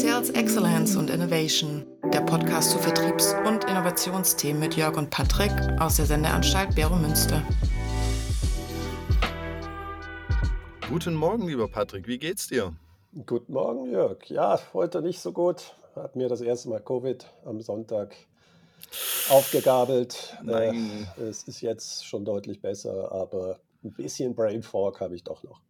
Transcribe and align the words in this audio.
Sales 0.00 0.30
Excellence 0.30 0.94
und 0.94 1.10
Innovation, 1.10 1.84
der 2.12 2.20
Podcast 2.20 2.70
zu 2.70 2.78
Vertriebs- 2.78 3.34
und 3.44 3.64
Innovationsthemen 3.64 4.60
mit 4.60 4.76
Jörg 4.76 4.96
und 4.96 5.10
Patrick 5.10 5.50
aus 5.80 5.96
der 5.96 6.06
Sendeanstalt 6.06 6.72
Bero 6.76 6.94
Münster. 6.94 7.42
Guten 10.88 11.14
Morgen, 11.14 11.48
lieber 11.48 11.66
Patrick, 11.66 12.06
wie 12.06 12.18
geht's 12.18 12.46
dir? 12.46 12.76
Guten 13.26 13.52
Morgen, 13.52 13.90
Jörg. 13.90 14.24
Ja, 14.26 14.60
heute 14.72 15.02
nicht 15.02 15.18
so 15.18 15.32
gut. 15.32 15.74
Hat 15.96 16.14
mir 16.14 16.28
das 16.28 16.42
erste 16.42 16.68
Mal 16.68 16.78
Covid 16.78 17.26
am 17.44 17.60
Sonntag 17.60 18.14
aufgegabelt. 19.28 20.38
Äh, 20.42 20.44
Nein. 20.44 21.08
es 21.16 21.42
ist 21.42 21.60
jetzt 21.60 22.06
schon 22.06 22.24
deutlich 22.24 22.62
besser, 22.62 23.10
aber 23.10 23.58
ein 23.82 23.90
bisschen 23.94 24.36
Brain 24.36 24.62
Fog 24.62 25.00
habe 25.00 25.16
ich 25.16 25.24
doch 25.24 25.42
noch. 25.42 25.60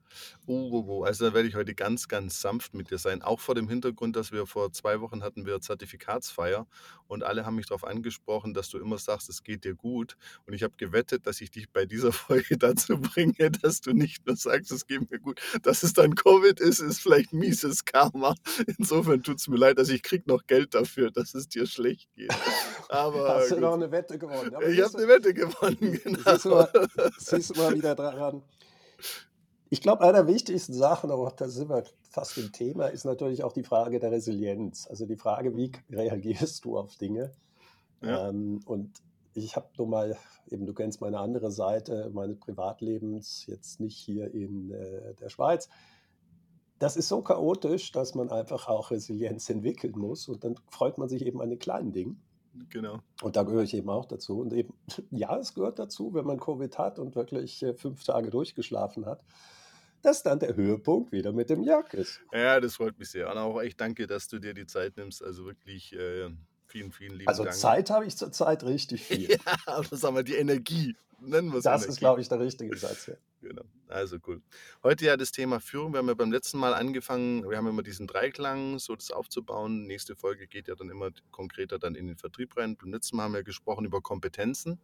Oh, 0.46 0.70
oh, 0.72 0.84
oh. 0.88 1.02
Also 1.04 1.26
da 1.26 1.34
werde 1.34 1.48
ich 1.48 1.54
heute 1.54 1.74
ganz, 1.74 2.08
ganz 2.08 2.40
sanft 2.40 2.74
mit 2.74 2.90
dir 2.90 2.98
sein. 2.98 3.22
Auch 3.22 3.40
vor 3.40 3.54
dem 3.54 3.68
Hintergrund, 3.68 4.16
dass 4.16 4.32
wir 4.32 4.46
vor 4.46 4.72
zwei 4.72 5.00
Wochen 5.00 5.22
hatten 5.22 5.46
wir 5.46 5.60
Zertifikatsfeier 5.60 6.66
und 7.06 7.22
alle 7.24 7.45
haben 7.46 7.56
mich 7.56 7.66
darauf 7.66 7.84
angesprochen, 7.84 8.54
dass 8.54 8.68
du 8.68 8.78
immer 8.78 8.98
sagst, 8.98 9.28
es 9.28 9.42
geht 9.42 9.64
dir 9.64 9.74
gut. 9.74 10.16
Und 10.46 10.54
ich 10.54 10.62
habe 10.62 10.74
gewettet, 10.76 11.26
dass 11.26 11.40
ich 11.40 11.50
dich 11.50 11.70
bei 11.70 11.84
dieser 11.86 12.12
Folge 12.12 12.56
dazu 12.59 12.98
bringe, 13.00 13.50
dass 13.50 13.80
du 13.80 13.92
nicht 13.92 14.26
nur 14.26 14.36
sagst, 14.36 14.73
es 14.73 14.86
geht 14.86 15.10
mir 15.10 15.18
gut. 15.18 15.40
Dass 15.62 15.82
es 15.82 15.92
dann 15.92 16.14
Covid 16.14 16.60
ist, 16.60 16.80
ist 16.80 17.00
vielleicht 17.00 17.32
mieses 17.32 17.84
Karma. 17.84 18.34
Insofern 18.78 19.23
tut 19.23 19.38
es 19.38 19.48
mir 19.48 19.56
leid, 19.59 19.78
dass 19.78 19.88
ich 19.88 20.02
krieg 20.02 20.26
noch 20.26 20.46
Geld 20.46 20.74
dafür, 20.74 21.10
dass 21.10 21.34
es 21.34 21.48
dir 21.48 21.66
schlecht 21.66 22.09
geht. 22.14 22.32
Aber 22.88 23.28
Hast 23.37 23.50
du 23.50 23.54
gut. 23.56 23.62
noch 23.62 23.74
eine 23.74 23.90
Wette 23.90 24.18
gewonnen? 24.18 24.54
Aber 24.54 24.66
ich 24.68 24.80
habe 24.80 24.92
du- 24.92 24.98
eine 24.98 25.09
Wette 25.09 25.34
gewonnen, 25.34 25.78
Siehst 26.04 26.45
du 26.45 26.48
genau. 26.48 26.54
mal, 26.56 26.88
siehst 27.18 27.50
du 27.56 27.60
mal 27.60 27.74
wieder 27.74 27.95
daran. 27.95 28.42
Ich 29.70 29.82
glaube, 29.82 30.02
einer 30.02 30.24
der 30.24 30.27
wichtigsten 30.27 30.72
Sachen, 30.72 31.10
aber 31.10 31.30
da 31.36 31.48
sind 31.48 31.68
wir 31.68 31.84
fast 32.10 32.38
im 32.38 32.52
Thema, 32.52 32.86
ist 32.86 33.04
natürlich 33.04 33.45
auch 33.45 33.52
die 33.52 33.64
Frage 33.64 33.98
der 33.98 34.10
Resilienz. 34.10 34.87
Also 34.88 35.04
die 35.04 35.16
Frage, 35.16 35.56
wie 35.56 35.73
reagierst 35.90 36.65
du 36.65 36.79
auf 36.79 36.96
Dinge? 36.96 37.32
Ja. 38.01 38.28
Ähm, 38.28 38.60
und 38.65 39.02
ich 39.34 39.56
habe 39.56 39.68
nur 39.76 39.87
mal, 39.87 40.16
eben 40.51 40.66
du 40.66 40.73
kennst 40.73 41.01
meine 41.01 41.18
andere 41.18 41.51
Seite 41.51 42.10
meines 42.12 42.38
Privatlebens, 42.38 43.45
jetzt 43.46 43.80
nicht 43.80 43.96
hier 43.96 44.32
in 44.32 44.70
äh, 44.70 45.15
der 45.15 45.28
Schweiz. 45.28 45.68
Das 46.78 46.96
ist 46.96 47.09
so 47.09 47.23
chaotisch, 47.23 47.93
dass 47.93 48.15
man 48.15 48.30
einfach 48.30 48.68
auch 48.68 48.90
Resilienz 48.90 49.50
entwickeln 49.50 49.98
muss. 49.98 50.28
Und 50.28 50.45
dann 50.45 50.54
freut 50.71 50.96
man 50.96 51.09
sich 51.09 51.26
eben 51.26 51.43
an 51.43 51.50
den 51.50 51.59
kleinen 51.59 51.93
Dingen. 51.93 52.23
Genau. 52.70 53.01
Und 53.23 53.37
da 53.37 53.42
gehöre 53.42 53.62
ich 53.62 53.74
eben 53.74 53.88
auch 53.88 54.06
dazu. 54.06 54.40
Und 54.40 54.52
eben, 54.52 54.74
ja, 55.10 55.37
es 55.38 55.54
gehört 55.54 55.78
dazu, 55.78 56.14
wenn 56.14 56.24
man 56.24 56.38
Covid 56.40 56.78
hat 56.78 56.98
und 56.98 57.15
wirklich 57.16 57.62
äh, 57.62 57.74
fünf 57.74 58.04
Tage 58.04 58.30
durchgeschlafen 58.30 59.06
hat, 59.06 59.23
dass 60.02 60.23
dann 60.23 60.38
der 60.38 60.54
Höhepunkt 60.54 61.12
wieder 61.12 61.32
mit 61.32 61.50
dem 61.50 61.62
Jörg 61.62 61.92
ist. 61.95 62.20
Ja, 62.32 62.60
das 62.60 62.76
freut 62.76 62.98
mich 62.98 63.10
sehr. 63.10 63.30
Und 63.30 63.38
auch 63.38 63.60
echt 63.60 63.80
danke, 63.80 64.06
dass 64.06 64.28
du 64.28 64.38
dir 64.38 64.54
die 64.54 64.66
Zeit 64.66 64.97
nimmst. 64.97 65.22
Also 65.22 65.44
wirklich 65.44 65.92
äh, 65.94 66.31
vielen, 66.69 66.93
vielen 66.93 67.15
lieben 67.15 67.28
Also 67.28 67.44
Dank. 67.44 67.56
Zeit 67.56 67.91
habe 67.91 68.06
ich 68.06 68.16
zurzeit 68.16 68.62
richtig 68.65 69.03
viel. 69.06 69.31
Ja, 69.33 69.38
aber 69.66 69.97
sagen 69.97 70.15
wir 70.16 70.22
die 70.22 70.37
Energie. 70.37 70.94
Nennen 71.21 71.50
wir 71.50 71.59
es 71.59 71.65
Das 71.65 71.83
Energie. 71.83 71.93
ist, 71.93 71.99
glaube 71.99 72.21
ich, 72.21 72.28
der 72.28 72.38
richtige 72.41 72.77
Satz. 72.77 73.06
Ja. 73.06 73.15
Genau. 73.41 73.62
Also 73.87 74.16
cool. 74.27 74.43
Heute 74.83 75.05
ja 75.05 75.16
das 75.16 75.31
Thema 75.31 75.61
Führung. 75.61 75.93
Wir 75.93 75.99
haben 75.99 76.09
ja 76.09 76.15
beim 76.15 76.33
letzten 76.33 76.59
Mal 76.59 76.75
angefangen, 76.75 77.49
wir 77.49 77.56
haben 77.56 77.69
immer 77.69 77.84
diesen 77.84 78.09
Dreiklang, 78.09 78.81
so 78.81 78.97
das 78.97 79.12
aufzubauen. 79.12 79.87
Nächste 79.87 80.16
Folge 80.16 80.49
geht 80.49 80.66
ja 80.66 80.75
dann 80.75 80.91
immer 80.91 81.11
konkreter 81.31 81.78
dann 81.78 81.94
in 81.94 82.09
den 82.09 82.16
Vertrieb 82.16 82.56
rein. 82.56 82.77
Beim 82.77 82.91
letzten 82.93 83.16
Mal 83.16 83.22
haben 83.22 83.34
wir 83.34 83.44
gesprochen 83.44 83.84
über 83.84 84.00
Kompetenzen. 84.00 84.81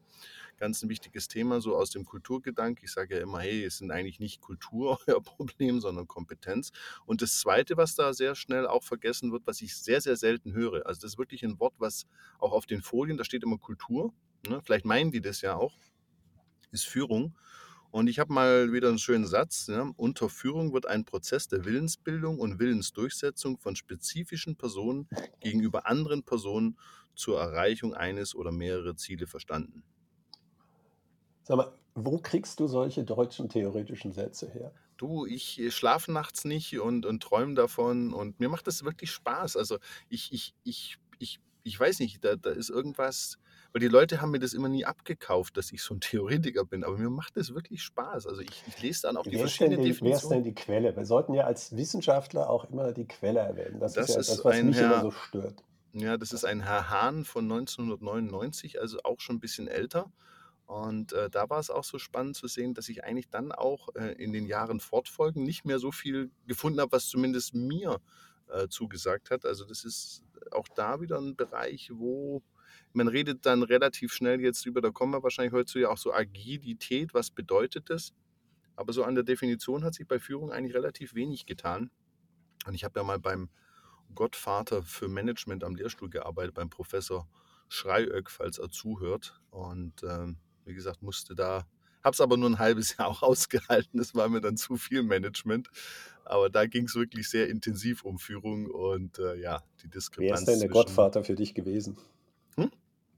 Ganz 0.64 0.82
ein 0.82 0.88
wichtiges 0.88 1.28
Thema, 1.28 1.60
so 1.60 1.76
aus 1.76 1.90
dem 1.90 2.06
Kulturgedanke. 2.06 2.86
Ich 2.86 2.92
sage 2.92 3.16
ja 3.16 3.20
immer, 3.20 3.40
hey, 3.40 3.64
es 3.64 3.76
sind 3.76 3.90
eigentlich 3.90 4.18
nicht 4.18 4.40
Kultur 4.40 4.98
euer 5.06 5.22
Problem, 5.22 5.78
sondern 5.78 6.08
Kompetenz. 6.08 6.72
Und 7.04 7.20
das 7.20 7.38
Zweite, 7.38 7.76
was 7.76 7.96
da 7.96 8.14
sehr 8.14 8.34
schnell 8.34 8.66
auch 8.66 8.82
vergessen 8.82 9.30
wird, 9.30 9.46
was 9.46 9.60
ich 9.60 9.76
sehr, 9.76 10.00
sehr 10.00 10.16
selten 10.16 10.54
höre, 10.54 10.86
also 10.86 11.02
das 11.02 11.12
ist 11.12 11.18
wirklich 11.18 11.42
ein 11.44 11.60
Wort, 11.60 11.74
was 11.76 12.06
auch 12.38 12.52
auf 12.52 12.64
den 12.64 12.80
Folien, 12.80 13.18
da 13.18 13.24
steht 13.24 13.42
immer 13.42 13.58
Kultur. 13.58 14.14
Ne? 14.48 14.62
Vielleicht 14.64 14.86
meinen 14.86 15.10
die 15.10 15.20
das 15.20 15.42
ja 15.42 15.54
auch, 15.54 15.76
ist 16.70 16.86
Führung. 16.86 17.36
Und 17.90 18.06
ich 18.06 18.18
habe 18.18 18.32
mal 18.32 18.72
wieder 18.72 18.88
einen 18.88 18.98
schönen 18.98 19.26
Satz. 19.26 19.66
Ja. 19.66 19.92
Unter 19.98 20.30
Führung 20.30 20.72
wird 20.72 20.86
ein 20.86 21.04
Prozess 21.04 21.46
der 21.46 21.66
Willensbildung 21.66 22.38
und 22.38 22.58
Willensdurchsetzung 22.58 23.58
von 23.58 23.76
spezifischen 23.76 24.56
Personen 24.56 25.10
gegenüber 25.40 25.86
anderen 25.86 26.22
Personen 26.22 26.78
zur 27.14 27.38
Erreichung 27.38 27.92
eines 27.92 28.34
oder 28.34 28.50
mehrerer 28.50 28.96
Ziele 28.96 29.26
verstanden. 29.26 29.84
Sag 31.44 31.56
mal, 31.56 31.78
wo 31.94 32.18
kriegst 32.18 32.58
du 32.58 32.66
solche 32.66 33.04
deutschen 33.04 33.48
theoretischen 33.48 34.10
Sätze 34.12 34.50
her? 34.50 34.74
Du, 34.96 35.26
ich 35.26 35.60
äh, 35.60 35.70
schlafe 35.70 36.12
nachts 36.12 36.44
nicht 36.44 36.78
und, 36.78 37.04
und 37.06 37.22
träume 37.22 37.54
davon 37.54 38.12
und 38.12 38.38
mir 38.40 38.48
macht 38.48 38.66
das 38.66 38.84
wirklich 38.84 39.10
Spaß. 39.12 39.56
Also 39.56 39.78
ich, 40.08 40.32
ich, 40.32 40.54
ich, 40.62 40.98
ich, 41.18 41.40
ich 41.64 41.78
weiß 41.80 41.98
nicht, 41.98 42.24
da, 42.24 42.36
da 42.36 42.50
ist 42.50 42.70
irgendwas, 42.70 43.38
weil 43.72 43.80
die 43.80 43.88
Leute 43.88 44.20
haben 44.20 44.30
mir 44.30 44.38
das 44.38 44.52
immer 44.54 44.68
nie 44.68 44.84
abgekauft, 44.84 45.56
dass 45.56 45.72
ich 45.72 45.82
so 45.82 45.94
ein 45.94 46.00
Theoretiker 46.00 46.64
bin, 46.64 46.84
aber 46.84 46.96
mir 46.96 47.10
macht 47.10 47.36
das 47.36 47.54
wirklich 47.54 47.82
Spaß. 47.82 48.26
Also 48.26 48.40
ich, 48.42 48.62
ich 48.66 48.78
lese 48.80 49.02
dann 49.02 49.16
auch 49.16 49.24
die 49.26 49.30
Wer 49.32 49.40
verschiedenen 49.40 49.80
die, 49.82 50.00
wer 50.02 50.16
ist 50.16 50.22
Definitionen. 50.22 50.30
denn 50.30 50.44
die 50.44 50.54
Quelle? 50.54 50.96
Wir 50.96 51.04
sollten 51.06 51.34
ja 51.34 51.44
als 51.44 51.76
Wissenschaftler 51.76 52.48
auch 52.48 52.64
immer 52.70 52.92
die 52.92 53.06
Quelle 53.06 53.40
erwähnen. 53.40 53.80
Das, 53.80 53.94
Das 53.94 54.08
ist 54.08 54.14
ja 54.14 54.20
ist 54.20 54.28
das, 54.28 54.44
was 54.44 54.62
mich 54.62 54.80
immer 54.80 54.98
Herr- 54.98 55.00
so 55.00 55.10
stört. 55.10 55.64
Ja, 55.94 56.16
das 56.18 56.32
ist 56.32 56.44
ein 56.44 56.60
Herr 56.60 56.90
Hahn 56.90 57.24
von 57.24 57.46
1999, 57.46 58.80
also 58.80 58.98
auch 59.04 59.20
schon 59.20 59.36
ein 59.36 59.40
bisschen 59.40 59.68
älter. 59.68 60.12
Und 60.66 61.12
äh, 61.12 61.28
da 61.28 61.50
war 61.50 61.60
es 61.60 61.70
auch 61.70 61.84
so 61.84 61.98
spannend 61.98 62.36
zu 62.36 62.46
sehen, 62.46 62.74
dass 62.74 62.88
ich 62.88 63.04
eigentlich 63.04 63.28
dann 63.28 63.52
auch 63.52 63.88
äh, 63.94 64.12
in 64.12 64.32
den 64.32 64.46
Jahren 64.46 64.80
fortfolgend 64.80 65.44
nicht 65.44 65.64
mehr 65.64 65.78
so 65.78 65.92
viel 65.92 66.30
gefunden 66.46 66.80
habe, 66.80 66.92
was 66.92 67.08
zumindest 67.08 67.54
mir 67.54 68.00
äh, 68.48 68.68
zugesagt 68.68 69.30
hat. 69.30 69.44
Also 69.44 69.64
das 69.66 69.84
ist 69.84 70.22
auch 70.50 70.68
da 70.68 71.00
wieder 71.00 71.18
ein 71.18 71.36
Bereich, 71.36 71.90
wo 71.92 72.42
man 72.92 73.08
redet 73.08 73.44
dann 73.44 73.62
relativ 73.62 74.12
schnell 74.12 74.40
jetzt 74.40 74.64
über, 74.66 74.80
da 74.80 74.90
kommen 74.90 75.12
wir 75.12 75.22
wahrscheinlich 75.22 75.52
heute 75.52 75.66
zu 75.66 75.78
ja 75.78 75.90
auch 75.90 75.98
so 75.98 76.12
Agilität, 76.12 77.12
was 77.12 77.30
bedeutet 77.30 77.90
das? 77.90 78.14
Aber 78.76 78.92
so 78.92 79.04
an 79.04 79.14
der 79.14 79.24
Definition 79.24 79.84
hat 79.84 79.94
sich 79.94 80.06
bei 80.06 80.18
Führung 80.18 80.50
eigentlich 80.50 80.74
relativ 80.74 81.14
wenig 81.14 81.46
getan. 81.46 81.90
Und 82.66 82.74
ich 82.74 82.84
habe 82.84 82.98
ja 82.98 83.04
mal 83.04 83.18
beim 83.18 83.50
Gottvater 84.14 84.82
für 84.82 85.08
Management 85.08 85.64
am 85.64 85.74
Lehrstuhl 85.74 86.10
gearbeitet, 86.10 86.54
beim 86.54 86.70
Professor 86.70 87.28
Schreiöck, 87.68 88.30
falls 88.30 88.58
er 88.58 88.70
zuhört. 88.70 89.40
Und 89.50 90.02
ähm, 90.02 90.38
wie 90.64 90.74
gesagt, 90.74 91.02
musste 91.02 91.34
da, 91.34 91.66
habe 92.04 92.14
es 92.14 92.20
aber 92.20 92.36
nur 92.36 92.50
ein 92.50 92.58
halbes 92.58 92.96
Jahr 92.96 93.08
auch 93.08 93.22
ausgehalten. 93.22 93.98
Das 93.98 94.14
war 94.14 94.28
mir 94.28 94.40
dann 94.40 94.56
zu 94.56 94.76
viel 94.76 95.02
Management. 95.02 95.70
Aber 96.24 96.48
da 96.48 96.66
ging 96.66 96.84
es 96.86 96.94
wirklich 96.94 97.28
sehr 97.28 97.48
intensiv 97.48 98.04
um 98.04 98.18
Führung 98.18 98.66
und 98.66 99.18
äh, 99.18 99.34
ja, 99.36 99.62
die 99.82 99.84
Wer 99.84 99.90
Diskrepanz. 99.90 100.40
ist 100.40 100.48
denn 100.48 100.60
der 100.60 100.68
Gottvater 100.68 101.22
für 101.22 101.34
dich 101.34 101.54
gewesen? 101.54 101.98
Hm? 102.56 102.70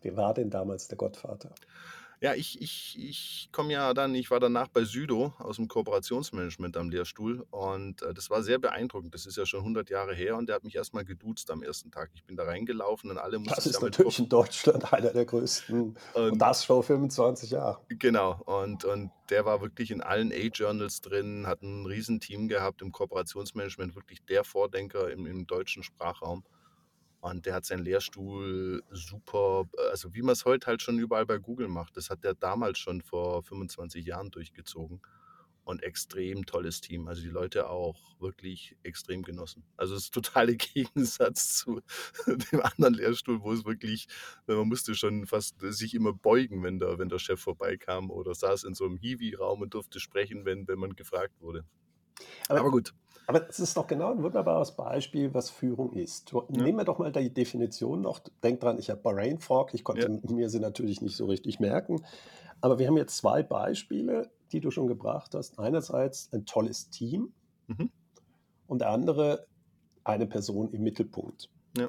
Wer 0.03 0.17
war 0.17 0.35
denn 0.35 0.51
damals 0.51 0.89
der 0.89 0.99
Gottvater? 0.99 1.55
Ja, 2.23 2.35
ich, 2.35 2.61
ich, 2.63 2.97
ich 2.99 3.49
komme 3.53 3.75
ja 3.75 3.93
dann, 3.93 4.15
ich 4.15 4.31
war 4.31 4.41
danach 4.41 4.69
bei 4.69 4.85
Südo 4.85 5.35
aus 5.39 5.57
dem 5.57 5.69
Kooperationsmanagement 5.69 6.77
am 6.79 6.89
Lehrstuhl 6.89 7.47
und 7.51 8.01
äh, 8.01 8.15
das 8.15 8.31
war 8.31 8.43
sehr 8.43 8.59
beeindruckend. 8.59 9.13
Das 9.15 9.27
ist 9.27 9.37
ja 9.37 9.45
schon 9.45 9.61
100 9.61 9.91
Jahre 9.91 10.15
her 10.15 10.37
und 10.37 10.47
der 10.49 10.57
hat 10.57 10.65
mich 10.65 10.77
erstmal 10.77 11.05
geduzt 11.05 11.51
am 11.51 11.63
ersten 11.63 11.91
Tag. 11.91 12.11
Ich 12.15 12.25
bin 12.25 12.35
da 12.37 12.45
reingelaufen 12.45 13.11
und 13.11 13.19
alle 13.19 13.39
mussten 13.39 13.55
Das 13.55 13.67
ist 13.67 13.83
natürlich 13.83 14.19
in 14.19 14.31
Deutschland 14.31 14.91
einer 14.95 15.11
der 15.11 15.27
größten. 15.27 15.95
Und 16.15 16.23
Und- 16.33 16.39
das 16.39 16.65
schon 16.65 16.83
25 16.83 17.51
Jahre. 17.51 17.81
Genau, 17.89 18.41
und, 18.47 18.87
und 18.87 19.11
der 19.29 19.45
war 19.45 19.61
wirklich 19.61 19.91
in 19.91 20.01
allen 20.01 20.33
A-Journals 20.33 21.03
drin, 21.03 21.47
hat 21.47 21.61
ein 21.63 21.85
Riesenteam 21.85 22.49
gehabt 22.49 22.81
im 22.81 22.93
Kooperationsmanagement, 22.93 23.95
wirklich 23.95 24.25
der 24.25 24.43
Vordenker 24.45 25.11
im, 25.11 25.27
im 25.27 25.47
deutschen 25.47 25.83
Sprachraum. 25.83 26.45
Und 27.21 27.47
der 27.47 27.55
hat 27.55 27.65
seinen 27.65 27.85
Lehrstuhl 27.85 28.83
super, 28.91 29.65
also 29.91 30.15
wie 30.15 30.23
man 30.23 30.35
es 30.35 30.45
heute 30.45 30.67
halt 30.69 30.83
schon 30.83 30.99
überall 30.99 31.27
bei 31.27 31.39
Google 31.39 31.69
macht, 31.69 31.97
das 31.97 32.11
hat 32.11 32.23
der 32.25 32.35
damals 32.35 32.79
schon 32.79 33.03
vor 33.03 33.43
25 33.43 34.05
Jahren 34.07 34.31
durchgezogen. 34.31 35.01
Und 35.65 35.83
extrem 35.83 36.47
tolles 36.47 36.81
Team. 36.81 37.09
Also 37.09 37.23
die 37.23 37.29
Leute 37.29 37.69
auch 37.69 38.21
wirklich 38.21 38.77
extrem 38.85 39.23
genossen. 39.25 39.65
Also 39.77 39.95
das 39.95 40.05
ist 40.05 40.15
totale 40.15 40.55
Gegensatz 40.57 41.57
zu 41.59 41.81
dem 42.53 42.61
anderen 42.63 42.95
Lehrstuhl, 42.95 43.43
wo 43.43 43.53
es 43.53 43.65
wirklich 43.65 44.07
man 44.47 44.69
musste 44.69 44.95
schon 44.95 45.27
fast 45.27 45.57
sich 45.61 45.95
immer 45.95 46.13
beugen, 46.13 46.63
wenn 46.63 46.79
der, 46.79 47.01
wenn 47.01 47.09
der 47.09 47.19
Chef 47.19 47.41
vorbeikam 47.41 48.13
oder 48.13 48.33
saß 48.33 48.63
in 48.63 48.75
so 48.75 48.85
einem 48.85 48.97
Hiwi-Raum 48.97 49.63
und 49.63 49.75
durfte 49.75 49.99
sprechen, 49.99 50.45
wenn, 50.45 50.69
wenn 50.69 50.79
man 50.79 50.95
gefragt 50.95 51.35
wurde. 51.41 51.65
Aber- 52.49 52.61
Aber 52.61 52.71
gut, 52.71 52.95
Aber 53.27 53.49
es 53.49 53.59
ist 53.59 53.77
doch 53.77 53.87
genau 53.87 54.13
ein 54.13 54.23
wunderbares 54.23 54.73
Beispiel, 54.77 55.35
was 55.35 55.51
Führung 55.51 55.93
ist. 55.95 56.33
Nehmen 56.49 56.79
wir 56.79 56.85
doch 56.85 56.99
mal 56.99 57.11
die 57.11 57.33
Definition 57.33 58.01
noch. 58.01 58.21
Denk 58.43 58.61
dran, 58.61 58.79
ich 58.79 58.89
habe 58.89 59.01
Brain 59.03 59.39
Fog, 59.41 59.75
ich 59.75 59.83
konnte 59.83 60.21
mir 60.33 60.49
sie 60.49 60.61
natürlich 60.61 61.01
nicht 61.03 61.17
so 61.17 61.27
richtig 61.27 61.59
merken. 61.59 62.05
Aber 62.61 62.79
wir 62.79 62.87
haben 62.87 62.97
jetzt 62.97 63.17
zwei 63.17 63.43
Beispiele, 63.43 64.31
die 64.53 64.61
du 64.61 64.71
schon 64.71 64.87
gebracht 64.87 65.35
hast. 65.35 65.59
Einerseits 65.59 66.33
ein 66.33 66.47
tolles 66.47 66.89
Team 66.91 67.33
Mhm. 67.69 67.91
und 68.69 68.81
der 68.81 68.91
andere 68.91 69.47
eine 70.05 70.27
Person 70.29 70.71
im 70.71 70.85
Mittelpunkt. 70.85 71.51
Ja. 71.77 71.89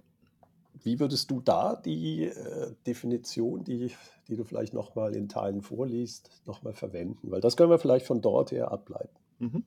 Wie 0.81 0.99
würdest 0.99 1.29
du 1.29 1.39
da 1.39 1.75
die 1.75 2.25
äh, 2.25 2.73
Definition, 2.87 3.63
die, 3.63 3.91
die 4.27 4.35
du 4.35 4.43
vielleicht 4.43 4.73
nochmal 4.73 5.15
in 5.15 5.29
Teilen 5.29 5.61
vorliest, 5.61 6.41
nochmal 6.45 6.73
verwenden? 6.73 7.29
Weil 7.29 7.41
das 7.41 7.57
können 7.57 7.69
wir 7.69 7.77
vielleicht 7.77 8.07
von 8.07 8.21
dort 8.21 8.51
her 8.51 8.71
ableiten. 8.71 9.15
Mhm. 9.37 9.65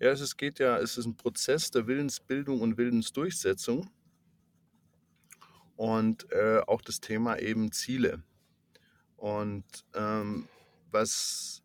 Ja, 0.00 0.12
es 0.12 0.36
geht 0.38 0.58
ja, 0.58 0.78
es 0.78 0.96
ist 0.96 1.04
ein 1.04 1.16
Prozess 1.16 1.70
der 1.70 1.86
Willensbildung 1.86 2.62
und 2.62 2.78
Willensdurchsetzung 2.78 3.90
und 5.76 6.32
äh, 6.32 6.60
auch 6.66 6.80
das 6.80 7.00
Thema 7.00 7.38
eben 7.38 7.70
Ziele. 7.70 8.22
Und 9.18 9.64
ähm, 9.92 10.48
was, 10.90 11.62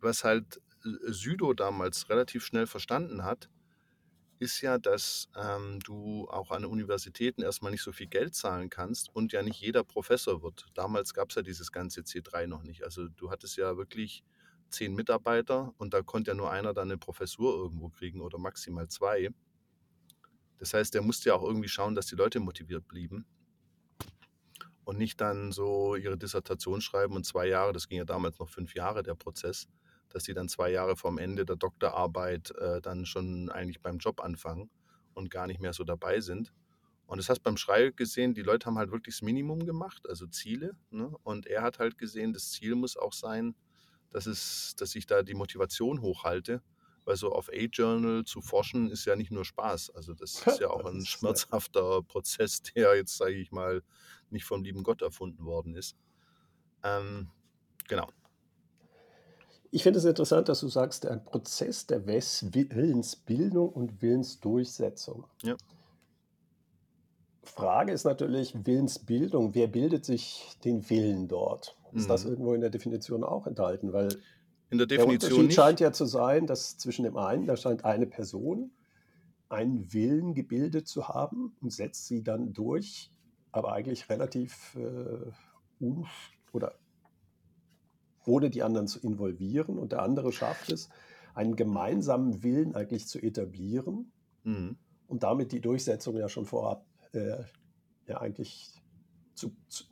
was 0.00 0.24
halt 0.24 0.60
Südo 0.82 1.54
damals 1.54 2.10
relativ 2.10 2.44
schnell 2.44 2.66
verstanden 2.66 3.24
hat, 3.24 3.48
ist 4.38 4.60
ja, 4.60 4.76
dass 4.76 5.30
ähm, 5.34 5.80
du 5.80 6.28
auch 6.28 6.50
an 6.50 6.66
Universitäten 6.66 7.40
erstmal 7.40 7.72
nicht 7.72 7.82
so 7.82 7.92
viel 7.92 8.08
Geld 8.08 8.34
zahlen 8.34 8.68
kannst 8.68 9.08
und 9.16 9.32
ja 9.32 9.42
nicht 9.42 9.60
jeder 9.62 9.84
Professor 9.84 10.42
wird. 10.42 10.66
Damals 10.74 11.14
gab 11.14 11.30
es 11.30 11.36
ja 11.36 11.42
dieses 11.42 11.72
ganze 11.72 12.02
C3 12.02 12.46
noch 12.46 12.62
nicht. 12.62 12.84
Also 12.84 13.08
du 13.08 13.30
hattest 13.30 13.56
ja 13.56 13.78
wirklich 13.78 14.22
zehn 14.70 14.94
Mitarbeiter 14.94 15.74
und 15.78 15.94
da 15.94 16.02
konnte 16.02 16.30
ja 16.30 16.34
nur 16.34 16.50
einer 16.50 16.74
dann 16.74 16.88
eine 16.88 16.98
Professur 16.98 17.54
irgendwo 17.54 17.88
kriegen 17.88 18.20
oder 18.20 18.38
maximal 18.38 18.88
zwei. 18.88 19.30
Das 20.58 20.74
heißt, 20.74 20.94
der 20.94 21.02
musste 21.02 21.30
ja 21.30 21.34
auch 21.36 21.44
irgendwie 21.44 21.68
schauen, 21.68 21.94
dass 21.94 22.06
die 22.06 22.16
Leute 22.16 22.40
motiviert 22.40 22.86
blieben 22.88 23.24
und 24.84 24.98
nicht 24.98 25.20
dann 25.20 25.52
so 25.52 25.96
ihre 25.96 26.16
Dissertation 26.16 26.80
schreiben 26.80 27.14
und 27.14 27.24
zwei 27.24 27.46
Jahre, 27.46 27.72
das 27.72 27.88
ging 27.88 27.98
ja 27.98 28.04
damals 28.04 28.38
noch 28.38 28.48
fünf 28.48 28.74
Jahre 28.74 29.02
der 29.02 29.14
Prozess, 29.14 29.68
dass 30.08 30.24
sie 30.24 30.34
dann 30.34 30.48
zwei 30.48 30.70
Jahre 30.70 30.96
vorm 30.96 31.18
Ende 31.18 31.44
der 31.44 31.56
Doktorarbeit 31.56 32.52
äh, 32.52 32.80
dann 32.80 33.04
schon 33.04 33.50
eigentlich 33.50 33.82
beim 33.82 33.98
Job 33.98 34.22
anfangen 34.22 34.70
und 35.14 35.30
gar 35.30 35.46
nicht 35.46 35.60
mehr 35.60 35.72
so 35.72 35.84
dabei 35.84 36.20
sind. 36.20 36.52
Und 37.06 37.18
das 37.18 37.28
hast 37.28 37.40
beim 37.40 37.56
Schrei 37.56 37.90
gesehen, 37.90 38.34
die 38.34 38.42
Leute 38.42 38.66
haben 38.66 38.78
halt 38.78 38.90
wirklich 38.90 39.16
das 39.16 39.22
Minimum 39.22 39.64
gemacht, 39.64 40.08
also 40.08 40.26
Ziele. 40.26 40.76
Ne? 40.90 41.14
Und 41.22 41.46
er 41.46 41.62
hat 41.62 41.78
halt 41.78 41.98
gesehen, 41.98 42.32
das 42.32 42.50
Ziel 42.50 42.74
muss 42.74 42.96
auch 42.96 43.12
sein, 43.12 43.54
dass, 44.10 44.26
es, 44.26 44.74
dass 44.76 44.94
ich 44.94 45.06
da 45.06 45.22
die 45.22 45.34
Motivation 45.34 46.00
hochhalte. 46.00 46.62
Weil 47.04 47.16
so 47.16 47.32
auf 47.32 47.48
A-Journal 47.48 48.24
zu 48.24 48.42
forschen 48.42 48.90
ist 48.90 49.06
ja 49.06 49.16
nicht 49.16 49.30
nur 49.30 49.44
Spaß. 49.44 49.90
Also 49.94 50.12
das 50.12 50.42
ist 50.46 50.60
ja 50.60 50.68
auch 50.68 50.84
ein 50.84 51.06
schmerzhafter 51.06 52.02
Prozess, 52.02 52.62
der 52.74 52.96
jetzt, 52.96 53.16
sage 53.16 53.36
ich 53.36 53.50
mal, 53.50 53.82
nicht 54.30 54.44
vom 54.44 54.62
lieben 54.62 54.82
Gott 54.82 55.00
erfunden 55.00 55.44
worden 55.44 55.74
ist. 55.74 55.96
Ähm, 56.82 57.30
genau. 57.88 58.08
Ich 59.70 59.82
finde 59.82 59.98
es 59.98 60.04
interessant, 60.04 60.48
dass 60.48 60.60
du 60.60 60.68
sagst, 60.68 61.06
ein 61.06 61.24
Prozess 61.24 61.86
der 61.86 62.06
Willensbildung 62.06 63.68
und 63.68 64.00
Willensdurchsetzung. 64.00 65.26
Ja. 65.42 65.56
Frage 67.42 67.92
ist 67.92 68.04
natürlich 68.04 68.54
Willensbildung. 68.66 69.54
Wer 69.54 69.66
bildet 69.66 70.04
sich 70.04 70.56
den 70.64 70.88
Willen 70.90 71.28
dort? 71.28 71.77
Ist 71.92 72.04
mhm. 72.04 72.08
das 72.08 72.24
irgendwo 72.24 72.54
in 72.54 72.60
der 72.60 72.70
Definition 72.70 73.24
auch 73.24 73.46
enthalten? 73.46 73.92
Weil 73.92 74.08
in 74.70 74.78
der 74.78 74.86
Definition 74.86 75.18
der 75.18 75.38
Unterschied 75.38 75.54
scheint 75.54 75.80
ja 75.80 75.92
zu 75.92 76.04
sein, 76.04 76.46
dass 76.46 76.76
zwischen 76.78 77.04
dem 77.04 77.16
einen, 77.16 77.46
da 77.46 77.56
scheint 77.56 77.84
eine 77.84 78.06
Person 78.06 78.70
einen 79.48 79.92
Willen 79.92 80.34
gebildet 80.34 80.86
zu 80.86 81.08
haben 81.08 81.56
und 81.60 81.72
setzt 81.72 82.06
sie 82.06 82.22
dann 82.22 82.52
durch, 82.52 83.10
aber 83.50 83.72
eigentlich 83.72 84.08
relativ 84.10 84.76
äh, 84.76 85.82
un 85.82 86.06
oder 86.52 86.74
ohne 88.26 88.50
die 88.50 88.62
anderen 88.62 88.86
zu 88.86 89.00
involvieren. 89.00 89.78
Und 89.78 89.92
der 89.92 90.02
andere 90.02 90.32
schafft 90.32 90.70
es, 90.70 90.90
einen 91.34 91.56
gemeinsamen 91.56 92.42
Willen 92.42 92.74
eigentlich 92.74 93.06
zu 93.06 93.18
etablieren 93.20 94.12
mhm. 94.44 94.76
und 95.06 95.22
damit 95.22 95.52
die 95.52 95.60
Durchsetzung 95.60 96.16
ja 96.16 96.28
schon 96.28 96.44
vorab 96.44 96.84
äh, 97.12 97.42
ja 98.06 98.20
eigentlich 98.20 98.82
zu, 99.34 99.56
zu, 99.68 99.84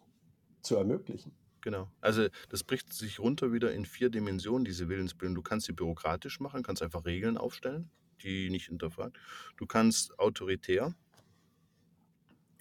zu 0.61 0.77
ermöglichen. 0.77 1.33
Genau. 1.67 1.91
Also 2.01 2.29
das 2.49 2.63
bricht 2.63 2.93
sich 2.93 3.19
runter 3.19 3.53
wieder 3.53 3.73
in 3.73 3.87
vier 3.87 4.09
Dimensionen, 4.09 4.65
diese 4.65 4.89
Willensbildung. 4.89 5.35
Du 5.35 5.43
kannst 5.43 5.67
sie 5.67 5.73
bürokratisch 5.73 6.39
machen, 6.39 6.63
kannst 6.63 6.81
einfach 6.81 7.05
Regeln 7.05 7.37
aufstellen, 7.37 7.91
die 8.23 8.51
nicht 8.51 8.67
hinterfragt. 8.67 9.19
Du 9.57 9.67
kannst 9.67 10.17
autoritär 10.21 10.95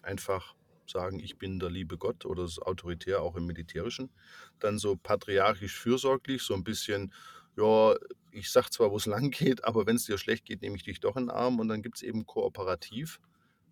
einfach 0.01 0.55
sagen, 0.87 1.19
ich 1.19 1.37
bin 1.37 1.59
der 1.59 1.69
liebe 1.69 1.99
Gott 1.99 2.25
oder 2.25 2.41
das 2.41 2.57
autoritär 2.57 3.21
auch 3.21 3.35
im 3.35 3.45
Militärischen. 3.45 4.09
Dann 4.57 4.79
so 4.79 4.95
patriarchisch 4.95 5.77
fürsorglich, 5.77 6.41
so 6.41 6.55
ein 6.55 6.63
bisschen, 6.63 7.13
ja, 7.57 7.93
ich 8.31 8.49
sag 8.49 8.73
zwar, 8.73 8.89
wo 8.89 8.97
es 8.97 9.05
lang 9.05 9.29
geht, 9.29 9.65
aber 9.65 9.85
wenn 9.85 9.97
es 9.97 10.05
dir 10.05 10.17
schlecht 10.17 10.45
geht, 10.45 10.63
nehme 10.63 10.77
ich 10.77 10.83
dich 10.83 10.99
doch 10.99 11.15
in 11.15 11.27
den 11.27 11.29
Arm. 11.29 11.59
Und 11.59 11.67
dann 11.67 11.83
gibt 11.83 11.97
es 11.97 12.01
eben 12.01 12.25
kooperativ, 12.25 13.19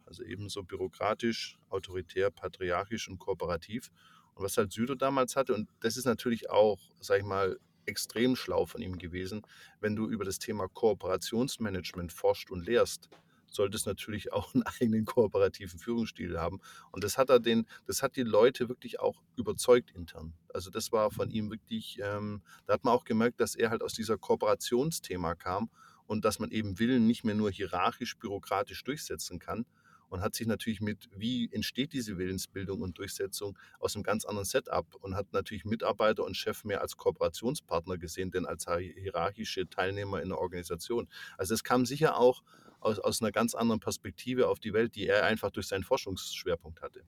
also 0.05 0.21
eben 0.21 0.47
so 0.47 0.61
bürokratisch, 0.61 1.57
autoritär, 1.69 2.29
patriarchisch 2.29 3.09
und 3.09 3.17
kooperativ. 3.17 3.89
Was 4.35 4.57
halt 4.57 4.71
Südo 4.71 4.95
damals 4.95 5.35
hatte, 5.35 5.53
und 5.53 5.69
das 5.81 5.97
ist 5.97 6.05
natürlich 6.05 6.49
auch, 6.49 6.79
sag 6.99 7.19
ich 7.19 7.25
mal, 7.25 7.59
extrem 7.85 8.35
schlau 8.35 8.65
von 8.65 8.81
ihm 8.81 8.97
gewesen, 8.97 9.41
wenn 9.79 9.95
du 9.95 10.07
über 10.07 10.25
das 10.25 10.39
Thema 10.39 10.67
Kooperationsmanagement 10.67 12.13
forscht 12.13 12.49
und 12.49 12.65
lehrst, 12.65 13.09
sollte 13.47 13.77
es 13.77 13.85
natürlich 13.85 14.33
auch 14.33 14.53
einen 14.53 14.63
eigenen 14.63 15.05
kooperativen 15.05 15.79
Führungsstil 15.79 16.39
haben. 16.39 16.59
Und 16.91 17.03
das 17.03 17.17
hat 17.17 17.29
er 17.29 17.39
den, 17.39 17.67
das 17.85 18.01
hat 18.01 18.15
die 18.15 18.23
Leute 18.23 18.69
wirklich 18.69 18.99
auch 18.99 19.21
überzeugt 19.35 19.91
intern. 19.91 20.33
Also 20.53 20.69
das 20.69 20.91
war 20.91 21.11
von 21.11 21.29
ihm 21.29 21.49
wirklich, 21.49 21.99
ähm, 22.01 22.41
da 22.65 22.73
hat 22.73 22.83
man 22.83 22.93
auch 22.93 23.05
gemerkt, 23.05 23.39
dass 23.39 23.55
er 23.55 23.69
halt 23.69 23.83
aus 23.83 23.93
dieser 23.93 24.17
Kooperationsthema 24.17 25.35
kam 25.35 25.69
und 26.05 26.25
dass 26.25 26.39
man 26.39 26.51
eben 26.51 26.79
Willen 26.79 27.07
nicht 27.07 27.23
mehr 27.23 27.35
nur 27.35 27.51
hierarchisch, 27.51 28.17
bürokratisch 28.17 28.83
durchsetzen 28.83 29.39
kann, 29.39 29.65
und 30.13 30.21
hat 30.21 30.35
sich 30.35 30.45
natürlich 30.45 30.79
mit, 30.79 31.09
wie 31.15 31.51
entsteht 31.51 31.91
diese 31.91 32.19
Willensbildung 32.19 32.81
und 32.81 32.99
Durchsetzung 32.99 33.57
aus 33.79 33.95
einem 33.95 34.03
ganz 34.03 34.25
anderen 34.25 34.45
Setup 34.45 34.85
und 35.01 35.15
hat 35.15 35.33
natürlich 35.33 35.65
Mitarbeiter 35.65 36.23
und 36.23 36.37
Chef 36.37 36.63
mehr 36.65 36.81
als 36.81 36.97
Kooperationspartner 36.97 37.97
gesehen, 37.97 38.29
denn 38.29 38.45
als 38.45 38.67
hierarchische 38.67 39.67
Teilnehmer 39.67 40.21
in 40.21 40.29
der 40.29 40.37
Organisation. 40.37 41.09
Also 41.35 41.55
es 41.55 41.63
kam 41.63 41.87
sicher 41.87 42.15
auch 42.15 42.43
aus, 42.79 42.99
aus 42.99 43.23
einer 43.23 43.31
ganz 43.31 43.55
anderen 43.55 43.79
Perspektive 43.79 44.49
auf 44.49 44.59
die 44.59 44.73
Welt, 44.73 44.93
die 44.93 45.07
er 45.07 45.25
einfach 45.25 45.49
durch 45.49 45.65
seinen 45.65 45.83
Forschungsschwerpunkt 45.83 46.83
hatte. 46.83 47.01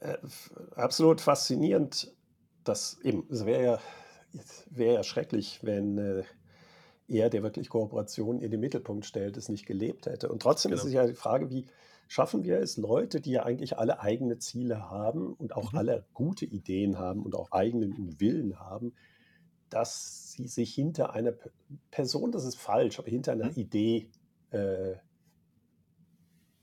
Äh, 0.00 0.18
absolut 0.74 1.20
faszinierend. 1.20 2.12
Das 2.64 2.98
eben, 3.02 3.28
es 3.30 3.46
wäre 3.46 3.62
ja, 3.62 3.80
wär 4.70 4.92
ja 4.94 5.04
schrecklich, 5.04 5.60
wenn 5.62 5.98
äh, 5.98 6.24
er, 7.08 7.30
der 7.30 7.42
wirklich 7.42 7.68
Kooperation 7.68 8.40
in 8.40 8.50
den 8.50 8.60
Mittelpunkt 8.60 9.06
stellt, 9.06 9.36
es 9.36 9.48
nicht 9.48 9.66
gelebt 9.66 10.06
hätte. 10.06 10.28
Und 10.28 10.42
trotzdem 10.42 10.70
genau. 10.70 10.82
ist 10.82 10.86
es 10.86 10.92
ja 10.92 11.06
die 11.06 11.14
Frage, 11.14 11.50
wie 11.50 11.66
schaffen 12.06 12.44
wir 12.44 12.60
es, 12.60 12.76
Leute, 12.76 13.20
die 13.20 13.32
ja 13.32 13.42
eigentlich 13.44 13.78
alle 13.78 14.00
eigene 14.00 14.38
Ziele 14.38 14.90
haben 14.90 15.32
und 15.34 15.54
auch 15.56 15.72
mhm. 15.72 15.78
alle 15.78 16.04
gute 16.14 16.44
Ideen 16.44 16.98
haben 16.98 17.22
und 17.22 17.34
auch 17.34 17.52
eigenen 17.52 18.20
Willen 18.20 18.60
haben, 18.60 18.94
dass 19.70 20.32
sie 20.32 20.46
sich 20.46 20.74
hinter 20.74 21.12
einer 21.12 21.34
Person, 21.90 22.32
das 22.32 22.44
ist 22.44 22.58
falsch, 22.58 22.98
aber 22.98 23.08
hinter 23.08 23.32
einer 23.32 23.50
mhm. 23.50 23.56
Idee 23.56 24.10
äh, 24.50 24.94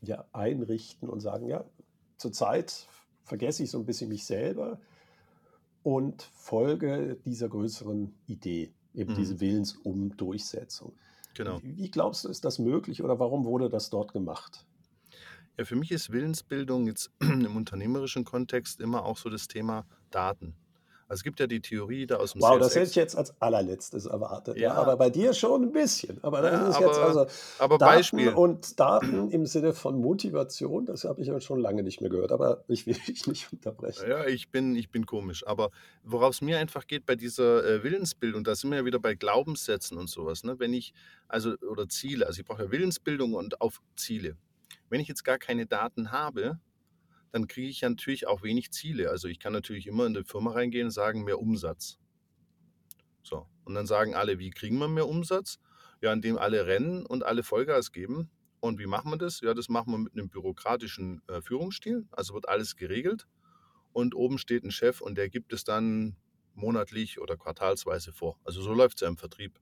ja, 0.01 0.25
einrichten 0.31 1.09
und 1.09 1.19
sagen, 1.19 1.47
ja, 1.47 1.65
zurzeit 2.17 2.87
vergesse 3.23 3.63
ich 3.63 3.71
so 3.71 3.79
ein 3.79 3.85
bisschen 3.85 4.09
mich 4.09 4.25
selber 4.25 4.79
und 5.83 6.23
folge 6.33 7.17
dieser 7.25 7.49
größeren 7.49 8.15
Idee 8.27 8.73
eben 8.95 9.13
mhm. 9.13 9.17
diese 9.17 9.39
Willensumdurchsetzung. 9.39 10.93
Genau. 11.33 11.61
Wie, 11.61 11.77
wie 11.77 11.91
glaubst 11.91 12.23
du, 12.23 12.29
ist 12.29 12.45
das 12.45 12.59
möglich 12.59 13.03
oder 13.03 13.19
warum 13.19 13.45
wurde 13.45 13.69
das 13.69 13.89
dort 13.89 14.13
gemacht? 14.13 14.65
Ja, 15.57 15.65
für 15.65 15.75
mich 15.75 15.91
ist 15.91 16.11
Willensbildung 16.11 16.87
jetzt 16.87 17.11
im 17.19 17.55
unternehmerischen 17.55 18.25
Kontext 18.25 18.81
immer 18.81 19.05
auch 19.05 19.17
so 19.17 19.29
das 19.29 19.47
Thema 19.47 19.85
Daten. 20.11 20.55
Also 21.07 21.19
es 21.19 21.23
gibt 21.23 21.39
ja 21.39 21.45
die 21.45 21.61
Theorie 21.61 22.07
da 22.07 22.15
aus 22.17 22.33
dem 22.33 22.41
Wow, 22.41 22.57
das 22.57 22.73
hätte 22.73 22.89
ich 22.89 22.95
jetzt 22.95 23.15
als 23.15 23.39
allerletztes 23.39 24.07
erwartet. 24.07 24.57
Ja. 24.57 24.69
ja. 24.69 24.73
aber 24.73 24.97
bei 24.97 25.11
dir 25.11 25.33
schon 25.33 25.63
ein 25.63 25.71
bisschen. 25.71 26.17
Aber 26.23 26.41
das 26.41 26.51
ja, 26.51 26.67
ist 26.69 26.75
aber, 26.77 26.85
jetzt 26.87 26.99
also 26.99 27.25
aber 27.59 27.77
Daten 27.77 27.95
Beispiel. 27.95 28.29
und 28.29 28.79
Daten 28.79 29.29
im 29.29 29.45
Sinne 29.45 29.73
von 29.73 29.99
Motivation, 29.99 30.85
das 30.85 31.03
habe 31.03 31.21
ich 31.21 31.27
ja 31.27 31.39
schon 31.39 31.59
lange 31.59 31.83
nicht 31.83 32.01
mehr 32.01 32.09
gehört. 32.09 32.31
Aber 32.31 32.63
ich 32.67 32.87
will 32.87 32.95
dich 33.07 33.27
nicht 33.27 33.53
unterbrechen. 33.53 34.09
Ja, 34.09 34.25
ich 34.25 34.49
bin, 34.49 34.75
ich 34.75 34.89
bin 34.89 35.05
komisch. 35.05 35.45
Aber 35.45 35.69
worauf 36.03 36.33
es 36.33 36.41
mir 36.41 36.57
einfach 36.57 36.87
geht 36.87 37.05
bei 37.05 37.15
dieser 37.15 37.63
äh, 37.63 37.83
Willensbildung, 37.83 38.43
da 38.43 38.55
sind 38.55 38.71
wir 38.71 38.79
ja 38.79 38.85
wieder 38.85 38.99
bei 38.99 39.13
Glaubenssätzen 39.13 39.99
und 39.99 40.09
sowas. 40.09 40.43
Ne? 40.43 40.59
Wenn 40.59 40.73
ich, 40.73 40.91
also, 41.27 41.55
oder 41.69 41.87
Ziele, 41.87 42.25
also 42.25 42.39
ich 42.39 42.47
brauche 42.47 42.63
ja 42.63 42.71
Willensbildung 42.71 43.33
und 43.33 43.61
auf 43.61 43.79
Ziele. 43.95 44.37
Wenn 44.89 44.99
ich 45.01 45.07
jetzt 45.07 45.23
gar 45.23 45.37
keine 45.37 45.67
Daten 45.67 46.11
habe, 46.11 46.59
dann 47.35 47.49
kriege 47.49 47.67
ich 47.67 47.81
natürlich 47.81 48.27
auch 48.27 48.43
wenig 48.43 48.71
Ziele. 48.71 49.09
Also 49.09 49.27
ich 49.27 49.39
kann 49.39 49.51
natürlich 49.51 49.87
immer 49.87 50.05
in 50.05 50.15
eine 50.15 50.23
Firma 50.23 50.51
reingehen 50.51 50.85
und 50.85 50.91
sagen, 50.91 51.25
mehr 51.25 51.37
Umsatz. 51.37 51.97
So, 53.23 53.45
und 53.65 53.75
dann 53.75 53.85
sagen 53.87 54.15
alle, 54.15 54.39
wie 54.39 54.51
kriegen 54.51 54.77
wir 54.77 54.87
mehr 54.87 55.05
Umsatz? 55.05 55.59
Ja, 56.01 56.13
indem 56.13 56.37
alle 56.37 56.65
rennen 56.65 57.05
und 57.05 57.25
alle 57.25 57.43
Vollgas 57.43 57.91
geben. 57.91 58.29
Und 58.61 58.79
wie 58.79 58.85
machen 58.85 59.11
wir 59.11 59.17
das? 59.17 59.41
Ja, 59.41 59.53
das 59.53 59.67
machen 59.67 59.91
wir 59.91 59.97
mit 59.97 60.13
einem 60.13 60.29
bürokratischen 60.29 61.23
äh, 61.27 61.41
Führungsstil. 61.41 62.07
Also 62.11 62.35
wird 62.35 62.47
alles 62.47 62.77
geregelt. 62.77 63.27
Und 63.91 64.15
oben 64.15 64.37
steht 64.37 64.63
ein 64.63 64.71
Chef 64.71 65.01
und 65.01 65.17
der 65.17 65.27
gibt 65.27 65.51
es 65.51 65.65
dann 65.65 66.15
monatlich 66.53 67.19
oder 67.19 67.35
quartalsweise 67.35 68.13
vor. 68.13 68.39
Also 68.45 68.61
so 68.61 68.73
läuft 68.73 68.95
es 68.95 69.01
ja 69.01 69.09
im 69.09 69.17
Vertrieb. 69.17 69.59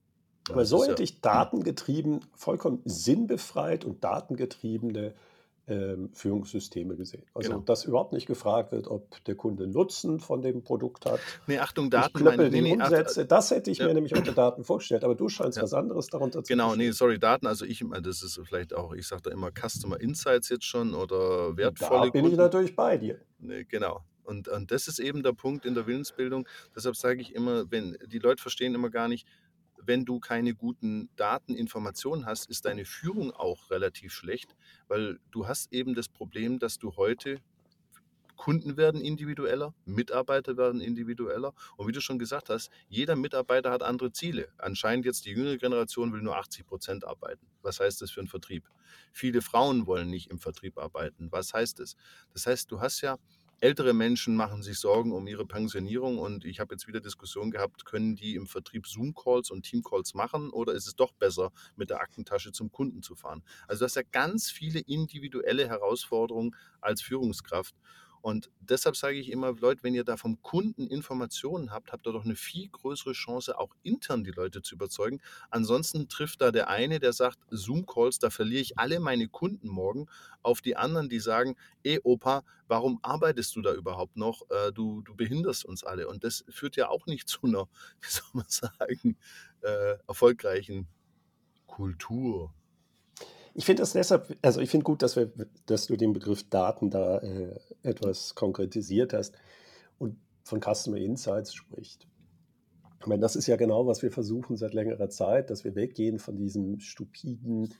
Aber 0.47 0.65
so 0.65 0.85
hätte 0.85 1.01
ich 1.01 1.21
datengetrieben, 1.21 2.19
vollkommen 2.35 2.83
sinnbefreit 2.85 3.83
und 3.83 4.03
datengetriebene 4.03 5.15
Führungssysteme 6.13 6.95
gesehen. 6.95 7.23
Also 7.33 7.49
Genau. 7.51 7.61
dass 7.63 7.85
überhaupt 7.85 8.11
nicht 8.13 8.25
gefragt 8.25 8.71
wird, 8.71 8.87
ob 8.87 9.23
der 9.25 9.35
Kunde 9.35 9.67
Nutzen 9.67 10.19
von 10.19 10.41
dem 10.41 10.63
Produkt 10.63 11.05
hat. 11.05 11.19
Nee, 11.47 11.59
Achtung, 11.59 11.85
Ich 11.85 11.91
Daten 11.91 12.19
knöppel 12.19 12.37
meine, 12.37 12.49
nee, 12.49 12.61
nee, 12.61 12.77
ach, 12.79 12.89
Umsätze. 12.89 13.25
Das 13.25 13.51
hätte 13.51 13.71
ich 13.71 13.77
ja. 13.77 13.87
mir 13.87 13.93
nämlich 13.93 14.13
unter 14.15 14.33
Daten 14.33 14.63
vorgestellt, 14.63 15.03
aber 15.03 15.15
du 15.15 15.29
scheinst 15.29 15.57
Ja. 15.57 15.63
was 15.63 15.73
anderes 15.73 16.07
darunter 16.07 16.43
zu 16.43 16.51
Genau, 16.51 16.75
nee, 16.75 16.91
sorry, 16.91 17.17
Daten, 17.19 17.47
also 17.47 17.65
ich, 17.65 17.83
das 18.01 18.23
ist 18.23 18.39
vielleicht 18.43 18.73
auch, 18.73 18.93
ich 18.93 19.07
sage 19.07 19.21
da 19.23 19.31
immer 19.31 19.51
Customer 19.51 19.99
Insights 19.99 20.49
jetzt 20.49 20.65
schon 20.65 20.93
oder 20.93 21.55
wertvolle 21.55 22.07
Da 22.07 22.11
bin 22.11 22.25
ich 22.25 22.31
Kunden. 22.31 22.37
natürlich 22.37 22.75
bei 22.75 22.97
dir. 22.97 23.19
Ne, 23.39 23.63
genau. 23.65 24.01
Und, 24.25 24.47
und 24.47 24.71
das 24.71 24.87
ist 24.87 24.99
eben 24.99 25.21
der 25.21 25.33
Punkt 25.33 25.65
in 25.65 25.75
der 25.75 25.85
Willensbildung. 25.85 26.47
Deshalb 26.75 26.95
sage 26.95 27.19
ich 27.21 27.35
immer, 27.35 27.69
wenn 27.71 27.97
die 28.07 28.19
Leute 28.19 28.41
verstehen 28.41 28.73
immer 28.73 28.89
gar 28.89 29.09
nicht, 29.09 29.27
wenn 29.85 30.05
du 30.05 30.19
keine 30.19 30.53
guten 30.53 31.09
Daten, 31.15 31.55
Informationen 31.55 32.25
hast, 32.25 32.49
ist 32.49 32.65
deine 32.65 32.85
Führung 32.85 33.31
auch 33.31 33.69
relativ 33.69 34.13
schlecht, 34.13 34.55
weil 34.87 35.19
du 35.31 35.47
hast 35.47 35.73
eben 35.73 35.95
das 35.95 36.09
Problem, 36.09 36.59
dass 36.59 36.79
du 36.79 36.95
heute 36.95 37.41
Kunden 38.35 38.77
werden 38.77 38.99
individueller, 38.99 39.73
Mitarbeiter 39.85 40.57
werden 40.57 40.81
individueller. 40.81 41.53
Und 41.77 41.87
wie 41.87 41.91
du 41.91 42.01
schon 42.01 42.19
gesagt 42.19 42.49
hast, 42.49 42.69
jeder 42.89 43.15
Mitarbeiter 43.15 43.71
hat 43.71 43.83
andere 43.83 44.11
Ziele. 44.11 44.49
Anscheinend 44.57 45.05
jetzt 45.05 45.25
die 45.25 45.29
jüngere 45.31 45.57
Generation 45.57 46.11
will 46.11 46.21
nur 46.21 46.35
80 46.35 46.65
Prozent 46.65 47.05
arbeiten. 47.05 47.47
Was 47.61 47.79
heißt 47.79 48.01
das 48.01 48.11
für 48.11 48.19
einen 48.19 48.27
Vertrieb? 48.27 48.67
Viele 49.11 49.41
Frauen 49.41 49.87
wollen 49.87 50.09
nicht 50.09 50.29
im 50.29 50.39
Vertrieb 50.39 50.77
arbeiten. 50.77 51.31
Was 51.31 51.53
heißt 51.53 51.79
das? 51.79 51.95
Das 52.33 52.45
heißt, 52.45 52.71
du 52.71 52.81
hast 52.81 53.01
ja 53.01 53.17
ältere 53.63 53.93
Menschen 53.93 54.35
machen 54.35 54.61
sich 54.61 54.77
Sorgen 54.77 55.13
um 55.13 55.25
ihre 55.25 55.45
Pensionierung 55.45 56.19
und 56.19 56.43
ich 56.43 56.59
habe 56.59 56.75
jetzt 56.75 56.85
wieder 56.87 56.99
Diskussion 56.99 57.49
gehabt, 57.49 57.85
können 57.85 58.15
die 58.15 58.35
im 58.35 58.45
Vertrieb 58.45 58.85
Zoom-Calls 58.87 59.51
und 59.51 59.63
Team-Calls 59.63 60.13
machen 60.15 60.49
oder 60.49 60.73
ist 60.73 60.85
es 60.85 60.95
doch 60.95 61.13
besser, 61.13 61.51
mit 61.77 61.89
der 61.89 62.01
Aktentasche 62.01 62.51
zum 62.51 62.71
Kunden 62.73 63.01
zu 63.01 63.15
fahren? 63.15 63.41
Also 63.67 63.85
das 63.85 63.93
ist 63.93 63.95
ja 63.95 64.01
ganz 64.11 64.51
viele 64.51 64.81
individuelle 64.81 65.69
Herausforderungen 65.69 66.55
als 66.81 67.01
Führungskraft. 67.01 67.73
Und 68.23 68.49
deshalb 68.61 68.95
sage 68.95 69.17
ich 69.19 69.29
immer, 69.29 69.51
Leute, 69.59 69.83
wenn 69.83 69.93
ihr 69.93 70.05
da 70.05 70.15
vom 70.15 70.41
Kunden 70.41 70.87
Informationen 70.87 71.71
habt, 71.71 71.91
habt 71.91 72.07
ihr 72.07 72.13
doch 72.13 72.23
eine 72.23 72.37
viel 72.37 72.69
größere 72.69 73.11
Chance, 73.11 73.59
auch 73.59 73.75
intern 73.83 74.23
die 74.23 74.31
Leute 74.31 74.61
zu 74.61 74.75
überzeugen. 74.75 75.19
Ansonsten 75.49 76.07
trifft 76.07 76.39
da 76.39 76.51
der 76.53 76.69
eine, 76.69 76.99
der 76.99 77.11
sagt, 77.11 77.37
Zoom-Calls, 77.51 78.19
da 78.19 78.29
verliere 78.29 78.61
ich 78.61 78.77
alle 78.79 79.01
meine 79.01 79.27
Kunden 79.27 79.67
morgen, 79.67 80.07
auf 80.41 80.61
die 80.61 80.77
anderen, 80.77 81.09
die 81.09 81.19
sagen, 81.19 81.57
eh 81.83 81.99
Opa, 82.01 82.43
warum 82.69 82.99
arbeitest 83.01 83.57
du 83.57 83.61
da 83.61 83.73
überhaupt 83.73 84.15
noch? 84.15 84.43
Äh, 84.49 84.71
Du, 84.71 85.01
du 85.01 85.15
behinderst 85.15 85.65
uns 85.65 85.83
alle. 85.83 86.07
Und 86.07 86.23
das 86.23 86.45
führt 86.47 86.77
ja 86.77 86.87
auch 86.87 87.05
nicht 87.07 87.27
zu 87.27 87.39
einer, 87.43 87.67
wie 87.99 88.09
soll 88.09 88.29
man 88.31 88.45
sagen, 88.47 89.17
äh, 89.61 89.97
erfolgreichen 90.07 90.87
Kultur. 91.67 92.53
Ich 93.53 93.65
finde 93.65 93.81
das 93.81 93.93
deshalb, 93.93 94.35
also 94.41 94.61
ich 94.61 94.69
finde 94.69 94.83
gut, 94.83 95.01
dass, 95.01 95.15
wir, 95.15 95.31
dass 95.65 95.87
du 95.87 95.95
den 95.95 96.13
Begriff 96.13 96.49
Daten 96.49 96.89
da 96.89 97.19
äh, 97.19 97.59
etwas 97.83 98.35
konkretisiert 98.35 99.13
hast 99.13 99.35
und 99.99 100.17
von 100.43 100.59
Customer 100.59 100.97
Insights 100.97 101.53
spricht. 101.53 102.07
Ich 102.99 103.07
meine, 103.07 103.21
das 103.21 103.35
ist 103.35 103.47
ja 103.47 103.57
genau, 103.57 103.85
was 103.85 104.01
wir 104.01 104.11
versuchen 104.11 104.55
seit 104.55 104.73
längerer 104.73 105.09
Zeit, 105.09 105.49
dass 105.49 105.63
wir 105.63 105.75
weggehen 105.75 106.19
von 106.19 106.37
diesem 106.37 106.79
stupiden, 106.79 107.73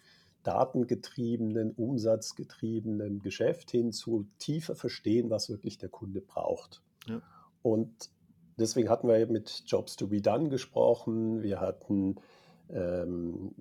datengetriebenen, 0.43 1.71
umsatzgetriebenen 1.71 3.19
Geschäft 3.21 3.71
hin 3.71 3.93
zu 3.93 4.27
tiefer 4.37 4.75
verstehen, 4.75 5.29
was 5.29 5.49
wirklich 5.49 5.77
der 5.77 5.89
Kunde 5.89 6.21
braucht. 6.21 6.83
Ja. 7.07 7.21
Und 7.61 8.11
deswegen 8.59 8.89
hatten 8.89 9.07
wir 9.07 9.25
mit 9.27 9.63
Jobs 9.65 9.95
to 9.95 10.07
be 10.07 10.21
done 10.21 10.49
gesprochen, 10.49 11.41
wir 11.41 11.61
hatten 11.61 12.15
ähm, 12.69 13.55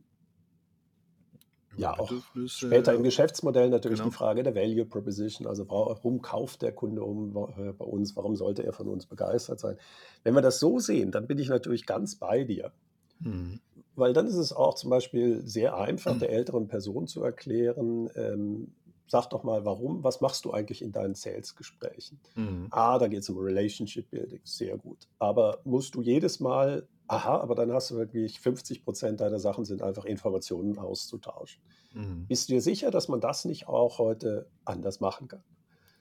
ja, 1.77 1.99
auch. 1.99 2.13
Später 2.47 2.95
im 2.95 3.03
Geschäftsmodell 3.03 3.71
natürlich 3.71 3.99
Genau. 3.99 4.11
die 4.11 4.15
Frage 4.15 4.43
der 4.43 4.55
Value 4.55 4.85
Proposition, 4.85 5.47
also 5.47 5.69
warum 5.69 6.21
kauft 6.23 6.63
der 6.63 6.73
Kunde 6.73 7.03
um 7.03 7.31
äh, 7.57 7.73
bei 7.73 7.85
uns, 7.85 8.15
warum 8.17 8.37
sollte 8.37 8.63
er 8.65 8.73
von 8.73 8.89
uns 8.89 9.07
begeistert 9.07 9.61
sein. 9.61 9.77
Wenn 10.25 10.35
wir 10.35 10.43
das 10.43 10.59
so 10.61 10.79
sehen, 10.79 11.11
dann 11.11 11.27
bin 11.27 11.39
ich 11.39 11.49
natürlich 11.49 11.87
ganz 11.87 12.17
bei 12.17 12.45
dir, 12.45 12.73
Mhm. 13.21 13.61
weil 13.95 14.13
dann 14.13 14.27
ist 14.27 14.35
es 14.37 14.53
auch 14.53 14.75
zum 14.75 14.91
Beispiel 14.91 15.47
sehr 15.47 15.77
einfach, 15.77 16.19
der 16.19 16.31
älteren 16.33 16.67
Person 16.69 17.07
zu 17.07 17.23
erklären, 17.23 18.11
ähm, 18.17 18.73
sag 19.07 19.29
doch 19.31 19.43
mal, 19.45 19.65
warum, 19.67 20.03
was 20.03 20.21
machst 20.23 20.45
du 20.47 20.53
eigentlich 20.53 20.81
in 20.83 20.91
deinen 20.91 21.15
Sales-Gesprächen? 21.15 22.19
Mhm. 22.35 22.67
Ah, 22.71 22.99
da 22.99 23.09
geht 23.09 23.21
es 23.21 23.29
um 23.31 23.39
Relationship 23.39 24.11
Building, 24.11 24.41
sehr 24.45 24.77
gut. 24.79 25.07
Aber 25.19 25.59
musst 25.65 25.95
du 25.95 26.01
jedes 26.03 26.41
Mal, 26.41 26.89
aha, 27.13 27.39
aber 27.41 27.55
dann 27.55 27.73
hast 27.73 27.91
du 27.91 27.97
wirklich 27.97 28.41
50 28.41 28.85
Prozent 28.85 29.21
deiner 29.21 29.39
Sachen 29.39 29.65
sind 29.65 29.83
einfach 29.83 30.05
Informationen 30.05 30.79
auszutauschen. 30.79 31.63
Mhm. 31.95 32.27
Bist 32.29 32.49
du 32.49 32.55
dir 32.55 32.63
sicher, 32.63 32.91
dass 32.91 33.09
man 33.09 33.21
das 33.21 33.45
nicht 33.45 33.69
auch 33.69 33.99
heute 33.99 34.51
anders 34.65 35.01
machen 35.01 35.29
kann? 35.29 35.45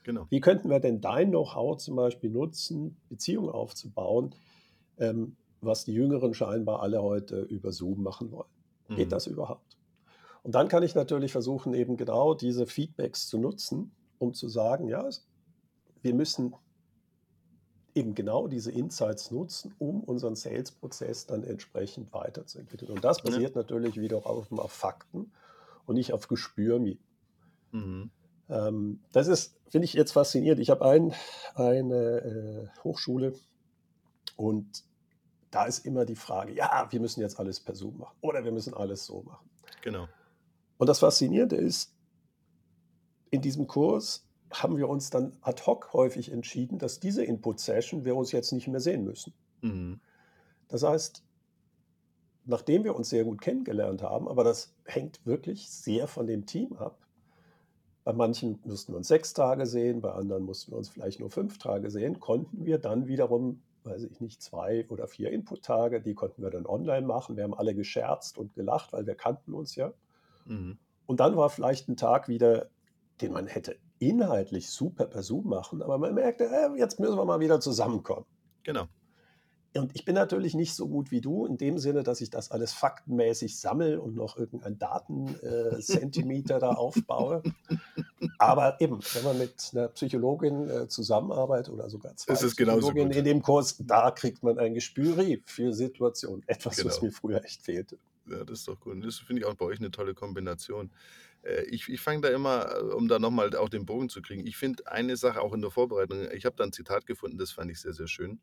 Genau. 0.02 0.28
Wie 0.30 0.40
könnten 0.40 0.70
wir 0.70 0.80
denn 0.80 1.00
dein 1.00 1.30
Know-how 1.30 1.76
zum 1.78 1.96
Beispiel 1.96 2.30
nutzen, 2.30 3.00
Beziehungen 3.08 3.50
aufzubauen, 3.50 4.34
ähm, 4.98 5.36
was 5.60 5.84
die 5.84 5.94
Jüngeren 5.94 6.34
scheinbar 6.34 6.82
alle 6.82 7.02
heute 7.02 7.42
über 7.42 7.72
Zoom 7.72 8.02
machen 8.02 8.32
wollen? 8.32 8.50
Geht 8.94 9.08
Mhm. 9.08 9.10
das 9.12 9.26
überhaupt? 9.26 9.78
Und 10.42 10.54
dann 10.54 10.68
kann 10.68 10.82
ich 10.82 10.94
natürlich 10.94 11.32
versuchen, 11.32 11.74
eben 11.74 11.96
genau 11.96 12.34
diese 12.34 12.66
Feedbacks 12.66 13.28
zu 13.28 13.38
nutzen, 13.38 13.96
um 14.18 14.34
zu 14.34 14.48
sagen, 14.48 14.88
ja, 14.88 15.08
wir 16.02 16.14
müssen 16.14 16.54
eben 17.94 18.14
genau 18.14 18.48
diese 18.48 18.70
Insights 18.70 19.30
nutzen, 19.30 19.74
um 19.78 20.02
unseren 20.02 20.34
Sales-Prozess 20.34 21.26
dann 21.26 21.44
entsprechend 21.44 22.12
weiterzuentwickeln. 22.12 22.90
Und 22.90 23.04
das 23.04 23.18
Ja. 23.18 23.24
basiert 23.24 23.54
natürlich 23.54 24.00
wieder 24.00 24.26
auf, 24.26 24.50
auf 24.50 24.72
Fakten 24.72 25.32
und 25.86 25.96
nicht 25.96 26.12
auf 26.12 26.28
Gespür. 26.28 26.78
Mhm. 27.72 28.10
Ähm, 28.48 29.00
das 29.12 29.28
ist, 29.28 29.56
finde 29.68 29.84
ich 29.84 29.92
jetzt 29.94 30.12
faszinierend. 30.12 30.60
Ich 30.60 30.70
habe 30.70 30.84
ein, 30.86 31.14
eine 31.54 32.70
äh, 32.74 32.82
Hochschule 32.82 33.34
und 34.36 34.84
da 35.50 35.66
ist 35.66 35.84
immer 35.84 36.06
die 36.06 36.16
Frage, 36.16 36.52
ja, 36.54 36.86
wir 36.90 37.00
müssen 37.00 37.20
jetzt 37.20 37.38
alles 37.38 37.60
per 37.60 37.74
Zoom 37.74 37.98
machen 37.98 38.16
oder 38.22 38.42
wir 38.44 38.52
müssen 38.52 38.72
alles 38.72 39.04
so 39.04 39.22
machen. 39.22 39.48
Genau. 39.82 40.08
Und 40.78 40.88
das 40.88 40.98
Faszinierende 40.98 41.56
ist, 41.56 41.94
in 43.30 43.42
diesem 43.42 43.66
Kurs 43.66 44.24
haben 44.52 44.76
wir 44.76 44.88
uns 44.88 45.10
dann 45.10 45.32
ad 45.40 45.62
hoc 45.66 45.92
häufig 45.92 46.30
entschieden, 46.30 46.78
dass 46.78 47.00
diese 47.00 47.24
Input-Session 47.24 48.04
wir 48.04 48.16
uns 48.16 48.32
jetzt 48.32 48.52
nicht 48.52 48.68
mehr 48.68 48.80
sehen 48.80 49.04
müssen. 49.04 49.32
Mhm. 49.62 50.00
Das 50.68 50.82
heißt, 50.82 51.22
nachdem 52.44 52.84
wir 52.84 52.94
uns 52.94 53.08
sehr 53.08 53.24
gut 53.24 53.40
kennengelernt 53.40 54.02
haben, 54.02 54.28
aber 54.28 54.44
das 54.44 54.74
hängt 54.84 55.24
wirklich 55.24 55.70
sehr 55.70 56.06
von 56.08 56.26
dem 56.26 56.46
Team 56.46 56.74
ab. 56.74 56.98
Bei 58.04 58.12
manchen 58.12 58.58
mussten 58.64 58.92
wir 58.92 58.96
uns 58.96 59.08
sechs 59.08 59.32
Tage 59.32 59.64
sehen, 59.64 60.00
bei 60.00 60.12
anderen 60.12 60.44
mussten 60.44 60.72
wir 60.72 60.78
uns 60.78 60.88
vielleicht 60.88 61.20
nur 61.20 61.30
fünf 61.30 61.58
Tage 61.58 61.90
sehen, 61.90 62.18
konnten 62.18 62.64
wir 62.64 62.78
dann 62.78 63.06
wiederum, 63.06 63.62
weiß 63.84 64.02
ich 64.02 64.20
nicht, 64.20 64.42
zwei 64.42 64.86
oder 64.88 65.06
vier 65.06 65.30
Input-Tage, 65.30 66.00
die 66.00 66.14
konnten 66.14 66.42
wir 66.42 66.50
dann 66.50 66.66
online 66.66 67.06
machen. 67.06 67.36
Wir 67.36 67.44
haben 67.44 67.54
alle 67.54 67.74
gescherzt 67.74 68.38
und 68.38 68.54
gelacht, 68.54 68.92
weil 68.92 69.06
wir 69.06 69.14
kannten 69.14 69.54
uns 69.54 69.76
ja. 69.76 69.92
Mhm. 70.46 70.78
Und 71.06 71.20
dann 71.20 71.36
war 71.36 71.48
vielleicht 71.48 71.88
ein 71.88 71.96
Tag 71.96 72.28
wieder, 72.28 72.68
den 73.20 73.32
man 73.32 73.46
hätte 73.46 73.76
inhaltlich 74.02 74.68
super 74.68 75.06
per 75.06 75.22
Zoom 75.22 75.48
machen, 75.48 75.80
aber 75.82 75.96
man 75.98 76.14
merkte, 76.14 76.44
äh, 76.44 76.76
jetzt 76.76 76.98
müssen 76.98 77.16
wir 77.16 77.24
mal 77.24 77.40
wieder 77.40 77.60
zusammenkommen. 77.60 78.26
Genau. 78.64 78.88
Und 79.74 79.94
ich 79.94 80.04
bin 80.04 80.14
natürlich 80.14 80.54
nicht 80.54 80.74
so 80.74 80.86
gut 80.86 81.10
wie 81.10 81.22
du 81.22 81.46
in 81.46 81.56
dem 81.56 81.78
Sinne, 81.78 82.02
dass 82.02 82.20
ich 82.20 82.28
das 82.28 82.50
alles 82.50 82.74
faktenmäßig 82.74 83.58
sammle 83.58 84.02
und 84.02 84.14
noch 84.14 84.36
irgendein 84.36 84.78
Datenzentimeter 84.78 86.58
da 86.58 86.72
aufbaue. 86.72 87.42
Aber 88.38 88.78
eben, 88.82 88.98
wenn 89.14 89.24
man 89.24 89.38
mit 89.38 89.70
einer 89.72 89.88
Psychologin 89.88 90.68
äh, 90.68 90.88
zusammenarbeitet 90.88 91.72
oder 91.72 91.88
sogar 91.88 92.14
zwei 92.16 92.34
Es 92.34 92.42
ist 92.42 92.60
in 92.60 93.24
dem 93.24 93.40
Kurs, 93.40 93.78
da 93.78 94.10
kriegt 94.10 94.42
man 94.42 94.58
ein 94.58 94.74
Gespür 94.74 95.16
für 95.46 95.72
Situationen. 95.72 96.42
Etwas, 96.46 96.84
was 96.84 96.96
Genau. 96.96 97.06
mir 97.06 97.12
früher 97.12 97.44
echt 97.44 97.62
fehlte. 97.62 97.96
Ja, 98.26 98.44
das 98.44 98.60
ist 98.60 98.68
doch 98.68 98.78
gut. 98.78 98.92
Und 98.92 99.04
Das 99.06 99.18
finde 99.18 99.40
ich 99.42 99.46
auch 99.46 99.54
bei 99.54 99.64
euch 99.64 99.78
eine 99.78 99.90
tolle 99.90 100.14
Kombination. 100.14 100.90
Äh, 101.42 101.64
Ich, 101.64 101.88
ich 101.88 102.00
fange 102.00 102.22
da 102.22 102.28
immer, 102.28 102.76
äh, 102.76 102.80
um 102.94 103.08
da 103.08 103.18
nochmal 103.18 103.54
auch 103.56 103.68
den 103.68 103.86
Bogen 103.86 104.08
zu 104.08 104.22
kriegen, 104.22 104.46
ich 104.46 104.56
finde 104.56 104.86
eine 104.90 105.16
Sache 105.16 105.40
auch 105.40 105.52
in 105.52 105.62
der 105.62 105.70
Vorbereitung, 105.70 106.30
ich 106.32 106.44
habe 106.44 106.56
da 106.56 106.64
ein 106.64 106.72
Zitat 106.72 107.06
gefunden, 107.06 107.38
das 107.38 107.52
fand 107.52 107.70
ich 107.70 107.80
sehr, 107.80 107.92
sehr 107.92 108.08
schön. 108.08 108.40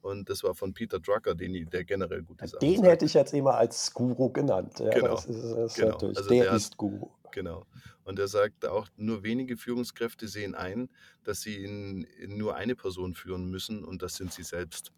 Und 0.00 0.30
das 0.30 0.44
war 0.44 0.54
von 0.54 0.72
Peter 0.72 1.00
Drucker, 1.00 1.34
den, 1.34 1.68
der 1.70 1.84
generell 1.84 2.22
gute 2.22 2.46
Sachen 2.46 2.60
Den 2.60 2.84
hätte 2.84 3.04
ich 3.04 3.14
jetzt 3.14 3.34
immer 3.34 3.56
als 3.56 3.92
Guru 3.92 4.30
genannt. 4.30 4.78
Ja, 4.78 4.90
Genau, 4.90 5.16
das 5.16 5.26
ist, 5.26 5.42
das 5.42 5.72
ist 5.72 5.76
genau. 5.76 5.98
Also 5.98 6.28
der 6.28 6.44
der 6.44 6.52
ist 6.52 6.76
Guru. 6.76 7.10
Genau. 7.32 7.66
Und 8.04 8.18
er 8.18 8.28
sagt 8.28 8.64
auch, 8.64 8.88
nur 8.96 9.22
wenige 9.22 9.56
Führungskräfte 9.56 10.28
sehen 10.28 10.54
ein, 10.54 10.88
dass 11.24 11.42
sie 11.42 11.62
in, 11.62 12.04
in 12.04 12.38
nur 12.38 12.54
eine 12.54 12.74
Person 12.74 13.14
führen 13.14 13.50
müssen 13.50 13.84
und 13.84 14.00
das 14.02 14.14
sind 14.14 14.32
sie 14.32 14.44
selbst. 14.44 14.92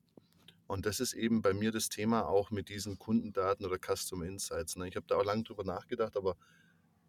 Und 0.67 0.87
das 0.87 1.01
ist 1.01 1.15
eben 1.15 1.43
bei 1.43 1.53
mir 1.53 1.73
das 1.73 1.89
Thema 1.89 2.29
auch 2.29 2.53
mit 2.53 2.69
diesen 2.69 2.99
Kundendaten 2.99 3.67
oder 3.67 3.79
Custom 3.79 4.23
Insights. 4.23 4.77
Ne? 4.77 4.87
Ich 4.87 4.95
habe 4.95 5.07
da 5.09 5.17
auch 5.17 5.25
lange 5.25 5.43
drüber 5.43 5.65
nachgedacht, 5.65 6.17
aber 6.17 6.37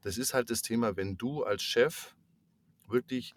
das 0.01 0.17
ist 0.17 0.34
halt 0.34 0.50
das 0.50 0.62
Thema, 0.62 0.98
wenn 0.98 1.17
du 1.17 1.43
als 1.43 1.62
Chef 1.62 2.15
wirklich 2.88 3.34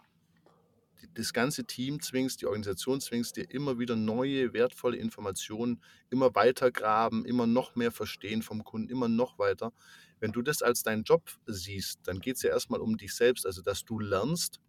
das 1.13 1.33
ganze 1.33 1.65
Team 1.65 2.01
zwingst, 2.01 2.41
die 2.41 2.45
Organisation 2.45 2.99
zwingst, 2.99 3.35
dir 3.35 3.49
immer 3.51 3.79
wieder 3.79 3.95
neue, 3.95 4.53
wertvolle 4.53 4.97
Informationen, 4.97 5.81
immer 6.09 6.33
weiter 6.35 6.71
graben, 6.71 7.25
immer 7.25 7.47
noch 7.47 7.75
mehr 7.75 7.91
verstehen 7.91 8.41
vom 8.41 8.63
Kunden, 8.63 8.89
immer 8.89 9.07
noch 9.07 9.37
weiter. 9.37 9.71
Wenn 10.19 10.31
du 10.31 10.41
das 10.41 10.61
als 10.61 10.83
deinen 10.83 11.03
Job 11.03 11.29
siehst, 11.45 11.99
dann 12.07 12.19
geht 12.19 12.37
es 12.37 12.41
ja 12.41 12.49
erstmal 12.49 12.81
um 12.81 12.97
dich 12.97 13.13
selbst, 13.13 13.45
also 13.45 13.61
dass 13.61 13.85
du 13.85 13.99
lernst, 13.99 14.59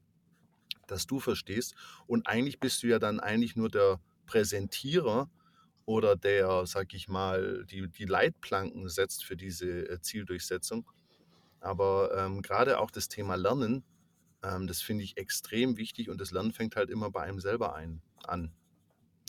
dass 0.87 1.07
du 1.07 1.21
verstehst. 1.21 1.75
Und 2.07 2.27
eigentlich 2.27 2.61
bist 2.61 2.83
du 2.83 2.89
ja 2.89 2.99
dann 2.99 3.21
eigentlich 3.21 3.57
nur 3.57 3.69
der 3.69 4.01
Präsentierer 4.27 5.31
oder 5.85 6.17
der, 6.17 6.67
sag 6.67 6.93
ich 6.95 7.09
mal, 7.09 7.65
die, 7.71 7.89
die 7.89 8.05
Leitplanken 8.05 8.89
setzt 8.89 9.25
für 9.25 9.37
diese 9.37 9.89
äh, 9.89 10.01
Zieldurchsetzung. 10.01 10.85
Aber 11.61 12.11
ähm, 12.17 12.43
gerade 12.43 12.79
auch 12.79 12.91
das 12.91 13.09
Thema 13.09 13.35
Lernen, 13.37 13.85
ähm, 14.43 14.67
das 14.67 14.81
finde 14.81 15.05
ich 15.05 15.17
extrem 15.17 15.77
wichtig 15.77 16.09
und 16.11 16.21
das 16.21 16.31
Lernen 16.31 16.53
fängt 16.53 16.77
halt 16.77 16.91
immer 16.91 17.11
bei 17.11 17.23
einem 17.23 17.41
selber 17.41 17.75
ein, 17.75 18.03
an. 18.27 18.53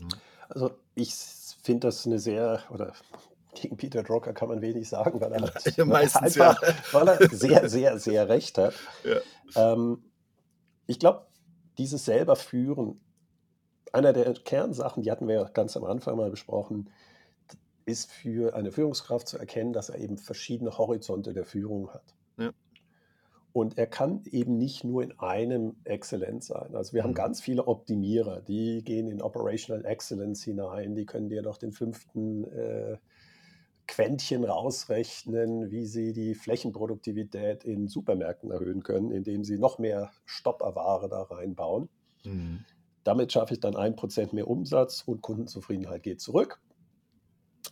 Ja. 0.02 0.08
Also 0.50 0.72
ich 0.96 1.14
finde 1.14 1.88
das 1.88 2.06
eine 2.06 2.20
sehr, 2.20 2.64
oder 2.70 2.94
gegen 3.56 3.78
Peter 3.78 4.04
Drucker 4.04 4.34
kann 4.34 4.50
man 4.50 4.62
wenig 4.62 4.88
sagen, 4.88 5.20
weil 5.20 5.34
er, 5.34 5.42
hat, 5.42 5.78
Meistens, 5.86 6.40
einfach, 6.40 6.62
ja. 6.62 6.74
weil 6.92 7.08
er 7.08 7.30
sehr, 7.32 7.70
sehr, 7.70 8.00
sehr 8.00 8.30
recht 8.30 8.58
hat. 8.58 8.74
Ja. 9.04 9.74
Ähm, 9.74 10.04
ich 10.86 11.00
glaube, 11.00 11.26
dieses 11.78 12.06
selber 12.06 12.36
führen, 12.36 13.00
einer 13.92 14.14
der 14.14 14.34
Kernsachen, 14.34 15.04
die 15.04 15.12
hatten 15.12 15.28
wir 15.28 15.36
ja 15.36 15.44
ganz 15.46 15.76
am 15.78 15.86
Anfang 15.86 16.18
mal 16.18 16.30
besprochen, 16.30 16.90
ist 17.86 18.12
für 18.12 18.54
eine 18.54 18.72
Führungskraft 18.72 19.28
zu 19.28 19.38
erkennen, 19.38 19.74
dass 19.74 19.90
er 19.90 20.00
eben 20.00 20.18
verschiedene 20.18 20.78
Horizonte 20.78 21.34
der 21.34 21.46
Führung 21.46 21.94
hat. 21.94 22.17
Ja. 22.38 22.52
Und 23.54 23.78
er 23.78 23.88
kann 23.88 24.22
eben 24.26 24.58
nicht 24.58 24.84
nur 24.84 25.02
in 25.02 25.18
einem 25.20 25.78
exzellent 25.84 26.44
sein. 26.44 26.76
Also 26.76 26.94
wir 26.94 27.04
haben 27.04 27.12
mhm. 27.12 27.16
ganz 27.16 27.42
viele 27.42 27.68
Optimierer, 27.68 28.42
die 28.42 28.84
gehen 28.84 29.08
in 29.08 29.22
Operational 29.22 29.84
Excellence 29.86 30.44
hinein, 30.44 30.94
die 30.94 31.06
können 31.06 31.30
dir 31.30 31.42
noch 31.42 31.58
den 31.58 31.72
fünften 31.72 32.44
äh, 32.44 32.98
Quäntchen 33.88 34.44
rausrechnen, 34.44 35.72
wie 35.72 35.86
sie 35.86 36.14
die 36.14 36.36
Flächenproduktivität 36.36 37.64
in 37.64 37.88
Supermärkten 37.88 38.52
erhöhen 38.52 38.84
können, 38.84 39.12
indem 39.12 39.44
sie 39.44 39.58
noch 39.58 39.80
mehr 39.80 40.12
Stopperware 40.26 41.10
da 41.10 41.24
reinbauen. 41.24 41.90
Mhm. 42.26 42.66
Damit 43.04 43.32
schaffe 43.32 43.54
ich 43.54 43.60
dann 43.60 43.76
ein 43.76 43.96
Prozent 43.96 44.34
mehr 44.34 44.48
Umsatz 44.48 45.02
und 45.06 45.22
Kundenzufriedenheit 45.22 46.04
geht 46.04 46.20
zurück. 46.20 46.60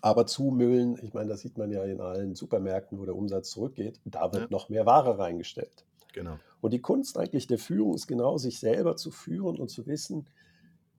Aber 0.02 0.26
Zumüllen, 0.26 0.98
ich 1.02 1.14
meine, 1.14 1.30
das 1.30 1.42
sieht 1.42 1.58
man 1.58 1.72
ja 1.72 1.84
in 1.84 2.02
allen 2.02 2.36
Supermärkten, 2.36 3.00
wo 3.00 3.06
der 3.06 3.16
Umsatz 3.16 3.52
zurückgeht, 3.52 4.00
da 4.06 4.32
wird 4.32 4.44
ja. 4.44 4.48
noch 4.50 4.70
mehr 4.70 4.86
Ware 4.86 5.18
reingestellt. 5.18 5.86
Genau. 6.14 6.38
Und 6.62 6.72
die 6.72 6.82
Kunst 6.82 7.18
eigentlich 7.18 7.48
der 7.48 7.60
Führung 7.60 7.94
ist 7.96 8.08
genau, 8.08 8.38
sich 8.38 8.60
selber 8.60 8.96
zu 8.96 9.12
führen 9.12 9.60
und 9.60 9.70
zu 9.70 9.86
wissen, 9.86 10.28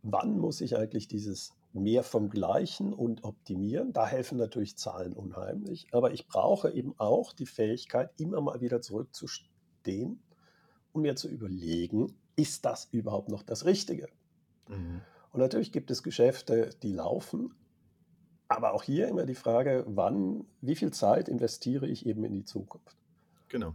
wann 0.02 0.38
muss 0.38 0.60
ich 0.60 0.76
eigentlich 0.76 1.08
dieses 1.08 1.52
mehr 1.72 2.02
vom 2.02 2.30
Gleichen 2.30 2.92
und 2.92 3.24
optimieren. 3.24 3.92
Da 3.92 4.06
helfen 4.06 4.38
natürlich 4.38 4.76
Zahlen 4.76 5.12
unheimlich. 5.12 5.88
Aber 5.92 6.12
ich 6.12 6.26
brauche 6.26 6.70
eben 6.70 6.94
auch 6.98 7.32
die 7.32 7.46
Fähigkeit, 7.46 8.10
immer 8.18 8.40
mal 8.40 8.60
wieder 8.60 8.80
zurückzustehen 8.80 10.22
und 10.92 11.02
mir 11.02 11.16
zu 11.16 11.28
überlegen, 11.28 12.16
ist 12.36 12.64
das 12.64 12.88
überhaupt 12.90 13.28
noch 13.28 13.42
das 13.42 13.64
Richtige? 13.64 14.08
Mhm. 14.68 15.02
Und 15.32 15.40
natürlich 15.40 15.72
gibt 15.72 15.90
es 15.90 16.02
Geschäfte, 16.02 16.70
die 16.82 16.92
laufen. 16.92 17.54
Aber 18.48 18.74
auch 18.74 18.82
hier 18.82 19.08
immer 19.08 19.26
die 19.26 19.34
Frage, 19.34 19.84
wann, 19.88 20.44
wie 20.60 20.76
viel 20.76 20.92
Zeit 20.92 21.28
investiere 21.28 21.86
ich 21.88 22.06
eben 22.06 22.24
in 22.24 22.32
die 22.32 22.44
Zukunft? 22.44 22.96
Genau. 23.48 23.74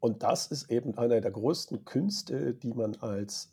Und 0.00 0.22
das 0.22 0.48
ist 0.48 0.70
eben 0.70 0.98
einer 0.98 1.20
der 1.20 1.30
größten 1.30 1.84
Künste, 1.84 2.54
die 2.54 2.74
man 2.74 2.96
als 2.96 3.52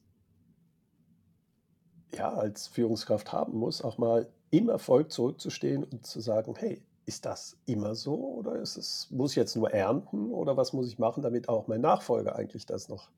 ja, 2.12 2.34
als 2.34 2.68
Führungskraft 2.68 3.32
haben 3.32 3.58
muss, 3.58 3.82
auch 3.82 3.98
mal 3.98 4.28
im 4.52 4.70
Erfolg 4.70 5.12
zurückzustehen 5.12 5.84
und 5.84 6.06
zu 6.06 6.20
sagen, 6.20 6.56
hey, 6.56 6.82
ist 7.06 7.26
das 7.26 7.58
immer 7.66 7.96
so 7.96 8.16
oder 8.16 8.56
ist 8.56 8.78
es, 8.78 9.08
muss 9.12 9.32
ich 9.32 9.38
jetzt 9.38 9.56
nur 9.56 9.72
ernten 9.72 10.32
oder 10.32 10.58
was 10.58 10.74
muss 10.74 10.88
ich 10.88 11.00
machen, 11.00 11.24
damit 11.24 11.50
auch 11.50 11.68
mein 11.68 11.82
Nachfolger 11.82 12.36
eigentlich 12.36 12.66
das 12.66 12.90
noch 12.90 13.10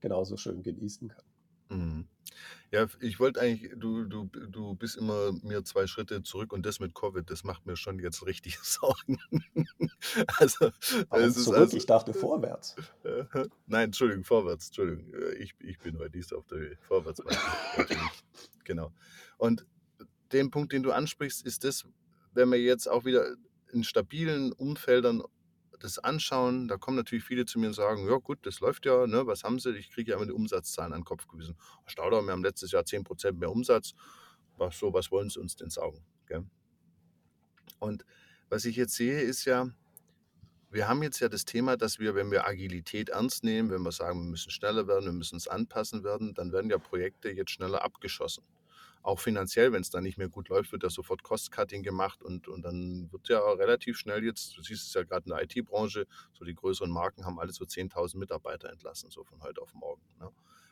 genauso 0.00 0.36
schön 0.36 0.62
genießen 0.62 1.08
kann? 1.08 1.24
Mhm. 1.68 2.08
Ja, 2.70 2.86
ich 3.00 3.20
wollte 3.20 3.40
eigentlich, 3.40 3.70
du, 3.76 4.04
du, 4.04 4.24
du 4.24 4.74
bist 4.74 4.96
immer 4.96 5.32
mir 5.42 5.64
zwei 5.64 5.86
Schritte 5.86 6.22
zurück 6.22 6.52
und 6.52 6.66
das 6.66 6.80
mit 6.80 6.92
Covid, 6.92 7.30
das 7.30 7.44
macht 7.44 7.66
mir 7.66 7.76
schon 7.76 8.00
jetzt 8.00 8.26
richtig 8.26 8.58
Sorgen. 8.62 9.18
also, 10.38 10.70
Warum 11.08 11.24
es 11.24 11.44
zurück? 11.44 11.58
Also, 11.58 11.76
ich 11.76 11.86
dachte 11.86 12.12
vorwärts. 12.12 12.74
nein, 13.66 13.84
Entschuldigung, 13.86 14.24
vorwärts, 14.24 14.66
Entschuldigung. 14.68 15.12
Ich, 15.38 15.54
ich 15.60 15.78
bin 15.78 15.98
heute 15.98 16.16
nicht 16.16 16.32
auf 16.32 16.46
der 16.46 16.76
Vorwärtsweise. 16.80 17.38
genau. 18.64 18.92
Und 19.38 19.64
den 20.32 20.50
Punkt, 20.50 20.72
den 20.72 20.82
du 20.82 20.90
ansprichst, 20.90 21.46
ist 21.46 21.62
das, 21.62 21.84
wenn 22.32 22.50
wir 22.50 22.60
jetzt 22.60 22.88
auch 22.88 23.04
wieder 23.04 23.36
in 23.72 23.84
stabilen 23.84 24.52
Umfeldern 24.52 25.22
das 25.84 25.98
anschauen, 25.98 26.66
da 26.66 26.76
kommen 26.78 26.96
natürlich 26.96 27.24
viele 27.24 27.44
zu 27.44 27.58
mir 27.58 27.68
und 27.68 27.74
sagen, 27.74 28.08
ja 28.08 28.16
gut, 28.16 28.38
das 28.42 28.60
läuft 28.60 28.86
ja, 28.86 29.06
ne, 29.06 29.26
was 29.26 29.44
haben 29.44 29.58
sie? 29.58 29.76
Ich 29.76 29.90
kriege 29.90 30.10
ja 30.10 30.16
immer 30.16 30.26
die 30.26 30.32
Umsatzzahlen 30.32 30.92
an 30.92 31.00
den 31.00 31.04
Kopf 31.04 31.26
gewiesen. 31.28 31.56
Stauder, 31.86 32.22
wir 32.22 32.32
haben 32.32 32.42
letztes 32.42 32.72
Jahr 32.72 32.82
10% 32.82 33.32
mehr 33.32 33.50
Umsatz. 33.50 33.94
Was, 34.56 34.78
so, 34.78 34.92
was 34.92 35.10
wollen 35.10 35.28
sie 35.28 35.40
uns 35.40 35.56
denn 35.56 35.70
sagen? 35.70 36.04
Gell? 36.26 36.44
Und 37.78 38.04
was 38.48 38.64
ich 38.64 38.76
jetzt 38.76 38.94
sehe, 38.94 39.20
ist 39.20 39.44
ja, 39.44 39.68
wir 40.70 40.88
haben 40.88 41.02
jetzt 41.02 41.20
ja 41.20 41.28
das 41.28 41.44
Thema, 41.44 41.76
dass 41.76 41.98
wir, 41.98 42.14
wenn 42.14 42.30
wir 42.30 42.46
Agilität 42.46 43.10
ernst 43.10 43.44
nehmen, 43.44 43.70
wenn 43.70 43.82
wir 43.82 43.92
sagen, 43.92 44.20
wir 44.20 44.30
müssen 44.30 44.50
schneller 44.50 44.86
werden, 44.88 45.04
wir 45.04 45.12
müssen 45.12 45.36
es 45.36 45.48
anpassen 45.48 46.02
werden, 46.02 46.34
dann 46.34 46.52
werden 46.52 46.70
ja 46.70 46.78
Projekte 46.78 47.30
jetzt 47.30 47.50
schneller 47.50 47.82
abgeschossen 47.82 48.44
auch 49.04 49.20
finanziell, 49.20 49.70
wenn 49.72 49.82
es 49.82 49.90
dann 49.90 50.02
nicht 50.02 50.16
mehr 50.16 50.30
gut 50.30 50.48
läuft, 50.48 50.72
wird 50.72 50.82
ja 50.82 50.88
sofort 50.88 51.22
Cost-Cutting 51.22 51.82
gemacht 51.82 52.22
und, 52.22 52.48
und 52.48 52.62
dann 52.62 53.12
wird 53.12 53.28
ja 53.28 53.38
relativ 53.38 53.98
schnell 53.98 54.24
jetzt, 54.24 54.56
du 54.56 54.62
siehst 54.62 54.88
es 54.88 54.94
ja 54.94 55.02
gerade 55.02 55.26
in 55.26 55.36
der 55.36 55.42
IT-Branche, 55.42 56.06
so 56.32 56.44
die 56.44 56.54
größeren 56.54 56.90
Marken 56.90 57.26
haben 57.26 57.38
alle 57.38 57.52
so 57.52 57.64
10.000 57.64 58.16
Mitarbeiter 58.16 58.70
entlassen, 58.70 59.10
so 59.10 59.22
von 59.22 59.42
heute 59.42 59.60
auf 59.60 59.74
morgen. 59.74 60.02
Ne? 60.18 60.30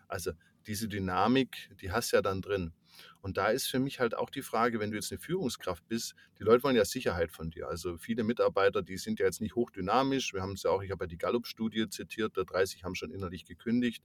Also 0.08 0.32
diese 0.66 0.88
Dynamik, 0.88 1.70
die 1.80 1.92
hast 1.92 2.12
du 2.12 2.16
ja 2.16 2.22
dann 2.22 2.40
drin. 2.40 2.72
Und 3.20 3.36
da 3.36 3.48
ist 3.48 3.66
für 3.66 3.78
mich 3.78 4.00
halt 4.00 4.14
auch 4.14 4.30
die 4.30 4.42
Frage, 4.42 4.80
wenn 4.80 4.90
du 4.90 4.96
jetzt 4.96 5.12
eine 5.12 5.18
Führungskraft 5.18 5.86
bist, 5.88 6.14
die 6.38 6.42
Leute 6.42 6.62
wollen 6.64 6.76
ja 6.76 6.84
Sicherheit 6.84 7.32
von 7.32 7.50
dir. 7.50 7.68
Also 7.68 7.98
viele 7.98 8.24
Mitarbeiter, 8.24 8.82
die 8.82 8.96
sind 8.96 9.18
ja 9.18 9.26
jetzt 9.26 9.40
nicht 9.40 9.54
hochdynamisch. 9.54 10.32
Wir 10.32 10.40
haben 10.40 10.52
es 10.52 10.62
ja 10.62 10.70
auch, 10.70 10.82
ich 10.82 10.90
habe 10.90 11.04
ja 11.04 11.08
die 11.08 11.18
Gallup-Studie 11.18 11.88
zitiert, 11.88 12.32
30 12.34 12.84
haben 12.84 12.94
schon 12.94 13.10
innerlich 13.10 13.44
gekündigt. 13.44 14.02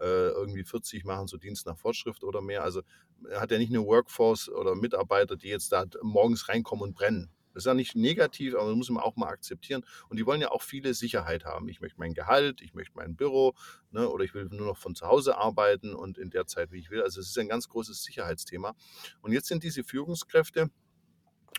Äh, 0.00 0.30
irgendwie 0.30 0.64
40 0.64 1.04
machen 1.04 1.26
so 1.26 1.36
Dienst 1.36 1.66
nach 1.66 1.78
Fortschrift 1.78 2.24
oder 2.24 2.40
mehr. 2.40 2.62
Also 2.62 2.82
hat 3.32 3.50
ja 3.50 3.58
nicht 3.58 3.70
eine 3.70 3.84
Workforce 3.84 4.48
oder 4.48 4.74
Mitarbeiter, 4.74 5.36
die 5.36 5.48
jetzt 5.48 5.72
da 5.72 5.86
morgens 6.02 6.48
reinkommen 6.48 6.82
und 6.82 6.94
brennen. 6.94 7.30
Das 7.54 7.62
ist 7.62 7.66
ja 7.66 7.74
nicht 7.74 7.94
negativ, 7.94 8.54
aber 8.56 8.68
das 8.68 8.76
muss 8.76 8.90
man 8.90 9.02
auch 9.02 9.14
mal 9.16 9.28
akzeptieren. 9.28 9.84
Und 10.08 10.18
die 10.18 10.26
wollen 10.26 10.40
ja 10.40 10.50
auch 10.50 10.62
viele 10.62 10.92
Sicherheit 10.92 11.44
haben. 11.44 11.68
Ich 11.68 11.80
möchte 11.80 12.00
mein 12.00 12.12
Gehalt, 12.12 12.60
ich 12.60 12.74
möchte 12.74 12.96
mein 12.96 13.14
Büro 13.14 13.54
ne, 13.92 14.08
oder 14.08 14.24
ich 14.24 14.34
will 14.34 14.46
nur 14.50 14.66
noch 14.66 14.76
von 14.76 14.96
zu 14.96 15.06
Hause 15.06 15.38
arbeiten 15.38 15.94
und 15.94 16.18
in 16.18 16.30
der 16.30 16.46
Zeit, 16.46 16.72
wie 16.72 16.80
ich 16.80 16.90
will. 16.90 17.02
Also 17.02 17.20
es 17.20 17.28
ist 17.28 17.38
ein 17.38 17.48
ganz 17.48 17.68
großes 17.68 18.02
Sicherheitsthema. 18.02 18.74
Und 19.22 19.32
jetzt 19.32 19.46
sind 19.46 19.62
diese 19.62 19.84
Führungskräfte 19.84 20.70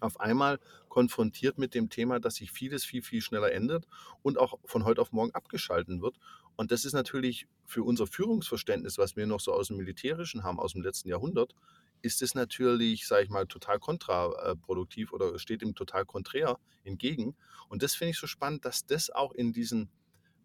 auf 0.01 0.19
einmal 0.19 0.59
konfrontiert 0.89 1.57
mit 1.57 1.73
dem 1.73 1.89
Thema, 1.89 2.19
dass 2.19 2.35
sich 2.35 2.51
vieles 2.51 2.83
viel, 2.83 3.01
viel 3.01 3.21
schneller 3.21 3.53
ändert 3.53 3.85
und 4.21 4.37
auch 4.37 4.59
von 4.65 4.83
heute 4.83 5.01
auf 5.01 5.13
morgen 5.13 5.33
abgeschalten 5.33 6.01
wird. 6.01 6.17
Und 6.55 6.71
das 6.71 6.85
ist 6.85 6.93
natürlich 6.93 7.47
für 7.65 7.83
unser 7.83 8.07
Führungsverständnis, 8.07 8.97
was 8.97 9.15
wir 9.15 9.27
noch 9.27 9.39
so 9.39 9.53
aus 9.53 9.67
dem 9.67 9.77
Militärischen 9.77 10.43
haben, 10.43 10.59
aus 10.59 10.73
dem 10.73 10.81
letzten 10.81 11.09
Jahrhundert, 11.09 11.53
ist 12.01 12.21
es 12.21 12.35
natürlich, 12.35 13.07
sage 13.07 13.23
ich 13.23 13.29
mal, 13.29 13.47
total 13.47 13.79
kontraproduktiv 13.79 15.11
oder 15.11 15.37
steht 15.39 15.61
ihm 15.61 15.75
total 15.75 16.05
konträr 16.05 16.57
entgegen. 16.83 17.35
Und 17.67 17.83
das 17.83 17.95
finde 17.95 18.11
ich 18.11 18.17
so 18.17 18.27
spannend, 18.27 18.63
dass 18.63 18.85
das 18.85 19.09
auch 19.09 19.33
in 19.33 19.53
diesen 19.53 19.89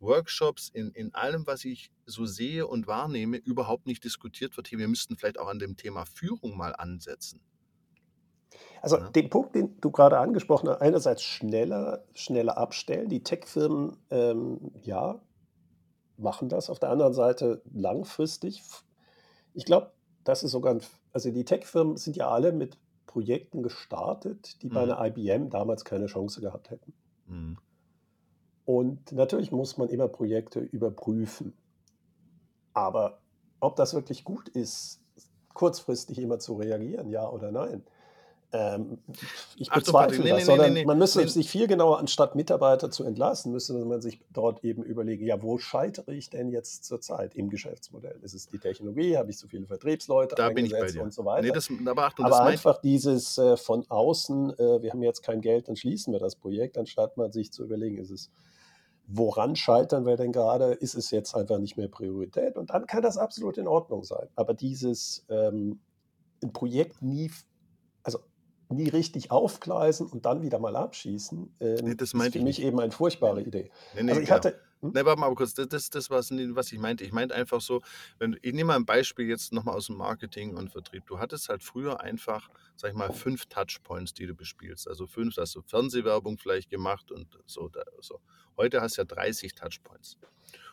Workshops, 0.01 0.71
in, 0.73 0.91
in 0.93 1.15
allem, 1.15 1.47
was 1.47 1.65
ich 1.65 1.91
so 2.07 2.25
sehe 2.25 2.67
und 2.67 2.87
wahrnehme, 2.87 3.37
überhaupt 3.37 3.87
nicht 3.87 4.03
diskutiert 4.03 4.57
wird. 4.57 4.69
Hier, 4.69 4.79
wir 4.79 4.89
müssten 4.89 5.17
vielleicht 5.17 5.39
auch 5.39 5.49
an 5.49 5.59
dem 5.59 5.77
Thema 5.77 6.07
Führung 6.07 6.57
mal 6.57 6.75
ansetzen. 6.75 7.41
Also 8.83 8.97
ja. 8.97 9.11
den 9.11 9.29
Punkt, 9.29 9.55
den 9.55 9.79
du 9.81 9.91
gerade 9.91 10.19
angesprochen 10.19 10.71
hast, 10.71 10.81
einerseits 10.81 11.23
schneller, 11.23 12.05
schneller 12.15 12.57
abstellen. 12.57 13.09
Die 13.09 13.23
Tech-Firmen, 13.23 13.97
ähm, 14.11 14.73
ja, 14.83 15.21
machen 16.21 16.49
das. 16.49 16.71
Auf 16.71 16.79
der 16.79 16.91
anderen 16.91 17.15
Seite 17.15 17.63
langfristig. 17.73 18.63
Ich 19.55 19.65
glaube, 19.65 19.93
das 20.25 20.43
ist 20.43 20.53
sogar, 20.53 20.75
ein, 20.75 20.81
also 21.13 21.31
die 21.31 21.45
Tech-Firmen 21.45 21.97
sind 21.97 22.17
ja 22.17 22.29
alle 22.29 22.53
mit 22.53 22.79
Projekten 23.07 23.63
gestartet, 23.63 24.63
die 24.63 24.69
mhm. 24.69 24.75
bei 24.75 24.83
einer 24.83 25.05
IBM 25.05 25.51
damals 25.51 25.85
keine 25.85 26.07
Chance 26.07 26.41
gehabt 26.41 26.71
hätten. 26.71 26.93
Mhm. 27.27 27.59
Und 28.65 29.13
natürlich 29.13 29.51
muss 29.51 29.79
man 29.79 29.89
immer 29.89 30.07
Projekte 30.07 30.61
überprüfen. 30.61 31.55
Aber 32.73 33.19
ob 33.59 33.75
das 33.77 33.95
wirklich 33.95 34.25
gut 34.25 34.49
ist, 34.49 35.01
kurzfristig 35.55 36.19
immer 36.19 36.39
zu 36.39 36.55
reagieren, 36.55 37.11
ja 37.11 37.29
oder 37.29 37.51
nein, 37.51 37.83
Ähm, 38.53 38.99
ich 39.57 39.71
bezweifle 39.71 40.25
nee, 40.25 40.31
das, 40.31 40.39
nee, 40.39 40.45
sondern 40.45 40.73
nee, 40.73 40.85
man 40.85 40.99
müsste 40.99 41.27
sich 41.29 41.49
viel 41.49 41.69
genauer, 41.69 41.99
anstatt 42.01 42.35
Mitarbeiter 42.35 42.91
zu 42.91 43.05
entlassen, 43.05 43.53
müsste 43.53 43.75
man 43.75 44.01
sich 44.01 44.21
dort 44.33 44.65
eben 44.65 44.83
überlegen, 44.83 45.25
ja, 45.25 45.41
wo 45.41 45.59
scheitere 45.59 46.13
ich 46.13 46.31
denn 46.31 46.51
jetzt 46.51 46.85
zurzeit 46.85 47.37
im 47.37 47.49
Geschäftsmodell? 47.49 48.19
Ist 48.23 48.35
es 48.35 48.49
die 48.49 48.59
Technologie? 48.59 49.17
Habe 49.17 49.31
ich 49.31 49.39
so 49.39 49.47
viele 49.47 49.67
Vertriebsleute 49.67 50.35
da 50.35 50.51
bin 50.51 50.67
ich 50.67 50.73
bei 50.73 50.87
dir. 50.87 51.03
und 51.03 51.13
so 51.13 51.25
weiter? 51.25 51.53
Das, 51.53 51.69
aber, 51.87 52.05
Achtung, 52.05 52.27
aber 52.27 52.43
einfach 52.43 52.81
dieses 52.81 53.39
äh, 53.39 53.57
von 53.57 53.89
außen, 53.89 54.59
äh, 54.59 54.83
wir 54.83 54.91
haben 54.91 55.03
jetzt 55.03 55.23
kein 55.23 55.41
Geld, 55.41 55.69
dann 55.69 55.77
schließen 55.77 56.13
wir 56.13 56.19
das 56.19 56.35
Projekt, 56.35 56.77
anstatt 56.77 57.17
man 57.17 57.31
sich 57.31 57.53
zu 57.53 57.63
überlegen, 57.63 57.99
ist 57.99 58.11
es 58.11 58.31
woran 59.13 59.57
scheitern 59.57 60.07
wir 60.07 60.17
denn 60.17 60.31
gerade? 60.31 60.73
Ist 60.73 60.95
es 60.95 61.11
jetzt 61.11 61.35
einfach 61.35 61.59
nicht 61.59 61.77
mehr 61.77 61.89
Priorität? 61.89 62.57
Und 62.57 62.71
dann 62.71 62.87
kann 62.87 63.03
das 63.03 63.19
absolut 63.19 63.59
in 63.59 63.67
Ordnung 63.67 64.05
sein. 64.05 64.29
Aber 64.37 64.55
dieses 64.55 65.27
ähm, 65.29 65.81
ein 66.43 66.53
Projekt 66.53 67.03
nie, 67.03 67.31
nie 68.71 68.89
richtig 68.89 69.31
aufgleisen 69.31 70.07
und 70.07 70.27
dann 70.27 70.43
wieder 70.43 70.59
mal 70.59 70.77
abschießen, 70.77 71.55
äh, 71.61 71.83
nee, 71.83 71.95
ist 71.99 72.13
für 72.13 72.19
mich 72.19 72.35
nicht. 72.35 72.63
eben 72.63 72.81
eine 72.81 72.93
furchtbare 72.93 73.43
Idee. 73.43 73.71
Nee, 73.95 74.03
nee, 74.05 74.11
also 74.11 74.23
ich 74.23 74.31
hatte, 74.31 74.61
hm? 74.81 74.93
Ne, 74.93 75.05
warte 75.05 75.21
mal 75.21 75.35
kurz, 75.35 75.53
das 75.55 75.67
ist 75.73 75.95
das, 75.95 76.11
was, 76.11 76.31
was 76.31 76.73
ich 76.73 76.79
meinte. 76.79 77.05
Ich 77.05 77.13
meinte 77.13 77.35
einfach 77.35 77.61
so, 77.61 77.83
wenn, 78.19 78.39
ich 78.41 78.55
nehme 78.55 78.69
mal 78.69 78.77
ein 78.77 78.87
Beispiel 78.87 79.29
jetzt 79.29 79.53
nochmal 79.53 79.77
aus 79.77 79.87
dem 79.87 79.97
Marketing 79.97 80.57
und 80.57 80.71
Vertrieb. 80.71 81.07
Du 81.07 81.19
hattest 81.19 81.49
halt 81.51 81.63
früher 81.63 82.01
einfach, 82.01 82.49
sag 82.77 82.91
ich 82.91 82.97
mal, 82.97 83.13
fünf 83.13 83.47
Touchpoints, 83.47 84.15
die 84.15 84.27
du 84.27 84.35
bespielst. 84.35 84.89
Also 84.89 85.07
fünf, 85.07 85.37
hast 85.37 85.55
du 85.55 85.63
Fernsehwerbung 85.63 86.39
vielleicht 86.39 86.71
gemacht 86.71 87.13
und 87.13 87.27
so. 87.45 87.69
Da, 87.69 87.83
so. 88.01 88.21
Heute 88.57 88.81
hast 88.81 88.97
du 88.97 89.03
ja 89.03 89.05
30 89.05 89.55
Touchpoints. 89.55 90.17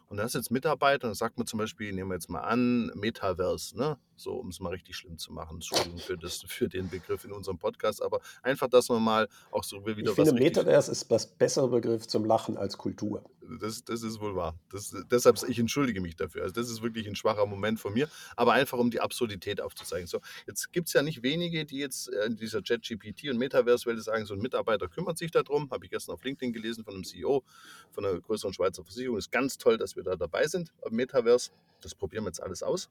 Und 0.10 0.18
da 0.18 0.24
hast 0.24 0.36
jetzt 0.36 0.52
Mitarbeiter, 0.52 1.10
und 1.10 1.16
sagt 1.16 1.38
man 1.38 1.48
zum 1.48 1.60
Beispiel, 1.60 1.92
nehmen 1.92 2.10
wir 2.10 2.16
jetzt 2.16 2.30
mal 2.30 2.42
an, 2.42 2.92
Metaverse, 2.96 3.78
ne? 3.78 3.98
so 4.16 4.34
um 4.34 4.50
es 4.50 4.60
mal 4.60 4.70
richtig 4.70 4.96
schlimm 4.96 5.18
zu 5.18 5.34
machen. 5.34 5.56
Entschuldigung 5.56 6.00
für, 6.00 6.18
das, 6.18 6.44
für 6.48 6.70
den 6.70 6.90
Begriff 6.90 7.26
in 7.26 7.32
unserem 7.32 7.58
Podcast, 7.58 8.02
aber 8.02 8.22
einfach, 8.42 8.68
dass 8.68 8.90
man 8.90 9.04
mal 9.04 9.28
auch 9.52 9.64
so 9.64 9.86
wieder 9.86 10.00
ich 10.00 10.08
was. 10.08 10.18
Ich 10.18 10.26
finde, 10.26 10.42
Metaverse 10.42 10.92
ist 10.92 11.12
das 11.12 11.28
bessere 11.28 11.68
Begriff 11.68 12.08
zum 12.08 12.26
Lachen 12.26 12.58
als 12.58 12.78
Kultur. 12.78 13.24
Das, 13.60 13.84
das 13.84 14.04
ist 14.04 14.20
wohl 14.20 14.36
wahr. 14.36 14.60
Das, 14.70 14.96
deshalb, 15.10 15.38
ich 15.48 15.60
entschuldige 15.60 16.02
mich 16.02 16.16
dafür. 16.16 16.44
Also, 16.44 16.54
das 16.54 16.70
ist 16.70 16.82
wirklich 16.82 17.08
ein 17.08 17.16
schwacher 17.16 17.46
Moment 17.46 17.80
von 17.80 17.94
mir, 17.94 18.10
aber 18.36 18.54
einfach, 18.54 18.78
um 18.78 18.92
die 18.92 19.00
Absurdität 19.00 19.62
aufzuzeigen. 19.62 20.08
So, 20.08 20.22
jetzt 20.46 20.74
gibt 20.74 20.88
es 20.88 20.94
ja 20.94 21.02
nicht 21.02 21.24
wenige, 21.24 21.66
die 21.66 21.78
jetzt 21.78 22.12
äh, 22.12 22.26
in 22.26 22.36
dieser 22.36 22.62
ChatGPT 22.62 23.30
und 23.30 23.38
Metaverse-Welt 23.38 24.04
sagen, 24.04 24.26
so 24.26 24.34
ein 24.34 24.42
Mitarbeiter 24.42 24.88
kümmert 24.88 25.18
sich 25.18 25.32
darum. 25.32 25.70
Habe 25.72 25.86
ich 25.86 25.92
gestern 25.92 26.14
auf 26.14 26.24
LinkedIn 26.24 26.54
gelesen 26.54 26.84
von 26.84 26.94
einem 26.96 27.04
CEO 27.04 27.44
von 27.92 28.06
einer 28.06 28.20
größeren 28.20 28.54
Schweizer 28.54 28.84
Versicherung. 28.84 29.18
Ist 29.18 29.32
ganz 29.32 29.58
toll, 29.58 29.78
dass 29.78 29.96
wir 29.96 30.04
da 30.04 30.16
dabei 30.16 30.48
sind 30.48 30.74
am 30.86 30.94
Metaverse. 30.94 31.52
Das 31.82 31.96
probieren 31.96 32.24
wir 32.24 32.30
jetzt 32.30 32.42
alles 32.42 32.64
aus. 32.64 32.90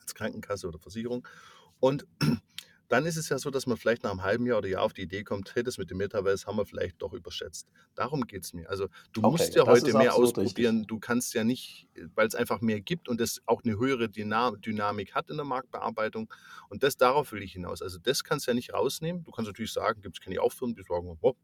Als 0.00 0.14
Krankenkasse 0.14 0.68
oder 0.68 0.78
Versicherung. 0.78 1.26
Und 1.80 2.06
dann 2.88 3.06
ist 3.06 3.16
es 3.16 3.28
ja 3.28 3.38
so, 3.38 3.50
dass 3.50 3.66
man 3.66 3.76
vielleicht 3.76 4.02
nach 4.02 4.10
einem 4.10 4.22
halben 4.22 4.46
Jahr 4.46 4.58
oder 4.58 4.68
Jahr 4.68 4.82
auf 4.82 4.92
die 4.92 5.02
Idee 5.02 5.24
kommt, 5.24 5.54
hey, 5.54 5.62
das 5.62 5.78
mit 5.78 5.90
dem 5.90 5.98
Metaverse 5.98 6.46
haben 6.46 6.56
wir 6.56 6.66
vielleicht 6.66 7.00
doch 7.00 7.12
überschätzt. 7.12 7.68
Darum 7.94 8.26
geht 8.26 8.44
es 8.44 8.52
mir. 8.52 8.68
Also 8.68 8.88
du 9.12 9.22
okay, 9.22 9.30
musst 9.30 9.54
ja 9.54 9.66
heute 9.66 9.96
mehr 9.96 10.14
ausprobieren. 10.14 10.76
Richtig. 10.76 10.88
Du 10.88 10.98
kannst 10.98 11.34
ja 11.34 11.44
nicht, 11.44 11.88
weil 12.14 12.26
es 12.26 12.34
einfach 12.34 12.60
mehr 12.60 12.80
gibt 12.80 13.08
und 13.08 13.20
es 13.20 13.42
auch 13.46 13.62
eine 13.64 13.78
höhere 13.78 14.08
Dynamik 14.08 15.14
hat 15.14 15.30
in 15.30 15.36
der 15.36 15.46
Marktbearbeitung. 15.46 16.32
Und 16.68 16.82
das 16.82 16.96
darauf 16.96 17.32
will 17.32 17.42
ich 17.42 17.52
hinaus. 17.52 17.82
Also 17.82 17.98
das 17.98 18.22
kannst 18.24 18.46
du 18.46 18.50
ja 18.50 18.54
nicht 18.54 18.72
rausnehmen. 18.74 19.24
Du 19.24 19.30
kannst 19.30 19.48
natürlich 19.48 19.72
sagen, 19.72 20.02
gibt 20.02 20.18
es 20.18 20.24
keine 20.24 20.40
Aufführung, 20.40 20.74
die 20.74 20.82
sagen, 20.82 21.16
oh, 21.20 21.34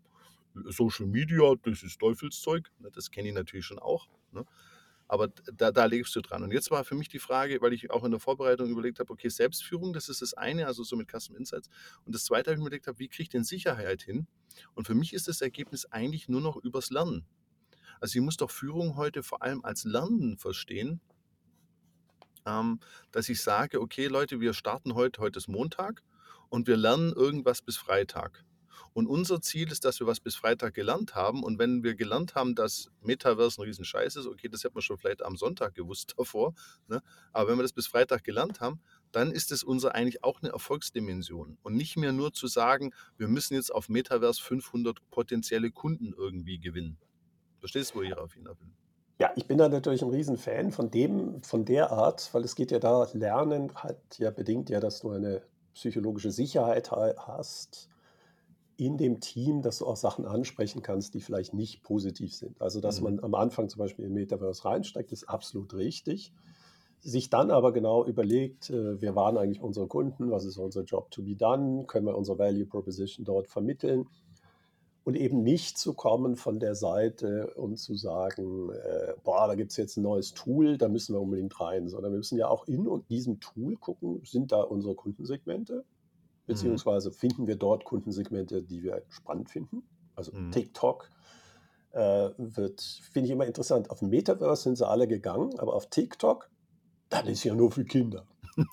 Social 0.67 1.07
Media, 1.07 1.55
das 1.63 1.83
ist 1.83 1.99
Teufelszeug. 1.99 2.71
Ne, 2.79 2.91
das 2.93 3.11
kenne 3.11 3.29
ich 3.29 3.35
natürlich 3.35 3.67
schon 3.67 3.79
auch. 3.79 4.09
Ne? 4.33 4.45
Aber 5.11 5.27
da, 5.27 5.73
da 5.73 5.87
lebst 5.87 6.15
du 6.15 6.21
dran. 6.21 6.45
Und 6.45 6.53
jetzt 6.53 6.71
war 6.71 6.85
für 6.85 6.95
mich 6.95 7.09
die 7.09 7.19
Frage, 7.19 7.61
weil 7.61 7.73
ich 7.73 7.91
auch 7.91 8.05
in 8.05 8.13
der 8.13 8.21
Vorbereitung 8.21 8.71
überlegt 8.71 9.01
habe, 9.01 9.13
okay, 9.13 9.29
Selbstführung, 9.29 9.93
das 9.93 10.09
ist 10.09 10.23
das 10.23 10.35
eine, 10.35 10.69
also 10.69 10.85
so 10.85 10.95
mit 10.95 11.11
Custom 11.11 11.35
Insights. 11.35 11.69
Und 12.05 12.15
das 12.15 12.25
zweite 12.27 12.49
habe 12.49 12.55
ich 12.55 12.59
mir 12.61 12.67
überlegt, 12.69 12.87
habe, 12.87 13.01
wie 13.01 13.09
kriege 13.09 13.25
ich 13.25 13.29
denn 13.29 13.43
Sicherheit 13.43 14.03
hin? 14.03 14.29
Und 14.75 14.87
für 14.87 14.95
mich 14.95 15.13
ist 15.13 15.27
das 15.27 15.41
Ergebnis 15.41 15.85
eigentlich 15.87 16.29
nur 16.29 16.41
noch 16.41 16.57
übers 16.57 16.91
Lernen. 16.91 17.27
Also 17.99 18.21
ich 18.21 18.25
muss 18.25 18.37
doch 18.37 18.53
Führung 18.53 18.95
heute 18.95 19.25
vor 19.25 19.43
allem 19.43 19.65
als 19.65 19.83
Lernen 19.83 20.39
verstehen, 20.39 21.01
ähm, 22.47 22.79
dass 23.11 23.29
ich 23.29 23.43
sage, 23.43 23.81
okay 23.81 24.07
Leute, 24.07 24.39
wir 24.39 24.55
starten 24.55 24.95
heute, 24.95 25.21
heute 25.21 25.41
ist 25.41 25.49
Montag 25.49 26.05
und 26.51 26.69
wir 26.69 26.77
lernen 26.77 27.13
irgendwas 27.13 27.63
bis 27.63 27.77
Freitag. 27.77 28.45
Und 28.93 29.07
unser 29.07 29.41
Ziel 29.41 29.71
ist, 29.71 29.85
dass 29.85 30.01
wir 30.01 30.07
was 30.07 30.21
bis 30.21 30.37
Freitag 30.37 30.75
gelernt 30.75 31.15
haben. 31.15 31.43
Und 31.43 31.59
wenn 31.59 31.83
wir 31.83 31.95
gelernt 31.95 32.35
haben, 32.35 32.55
dass 32.55 32.91
Metaverse 33.03 33.61
ein 33.61 33.65
Riesenscheiß 33.65 34.17
ist, 34.17 34.27
okay, 34.27 34.49
das 34.49 34.65
hätte 34.65 34.75
man 34.75 34.83
schon 34.83 34.99
vielleicht 34.99 35.23
am 35.23 35.37
Sonntag 35.37 35.75
gewusst 35.75 36.15
davor. 36.19 36.55
Ne? 36.89 37.03
Aber 37.33 37.51
wenn 37.51 37.59
wir 37.59 37.63
das 37.63 37.73
bis 37.73 37.87
Freitag 37.87 38.25
gelernt 38.25 38.61
haben, 38.61 38.81
dann 39.13 39.33
ist 39.33 39.53
es 39.53 39.63
unser 39.63 39.95
eigentlich 39.95 40.23
auch 40.23 40.43
eine 40.43 40.53
Erfolgsdimension. 40.53 41.59
Und 41.63 41.77
nicht 41.77 41.97
mehr 41.97 42.13
nur 42.13 42.33
zu 42.33 42.47
sagen, 42.47 42.93
wir 43.17 43.29
müssen 43.29 43.55
jetzt 43.55 43.75
auf 43.75 43.89
Metaverse 43.89 44.41
500 44.43 44.99
potenzielle 45.11 45.71
Kunden 45.71 46.13
irgendwie 46.17 46.59
gewinnen. 46.59 46.99
Verstehst 47.59 47.93
du, 47.93 47.99
wo 47.99 48.03
ich 48.03 48.11
darauf 48.11 48.33
hinaus 48.33 48.59
will? 48.61 48.71
Ja, 49.21 49.31
ich 49.37 49.47
bin 49.47 49.59
da 49.59 49.69
natürlich 49.69 50.01
ein 50.01 50.09
Riesenfan 50.09 50.73
von 50.73 50.91
dem, 50.91 51.43
von 51.43 51.67
der 51.67 51.93
Art, 51.93 52.33
weil 52.33 52.43
es 52.43 52.55
geht 52.55 52.71
ja 52.71 52.79
da, 52.79 53.07
Lernen 53.13 53.75
hat 53.75 54.19
ja 54.19 54.31
bedingt 54.31 54.71
ja, 54.71 54.81
dass 54.81 55.01
du 55.01 55.11
eine 55.11 55.43
psychologische 55.75 56.31
Sicherheit 56.31 56.91
hast, 56.91 57.90
in 58.81 58.97
dem 58.97 59.21
Team, 59.21 59.61
dass 59.61 59.79
du 59.79 59.87
auch 59.87 59.97
Sachen 59.97 60.25
ansprechen 60.25 60.83
kannst, 60.83 61.13
die 61.13 61.21
vielleicht 61.21 61.53
nicht 61.53 61.83
positiv 61.83 62.35
sind. 62.35 62.61
Also, 62.63 62.81
dass 62.81 63.01
mhm. 63.01 63.05
man 63.05 63.21
am 63.21 63.35
Anfang 63.35 63.69
zum 63.69 63.79
Beispiel 63.79 64.07
in 64.07 64.15
Metaverse 64.15 64.65
reinsteigt, 64.65 65.13
ist 65.13 65.29
absolut 65.29 65.75
richtig. 65.75 66.33
Sich 67.01 67.29
dann 67.29 67.51
aber 67.51 67.73
genau 67.73 68.05
überlegt, 68.07 68.71
äh, 68.71 69.01
wer 69.01 69.15
waren 69.15 69.37
eigentlich 69.37 69.61
unsere 69.61 69.87
Kunden, 69.87 70.31
was 70.31 70.47
ist 70.47 70.57
unser 70.57 70.83
Job 70.85 71.11
to 71.11 71.23
be 71.23 71.37
done, 71.37 71.85
können 71.87 72.07
wir 72.07 72.17
unsere 72.17 72.39
Value 72.39 72.67
Proposition 72.67 73.25
dort 73.25 73.49
vermitteln 73.49 74.07
und 75.05 75.15
eben 75.15 75.43
nicht 75.43 75.79
zu 75.79 75.93
kommen 75.95 76.37
von 76.37 76.59
der 76.59 76.75
Seite 76.75 77.53
und 77.57 77.79
zu 77.79 77.95
sagen, 77.95 78.71
äh, 78.71 79.13
boah, 79.25 79.47
da 79.47 79.57
gibt 79.57 79.73
es 79.73 79.77
jetzt 79.77 79.97
ein 79.97 80.03
neues 80.03 80.33
Tool, 80.33 80.79
da 80.79 80.89
müssen 80.89 81.15
wir 81.15 81.21
unbedingt 81.21 81.61
rein, 81.61 81.89
sondern 81.89 82.13
wir 82.13 82.19
müssen 82.19 82.39
ja 82.39 82.49
auch 82.49 82.67
in 82.67 82.87
diesem 83.11 83.41
Tool 83.41 83.77
gucken, 83.77 84.23
sind 84.25 84.53
da 84.53 84.63
unsere 84.63 84.95
Kundensegmente. 84.95 85.85
Beziehungsweise 86.51 87.13
finden 87.13 87.47
wir 87.47 87.57
dort 87.57 87.85
Kundensegmente, 87.85 88.63
die 88.63 88.83
wir 88.83 89.03
spannend 89.09 89.51
finden. 89.51 89.83
Also 90.17 90.33
mhm. 90.33 90.51
TikTok 90.51 91.09
äh, 91.93 92.31
wird, 92.37 92.81
finde 93.13 93.27
ich 93.27 93.33
immer 93.33 93.47
interessant. 93.47 93.91
Auf 93.91 94.03
Metaverse 94.03 94.65
sind 94.65 94.77
sie 94.77 94.87
alle 94.87 95.07
gegangen, 95.07 95.59
aber 95.59 95.75
auf 95.75 95.89
TikTok, 95.89 96.51
das 97.09 97.27
ist 97.27 97.45
ja 97.45 97.55
nur 97.55 97.71
für 97.71 97.85
Kinder. 97.85 98.27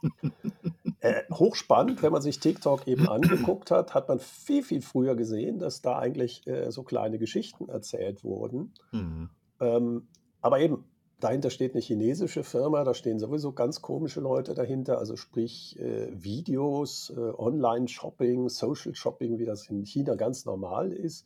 äh, 1.01 1.23
hochspannend, 1.31 2.01
wenn 2.01 2.11
man 2.11 2.21
sich 2.21 2.39
TikTok 2.39 2.87
eben 2.87 3.07
angeguckt 3.07 3.69
hat, 3.69 3.93
hat 3.93 4.07
man 4.09 4.19
viel, 4.19 4.63
viel 4.63 4.81
früher 4.81 5.15
gesehen, 5.15 5.59
dass 5.59 5.81
da 5.81 5.99
eigentlich 5.99 6.47
äh, 6.47 6.71
so 6.71 6.83
kleine 6.83 7.19
Geschichten 7.19 7.69
erzählt 7.69 8.23
wurden. 8.23 8.73
Mhm. 8.91 9.29
Ähm, 9.59 10.07
aber 10.41 10.59
eben, 10.59 10.83
Dahinter 11.19 11.49
steht 11.49 11.73
eine 11.73 11.81
chinesische 11.81 12.43
Firma, 12.43 12.83
da 12.83 12.93
stehen 12.93 13.17
sowieso 13.17 13.51
ganz 13.51 13.81
komische 13.81 14.19
Leute 14.19 14.53
dahinter, 14.53 14.99
also 14.99 15.15
sprich 15.15 15.79
äh, 15.79 16.09
Videos, 16.11 17.09
äh, 17.09 17.19
Online-Shopping, 17.19 18.49
Social-Shopping, 18.49 19.39
wie 19.39 19.45
das 19.45 19.67
in 19.67 19.83
China 19.83 20.13
ganz 20.15 20.45
normal 20.45 20.91
ist. 20.93 21.25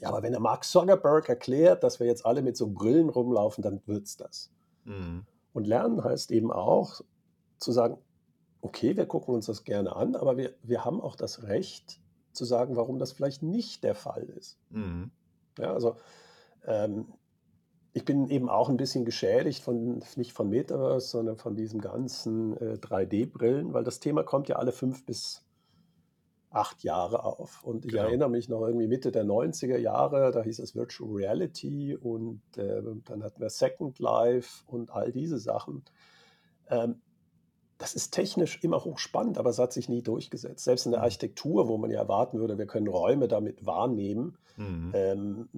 Ja, 0.00 0.08
aber 0.08 0.22
wenn 0.22 0.32
der 0.32 0.40
Mark 0.40 0.64
Zuckerberg 0.64 1.28
erklärt, 1.28 1.82
dass 1.82 2.00
wir 2.00 2.06
jetzt 2.06 2.26
alle 2.26 2.42
mit 2.42 2.56
so 2.56 2.68
Brillen 2.70 3.08
rumlaufen, 3.08 3.62
dann 3.62 3.80
wird 3.86 4.06
es 4.06 4.16
das. 4.16 4.50
Mhm. 4.84 5.24
Und 5.52 5.66
lernen 5.66 6.02
heißt 6.04 6.30
eben 6.30 6.52
auch 6.52 7.00
zu 7.58 7.72
sagen, 7.72 7.98
okay, 8.60 8.96
wir 8.96 9.06
gucken 9.06 9.34
uns 9.34 9.46
das 9.46 9.64
gerne 9.64 9.94
an, 9.94 10.16
aber 10.16 10.36
wir, 10.36 10.54
wir 10.62 10.84
haben 10.84 11.00
auch 11.00 11.16
das 11.16 11.44
Recht 11.44 12.00
zu 12.32 12.44
sagen, 12.44 12.76
warum 12.76 12.98
das 12.98 13.12
vielleicht 13.12 13.42
nicht 13.42 13.84
der 13.84 13.94
Fall 13.94 14.24
ist. 14.24 14.58
Mhm. 14.70 15.10
Ja, 15.58 15.72
also 15.72 15.96
ähm, 16.66 17.06
ich 17.92 18.04
bin 18.04 18.28
eben 18.28 18.48
auch 18.48 18.68
ein 18.68 18.76
bisschen 18.76 19.04
geschädigt 19.04 19.62
von, 19.62 20.02
nicht 20.16 20.32
von 20.32 20.48
Metaverse, 20.48 21.08
sondern 21.08 21.36
von 21.36 21.56
diesen 21.56 21.80
ganzen 21.80 22.56
äh, 22.56 22.74
3D-Brillen, 22.74 23.72
weil 23.72 23.84
das 23.84 24.00
Thema 24.00 24.22
kommt 24.22 24.48
ja 24.48 24.56
alle 24.56 24.72
fünf 24.72 25.04
bis 25.06 25.44
acht 26.50 26.82
Jahre 26.82 27.24
auf. 27.24 27.62
Und 27.62 27.84
ich 27.84 27.92
genau. 27.92 28.04
erinnere 28.04 28.30
mich 28.30 28.48
noch 28.48 28.66
irgendwie 28.66 28.86
Mitte 28.86 29.12
der 29.12 29.24
90er 29.24 29.76
Jahre, 29.76 30.30
da 30.30 30.42
hieß 30.42 30.58
es 30.60 30.74
Virtual 30.74 31.10
Reality 31.10 31.96
und 31.96 32.40
äh, 32.56 32.82
dann 33.04 33.22
hatten 33.22 33.40
wir 33.40 33.50
Second 33.50 33.98
Life 33.98 34.64
und 34.66 34.90
all 34.90 35.12
diese 35.12 35.38
Sachen. 35.38 35.84
Ähm, 36.68 37.00
das 37.76 37.94
ist 37.94 38.10
technisch 38.10 38.58
immer 38.62 38.84
hochspannend, 38.84 39.38
aber 39.38 39.50
es 39.50 39.58
hat 39.58 39.72
sich 39.72 39.88
nie 39.88 40.02
durchgesetzt. 40.02 40.64
Selbst 40.64 40.86
in 40.86 40.92
der 40.92 41.00
mhm. 41.00 41.04
Architektur, 41.04 41.68
wo 41.68 41.78
man 41.78 41.90
ja 41.90 42.00
erwarten 42.00 42.38
würde, 42.38 42.58
wir 42.58 42.66
können 42.66 42.88
Räume 42.88 43.28
damit 43.28 43.64
wahrnehmen, 43.64 44.36
mhm. 44.56 44.90
ähm, 44.94 45.48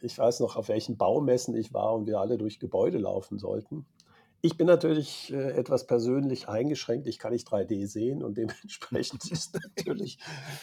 ich 0.00 0.18
weiß 0.18 0.40
noch, 0.40 0.56
auf 0.56 0.68
welchen 0.68 0.96
Baumessen 0.96 1.54
ich 1.56 1.72
war 1.72 1.94
und 1.94 2.06
wir 2.06 2.20
alle 2.20 2.38
durch 2.38 2.58
Gebäude 2.58 2.98
laufen 2.98 3.38
sollten. 3.38 3.86
Ich 4.42 4.56
bin 4.56 4.66
natürlich 4.66 5.32
äh, 5.32 5.52
etwas 5.52 5.86
persönlich 5.86 6.48
eingeschränkt. 6.48 7.06
Ich 7.06 7.18
kann 7.18 7.32
nicht 7.32 7.46
3D 7.46 7.86
sehen 7.86 8.22
und 8.22 8.38
dementsprechend 8.38 9.24
ist 9.30 9.54
natürlich 9.54 10.18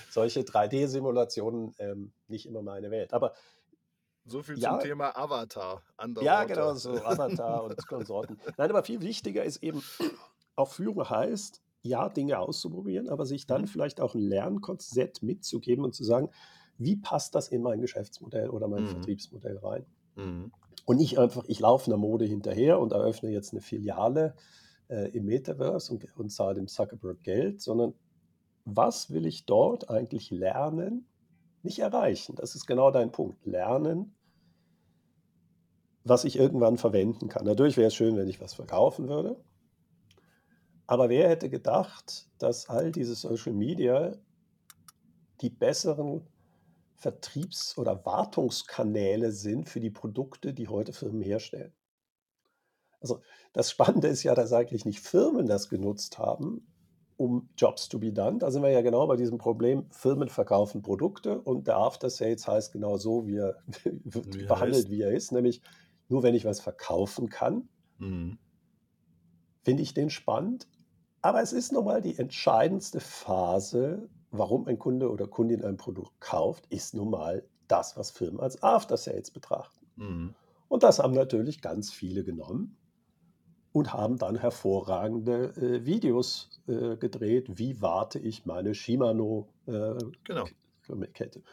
solche 0.10 0.42
3D-Simulationen 0.42 1.76
ähm, 1.78 2.12
nicht 2.28 2.48
immer 2.48 2.64
meine 2.64 2.90
Welt. 2.90 3.14
Aber 3.14 3.34
so 4.26 4.42
viel 4.44 4.58
ja, 4.58 4.72
zum 4.72 4.80
Thema 4.80 5.16
Avatar. 5.16 5.84
Ja, 6.22 6.44
genau, 6.44 6.74
so 6.74 7.04
Avatar 7.04 7.64
und 7.66 7.88
Konsorten. 7.88 8.40
Nein, 8.58 8.70
aber 8.70 8.84
viel 8.84 9.02
wichtiger 9.02 9.44
ist 9.44 9.64
eben, 9.64 9.82
auch 10.56 10.72
Führung 10.72 11.10
heißt, 11.10 11.62
ja, 11.84 12.10
Dinge 12.10 12.40
auszuprobieren, 12.40 13.10
aber 13.10 13.26
sich 13.26 13.48
dann 13.48 13.62
Mhm. 13.62 13.68
vielleicht 13.68 14.02
auch 14.02 14.16
ein 14.16 14.22
Lernkonzept 14.22 15.24
mitzugeben 15.24 15.86
und 15.86 15.94
zu 15.94 16.04
sagen, 16.04 16.30
wie 16.78 16.96
passt 16.96 17.36
das 17.36 17.48
in 17.50 17.62
mein 17.62 17.82
Geschäftsmodell 17.82 18.50
oder 18.50 18.68
mein 18.68 18.84
Mhm. 18.84 18.88
Vertriebsmodell 18.88 19.58
rein? 19.58 19.86
Mhm. 20.16 20.52
Und 20.86 20.98
nicht 20.98 21.18
einfach, 21.20 21.44
ich 21.48 21.60
laufe 21.60 21.88
einer 21.92 21.98
Mode 21.98 22.26
hinterher 22.26 22.80
und 22.80 22.94
eröffne 22.94 23.30
jetzt 23.30 23.52
eine 23.52 23.62
Filiale 23.62 24.36
äh, 24.90 25.10
im 25.12 25.26
Metaverse 25.26 25.92
und, 25.92 26.18
und 26.18 26.30
zahle 26.30 26.56
dem 26.56 26.68
Zuckerberg 26.68 27.22
Geld, 27.24 27.62
sondern 27.62 27.94
was 28.66 29.12
will 29.12 29.26
ich 29.26 29.46
dort 29.46 29.90
eigentlich 29.90 30.30
lernen? 30.32 31.08
Nicht 31.64 31.80
erreichen. 31.80 32.36
Das 32.36 32.56
ist 32.56 32.66
genau 32.68 32.92
dein 32.92 33.12
Punkt. 33.12 33.46
Lernen, 33.46 34.16
was 36.04 36.24
ich 36.24 36.38
irgendwann 36.38 36.78
verwenden 36.78 37.28
kann. 37.28 37.46
Natürlich 37.46 37.76
wäre 37.78 37.88
es 37.88 37.96
schön, 37.96 38.16
wenn 38.16 38.28
ich 38.30 38.40
was 38.40 38.54
verkaufen 38.54 39.10
würde. 39.10 39.38
Aber 40.86 41.10
wer 41.10 41.28
hätte 41.28 41.50
gedacht, 41.50 42.30
dass 42.38 42.70
all 42.70 42.92
diese 42.92 43.16
Social 43.16 43.54
Media 43.54 44.16
die 45.42 45.50
besseren 45.50 46.26
Vertriebs- 46.98 47.78
oder 47.78 48.06
Wartungskanäle 48.06 49.32
sind 49.32 49.70
für 49.70 49.80
die 49.80 49.92
Produkte, 49.92 50.54
die 50.54 50.68
heute 50.68 50.94
Firmen 50.94 51.22
herstellen? 51.22 51.74
Also 53.00 53.22
das 53.54 53.70
Spannende 53.72 54.08
ist 54.08 54.24
ja, 54.24 54.34
dass 54.36 54.54
eigentlich 54.54 54.86
nicht 54.86 55.00
Firmen 55.02 55.46
das 55.48 55.70
genutzt 55.70 56.18
haben, 56.18 56.68
um 57.16 57.50
Jobs 57.58 57.90
to 57.90 58.00
be 58.00 58.12
done. 58.12 58.40
Da 58.40 58.52
sind 58.52 58.64
wir 58.64 58.70
ja 58.72 58.82
genau 58.82 59.08
bei 59.08 59.16
diesem 59.16 59.38
Problem, 59.38 59.90
Firmen 59.92 60.30
verkaufen 60.30 60.82
Produkte 60.82 61.42
und 61.42 61.68
der 61.68 61.78
After 61.78 62.10
Sales 62.10 62.48
heißt 62.48 62.72
genau 62.74 62.98
so, 62.98 63.28
wie 63.28 63.38
er 63.38 63.58
wird 64.04 64.30
Wie 64.34 64.48
behandelt, 64.48 64.90
heißt. 64.90 64.90
wie 64.90 65.02
er 65.02 65.12
ist, 65.12 65.32
nämlich 65.32 65.62
nur 66.08 66.24
wenn 66.24 66.36
ich 66.36 66.46
was 66.46 66.60
verkaufen 66.62 67.30
kann, 67.30 67.70
Mhm. 68.00 68.38
finde 69.64 69.84
ich 69.84 69.94
den 69.94 70.10
spannend. 70.10 70.68
Aber 71.22 71.42
es 71.42 71.54
ist 71.54 71.72
nochmal 71.72 72.02
die 72.02 72.18
entscheidendste 72.18 73.00
Phase, 73.00 74.10
warum 74.32 74.68
ein 74.68 74.78
Kunde 74.80 75.10
oder 75.10 75.28
Kundin 75.28 75.64
ein 75.64 75.78
Produkt 75.78 76.20
kauft, 76.20 76.66
ist 76.68 76.94
nun 76.94 77.10
mal 77.12 77.44
das, 77.68 77.98
was 77.98 78.12
Firmen 78.12 78.40
als 78.40 78.62
After 78.64 78.98
Sales 78.98 79.32
betrachten. 79.32 79.86
Mhm. 79.96 80.36
Und 80.70 80.84
das 80.84 81.00
haben 81.00 81.14
natürlich 81.14 81.62
ganz 81.62 81.92
viele 81.92 82.24
genommen 82.24 82.78
und 83.72 83.94
haben 83.94 84.18
dann 84.18 84.36
hervorragende 84.36 85.54
äh, 85.56 85.86
Videos 85.86 86.50
äh, 86.68 86.98
gedreht, 86.98 87.58
wie 87.58 87.82
warte 87.82 88.20
ich 88.20 88.46
meine 88.46 88.74
Shimano 88.74 89.48
äh, 89.66 89.94
Genau. 90.24 90.46
Kette. 91.14 91.44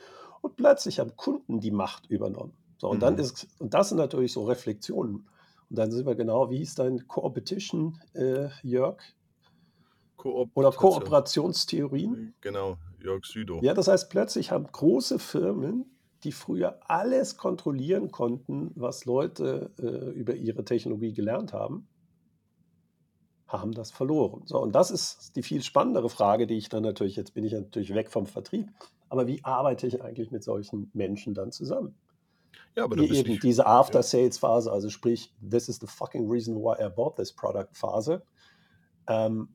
Und 0.40 0.56
plötzlich 0.56 1.00
haben 1.00 1.16
Kunden 1.16 1.60
die 1.60 1.70
Macht 1.70 2.06
übernommen. 2.06 2.54
So, 2.78 2.88
und 2.88 3.00
dann 3.00 3.14
Mhm. 3.14 3.20
ist, 3.20 3.46
und 3.58 3.74
das 3.74 3.88
sind 3.88 3.98
natürlich 3.98 4.32
so 4.32 4.44
Reflexionen. 4.44 5.28
Und 5.70 5.78
dann 5.78 5.90
sind 5.90 6.06
wir 6.06 6.14
genau, 6.14 6.50
wie 6.50 6.58
hieß 6.58 6.74
dein 6.76 7.08
Co-Opetition, 7.08 7.98
äh, 8.14 8.48
Jörg? 10.24 10.48
Oder 10.54 10.70
Kooperation. 10.70 10.92
Kooperationstheorien? 10.92 12.34
Genau, 12.40 12.76
Jörg 13.02 13.24
Südow. 13.24 13.62
Ja, 13.62 13.74
das 13.74 13.88
heißt, 13.88 14.10
plötzlich 14.10 14.50
haben 14.50 14.66
große 14.66 15.18
Firmen, 15.18 15.84
die 16.24 16.32
früher 16.32 16.80
alles 16.88 17.36
kontrollieren 17.36 18.10
konnten, 18.10 18.72
was 18.74 19.04
Leute 19.04 19.70
äh, 19.78 20.10
über 20.12 20.34
ihre 20.34 20.64
Technologie 20.64 21.12
gelernt 21.12 21.52
haben, 21.52 21.86
haben 23.46 23.72
das 23.72 23.90
verloren. 23.90 24.42
So, 24.46 24.60
und 24.60 24.74
das 24.74 24.90
ist 24.90 25.36
die 25.36 25.42
viel 25.42 25.62
spannendere 25.62 26.08
Frage, 26.08 26.46
die 26.46 26.56
ich 26.56 26.70
dann 26.70 26.82
natürlich, 26.82 27.16
jetzt 27.16 27.34
bin 27.34 27.44
ich 27.44 27.52
natürlich 27.52 27.94
weg 27.94 28.10
vom 28.10 28.26
Vertrieb, 28.26 28.70
aber 29.10 29.26
wie 29.26 29.44
arbeite 29.44 29.86
ich 29.86 30.02
eigentlich 30.02 30.30
mit 30.30 30.42
solchen 30.42 30.90
Menschen 30.94 31.34
dann 31.34 31.52
zusammen? 31.52 31.94
Ja, 32.74 32.84
aber 32.84 32.96
bist 32.96 33.12
eben 33.12 33.38
diese. 33.38 33.66
After-Sales-Phase, 33.66 34.72
also 34.72 34.88
sprich, 34.88 35.32
this 35.48 35.68
is 35.68 35.78
the 35.78 35.86
fucking 35.86 36.28
reason 36.28 36.56
why 36.56 36.74
I 36.84 36.88
bought 36.88 37.16
this 37.16 37.32
product-Phase, 37.32 38.22
ähm, 39.06 39.48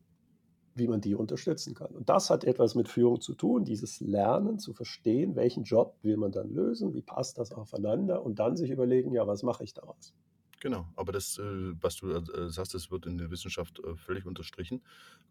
wie 0.76 0.88
man 0.88 1.02
die 1.02 1.16
unterstützen 1.16 1.74
kann. 1.74 1.92
Und 1.92 2.10
das 2.10 2.30
hat 2.30 2.44
etwas 2.44 2.76
mit 2.76 2.88
Führung 2.88 3.22
zu 3.22 3.34
tun, 3.34 3.66
dieses 3.66 4.00
Lernen 4.00 4.60
zu 4.60 4.74
verstehen, 4.74 5.36
welchen 5.36 5.64
Job 5.64 5.98
will 6.02 6.18
man 6.18 6.32
dann 6.32 6.50
lösen, 6.50 6.94
wie 6.94 7.02
passt 7.02 7.38
das 7.38 7.52
aufeinander 7.52 8.24
und 8.24 8.40
dann 8.40 8.56
sich 8.58 8.70
überlegen, 8.70 9.12
ja, 9.14 9.28
was 9.28 9.44
mache 9.44 9.64
ich 9.64 9.74
daraus? 9.74 10.14
Genau, 10.62 10.86
aber 10.96 11.14
das, 11.14 11.38
äh, 11.38 11.74
was 11.80 11.96
du 11.96 12.12
äh, 12.12 12.50
sagst, 12.50 12.74
das 12.74 12.92
wird 12.92 13.06
in 13.06 13.18
der 13.18 13.32
Wissenschaft 13.32 13.80
äh, 13.80 13.96
völlig 13.96 14.26
unterstrichen. 14.26 14.82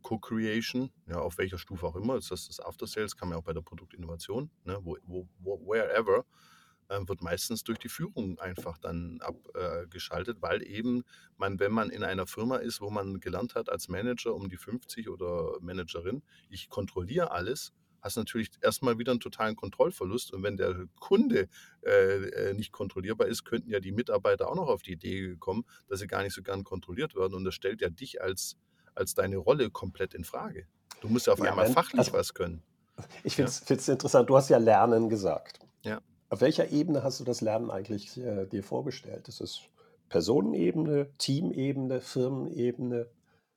Co-Creation, 0.03 0.91
ja, 1.07 1.21
auf 1.21 1.37
welcher 1.37 1.59
Stufe 1.59 1.87
auch 1.87 1.97
immer, 1.97 2.17
ist 2.17 2.31
das 2.31 2.47
das 2.47 2.61
After 2.61 2.87
Sales, 2.87 3.15
kann 3.15 3.29
man 3.29 3.37
ja 3.37 3.41
auch 3.41 3.45
bei 3.45 3.53
der 3.53 3.61
Produktinnovation, 3.61 4.51
ne, 4.65 4.79
wo, 4.83 4.97
wo, 5.07 5.27
wherever, 5.67 6.25
wird 6.89 7.23
meistens 7.23 7.65
durch 7.65 7.79
die 7.79 7.89
Führung 7.89 8.39
einfach 8.39 8.79
dann 8.79 9.21
abgeschaltet, 9.21 10.39
weil 10.41 10.63
eben 10.63 11.05
man, 11.37 11.61
wenn 11.61 11.73
man 11.73 11.91
in 11.91 12.03
einer 12.03 12.27
Firma 12.27 12.57
ist, 12.57 12.81
wo 12.81 12.91
man 12.91 13.21
gelernt 13.21 13.55
hat 13.55 13.69
als 13.69 13.89
Manager 13.89 14.35
um 14.35 14.49
die 14.49 14.57
50 14.57 15.09
oder 15.09 15.59
Managerin, 15.61 16.23
ich 16.49 16.69
kontrolliere 16.69 17.31
alles, 17.31 17.73
hast 18.01 18.17
natürlich 18.17 18.51
erstmal 18.63 18.99
wieder 18.99 19.11
einen 19.13 19.21
totalen 19.21 19.57
Kontrollverlust. 19.57 20.33
Und 20.33 20.43
wenn 20.45 20.57
der 20.57 20.87
Kunde 21.01 21.49
äh, 21.85 21.91
äh, 22.51 22.55
nicht 22.55 22.73
kontrollierbar 22.73 23.27
ist, 23.27 23.45
könnten 23.45 23.71
ja 23.71 23.81
die 23.81 23.93
Mitarbeiter 23.93 24.49
auch 24.49 24.55
noch 24.55 24.69
auf 24.69 24.83
die 24.83 24.93
Idee 24.93 25.37
kommen, 25.39 25.65
dass 25.89 25.99
sie 26.01 26.07
gar 26.07 26.23
nicht 26.23 26.33
so 26.35 26.43
gern 26.43 26.63
kontrolliert 26.65 27.15
werden. 27.17 27.35
Und 27.35 27.45
das 27.45 27.55
stellt 27.55 27.81
ja 27.81 27.91
dich 27.91 28.23
als, 28.23 28.57
als 28.95 29.15
deine 29.15 29.37
Rolle 29.37 29.71
komplett 29.71 30.15
in 30.15 30.25
Frage. 30.25 30.67
Du 31.01 31.09
musst 31.09 31.27
ja 31.27 31.33
auf 31.33 31.41
Ja, 31.41 31.51
einmal 31.51 31.67
wenn- 31.67 31.75
fachlich 31.75 31.99
also- 31.99 32.13
was 32.13 32.35
können. 32.35 32.63
Ich 33.23 33.37
finde 33.37 33.51
es 33.51 33.89
interessant, 33.89 34.29
du 34.31 34.37
hast 34.37 34.49
ja 34.49 34.59
Lernen 34.59 35.09
gesagt. 35.09 35.61
Ja. 35.83 36.01
Auf 36.31 36.43
welcher 36.43 36.71
Ebene 36.71 37.03
hast 37.03 37.21
du 37.21 37.25
das 37.25 37.41
Lernen 37.41 37.71
eigentlich 37.71 38.19
äh, 38.19 38.47
dir 38.47 38.63
vorgestellt? 38.63 39.29
Ist 39.29 39.41
es 39.41 39.63
Personenebene, 40.09 41.11
Teamebene, 41.19 42.01
Firmenebene? 42.01 43.09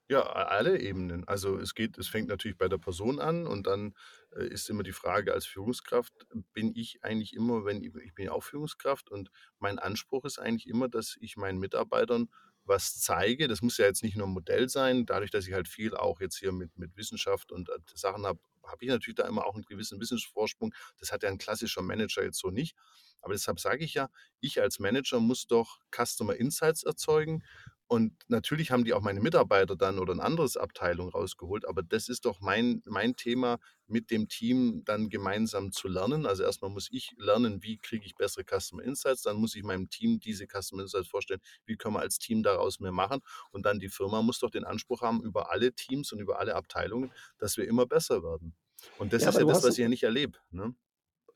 Ja, 0.09 0.23
alle 0.23 0.79
Ebenen. 0.79 1.25
Also 1.25 1.57
es 1.57 1.73
geht, 1.73 1.97
es 1.97 2.09
fängt 2.09 2.27
natürlich 2.27 2.57
bei 2.57 2.67
der 2.67 2.77
Person 2.77 3.19
an 3.19 3.47
und 3.47 3.65
dann 3.65 3.93
äh, 4.35 4.45
ist 4.45 4.69
immer 4.69 4.83
die 4.83 4.91
Frage 4.91 5.33
als 5.33 5.45
Führungskraft, 5.45 6.13
bin 6.53 6.73
ich 6.75 7.03
eigentlich 7.03 7.33
immer, 7.33 7.63
wenn 7.63 7.81
ich, 7.81 7.95
ich 7.95 8.13
bin 8.13 8.25
ja 8.25 8.31
auch 8.33 8.43
Führungskraft 8.43 9.09
und 9.09 9.31
mein 9.59 9.79
Anspruch 9.79 10.25
ist 10.25 10.37
eigentlich 10.37 10.67
immer, 10.67 10.89
dass 10.89 11.17
ich 11.21 11.37
meinen 11.37 11.59
Mitarbeitern 11.59 12.29
was 12.65 12.99
zeige. 12.99 13.47
Das 13.47 13.61
muss 13.61 13.77
ja 13.77 13.85
jetzt 13.85 14.03
nicht 14.03 14.17
nur 14.17 14.27
ein 14.27 14.33
Modell 14.33 14.67
sein, 14.67 15.05
dadurch, 15.05 15.31
dass 15.31 15.47
ich 15.47 15.53
halt 15.53 15.69
viel 15.69 15.95
auch 15.95 16.19
jetzt 16.19 16.37
hier 16.37 16.51
mit, 16.51 16.77
mit 16.77 16.95
Wissenschaft 16.97 17.51
und 17.51 17.69
äh, 17.69 17.77
Sachen 17.93 18.25
habe, 18.25 18.39
habe 18.63 18.85
ich 18.85 18.89
natürlich 18.89 19.15
da 19.15 19.27
immer 19.27 19.45
auch 19.45 19.55
einen 19.55 19.63
gewissen 19.63 19.99
Wissensvorsprung. 19.99 20.73
Das 20.99 21.11
hat 21.11 21.23
ja 21.23 21.29
ein 21.29 21.37
klassischer 21.37 21.81
Manager 21.81 22.23
jetzt 22.23 22.39
so 22.39 22.49
nicht. 22.49 22.75
Aber 23.21 23.33
deshalb 23.33 23.59
sage 23.59 23.83
ich 23.83 23.93
ja, 23.93 24.09
ich 24.39 24.61
als 24.61 24.79
Manager 24.79 25.19
muss 25.19 25.45
doch 25.47 25.79
Customer 25.91 26.35
Insights 26.35 26.83
erzeugen, 26.83 27.43
und 27.91 28.13
natürlich 28.29 28.71
haben 28.71 28.85
die 28.85 28.93
auch 28.93 29.01
meine 29.01 29.19
Mitarbeiter 29.19 29.75
dann 29.75 29.99
oder 29.99 30.13
eine 30.13 30.23
andere 30.23 30.47
Abteilung 30.61 31.09
rausgeholt, 31.09 31.67
aber 31.67 31.83
das 31.83 32.07
ist 32.07 32.23
doch 32.23 32.39
mein, 32.39 32.81
mein 32.85 33.17
Thema, 33.17 33.59
mit 33.85 34.11
dem 34.11 34.29
Team 34.29 34.83
dann 34.85 35.09
gemeinsam 35.09 35.73
zu 35.73 35.89
lernen. 35.89 36.25
Also 36.25 36.43
erstmal 36.43 36.71
muss 36.71 36.87
ich 36.89 37.13
lernen, 37.17 37.61
wie 37.63 37.77
kriege 37.79 38.05
ich 38.05 38.15
bessere 38.15 38.45
Customer 38.45 38.81
Insights, 38.83 39.23
dann 39.23 39.35
muss 39.35 39.55
ich 39.55 39.63
meinem 39.63 39.89
Team 39.89 40.19
diese 40.21 40.45
Customer 40.47 40.83
Insights 40.83 41.09
vorstellen, 41.09 41.41
wie 41.65 41.75
können 41.75 41.95
wir 41.95 41.99
als 41.99 42.17
Team 42.17 42.43
daraus 42.43 42.79
mehr 42.79 42.93
machen. 42.93 43.19
Und 43.51 43.65
dann 43.65 43.79
die 43.79 43.89
Firma 43.89 44.21
muss 44.21 44.39
doch 44.39 44.51
den 44.51 44.63
Anspruch 44.63 45.01
haben, 45.01 45.21
über 45.21 45.51
alle 45.51 45.73
Teams 45.73 46.13
und 46.13 46.19
über 46.21 46.39
alle 46.39 46.55
Abteilungen, 46.55 47.11
dass 47.39 47.57
wir 47.57 47.67
immer 47.67 47.85
besser 47.87 48.23
werden. 48.23 48.55
Und 48.95 49.11
das 49.11 49.23
Ja, 49.23 49.27
ist 49.27 49.37
ja 49.37 49.43
das, 49.43 49.63
was 49.63 49.73
ein- 49.73 49.77
ich 49.77 49.81
ja 49.83 49.89
nicht 49.89 50.03
erlebe. 50.03 50.39
Ne? 50.49 50.75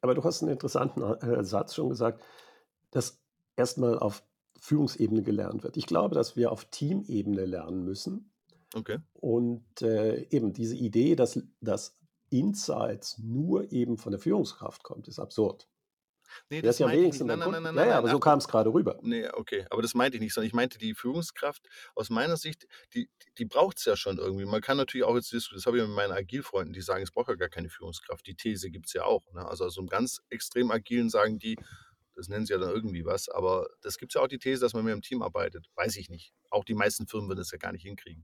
Aber 0.01 0.13
du 0.13 0.23
hast 0.23 0.41
einen 0.41 0.51
interessanten 0.51 1.01
äh, 1.01 1.43
Satz 1.43 1.75
schon 1.75 1.89
gesagt, 1.89 2.23
dass 2.91 3.21
erstmal 3.55 3.97
auf 3.99 4.23
Führungsebene 4.59 5.23
gelernt 5.23 5.63
wird. 5.63 5.77
Ich 5.77 5.85
glaube, 5.85 6.15
dass 6.15 6.35
wir 6.35 6.51
auf 6.51 6.65
Teamebene 6.65 7.45
lernen 7.45 7.83
müssen. 7.83 8.31
Okay. 8.73 8.99
Und 9.13 9.81
äh, 9.81 10.27
eben 10.29 10.53
diese 10.53 10.75
Idee, 10.75 11.15
dass, 11.15 11.39
dass 11.61 11.97
Insights 12.29 13.17
nur 13.19 13.71
eben 13.71 13.97
von 13.97 14.11
der 14.11 14.19
Führungskraft 14.19 14.83
kommt, 14.83 15.07
ist 15.07 15.19
absurd. 15.19 15.69
Nee, 16.49 16.61
Der 16.61 16.71
ist 16.71 16.79
ja 16.79 16.87
am 16.87 16.89
meinte 16.89 16.99
ich 16.99 17.03
wenigsten 17.03 17.27
nicht. 17.27 17.39
beim 17.39 17.51
Nein, 17.51 17.63
nein, 17.63 17.63
nein, 17.63 17.75
ja, 17.75 17.81
nein, 17.81 17.87
ja, 17.87 17.93
nein, 17.93 17.97
aber 17.99 18.09
so 18.09 18.19
kam 18.19 18.39
es 18.39 18.47
gerade 18.47 18.73
rüber. 18.73 18.97
Nee, 19.03 19.29
okay, 19.29 19.65
aber 19.69 19.81
das 19.83 19.93
meinte 19.93 20.17
ich 20.17 20.21
nicht, 20.21 20.33
sondern 20.33 20.47
ich 20.47 20.53
meinte 20.53 20.77
die 20.79 20.95
Führungskraft 20.95 21.67
aus 21.93 22.09
meiner 22.09 22.35
Sicht, 22.35 22.67
die, 22.93 23.09
die 23.37 23.45
braucht 23.45 23.77
es 23.77 23.85
ja 23.85 23.95
schon 23.95 24.17
irgendwie. 24.17 24.45
Man 24.45 24.59
kann 24.61 24.75
natürlich 24.75 25.05
auch 25.05 25.15
jetzt, 25.15 25.31
dis- 25.31 25.51
das 25.53 25.65
habe 25.67 25.77
ich 25.77 25.83
mit 25.87 25.95
meinen 25.95 26.11
Agilfreunden, 26.11 26.73
die 26.73 26.81
sagen, 26.81 27.03
es 27.03 27.11
braucht 27.11 27.29
ja 27.29 27.35
gar 27.35 27.49
keine 27.49 27.69
Führungskraft. 27.69 28.25
Die 28.25 28.35
These 28.35 28.71
gibt 28.71 28.87
es 28.87 28.93
ja 28.93 29.03
auch. 29.05 29.31
Ne? 29.33 29.47
Also 29.47 29.65
aus 29.65 29.77
einem 29.77 29.87
ganz 29.87 30.21
extrem 30.29 30.71
agilen 30.71 31.09
sagen 31.09 31.37
die, 31.39 31.57
das 32.15 32.27
nennen 32.29 32.45
sie 32.45 32.53
ja 32.53 32.59
dann 32.59 32.69
irgendwie 32.69 33.05
was, 33.05 33.29
aber 33.29 33.67
das 33.81 33.97
gibt 33.97 34.11
es 34.11 34.15
ja 34.15 34.21
auch 34.21 34.27
die 34.27 34.39
These, 34.39 34.61
dass 34.61 34.73
man 34.73 34.85
mehr 34.85 34.93
im 34.93 35.01
Team 35.01 35.21
arbeitet. 35.21 35.67
Weiß 35.75 35.95
ich 35.97 36.09
nicht. 36.09 36.33
Auch 36.49 36.63
die 36.63 36.73
meisten 36.73 37.07
Firmen 37.07 37.29
würden 37.29 37.39
das 37.39 37.51
ja 37.51 37.57
gar 37.57 37.71
nicht 37.71 37.83
hinkriegen. 37.83 38.23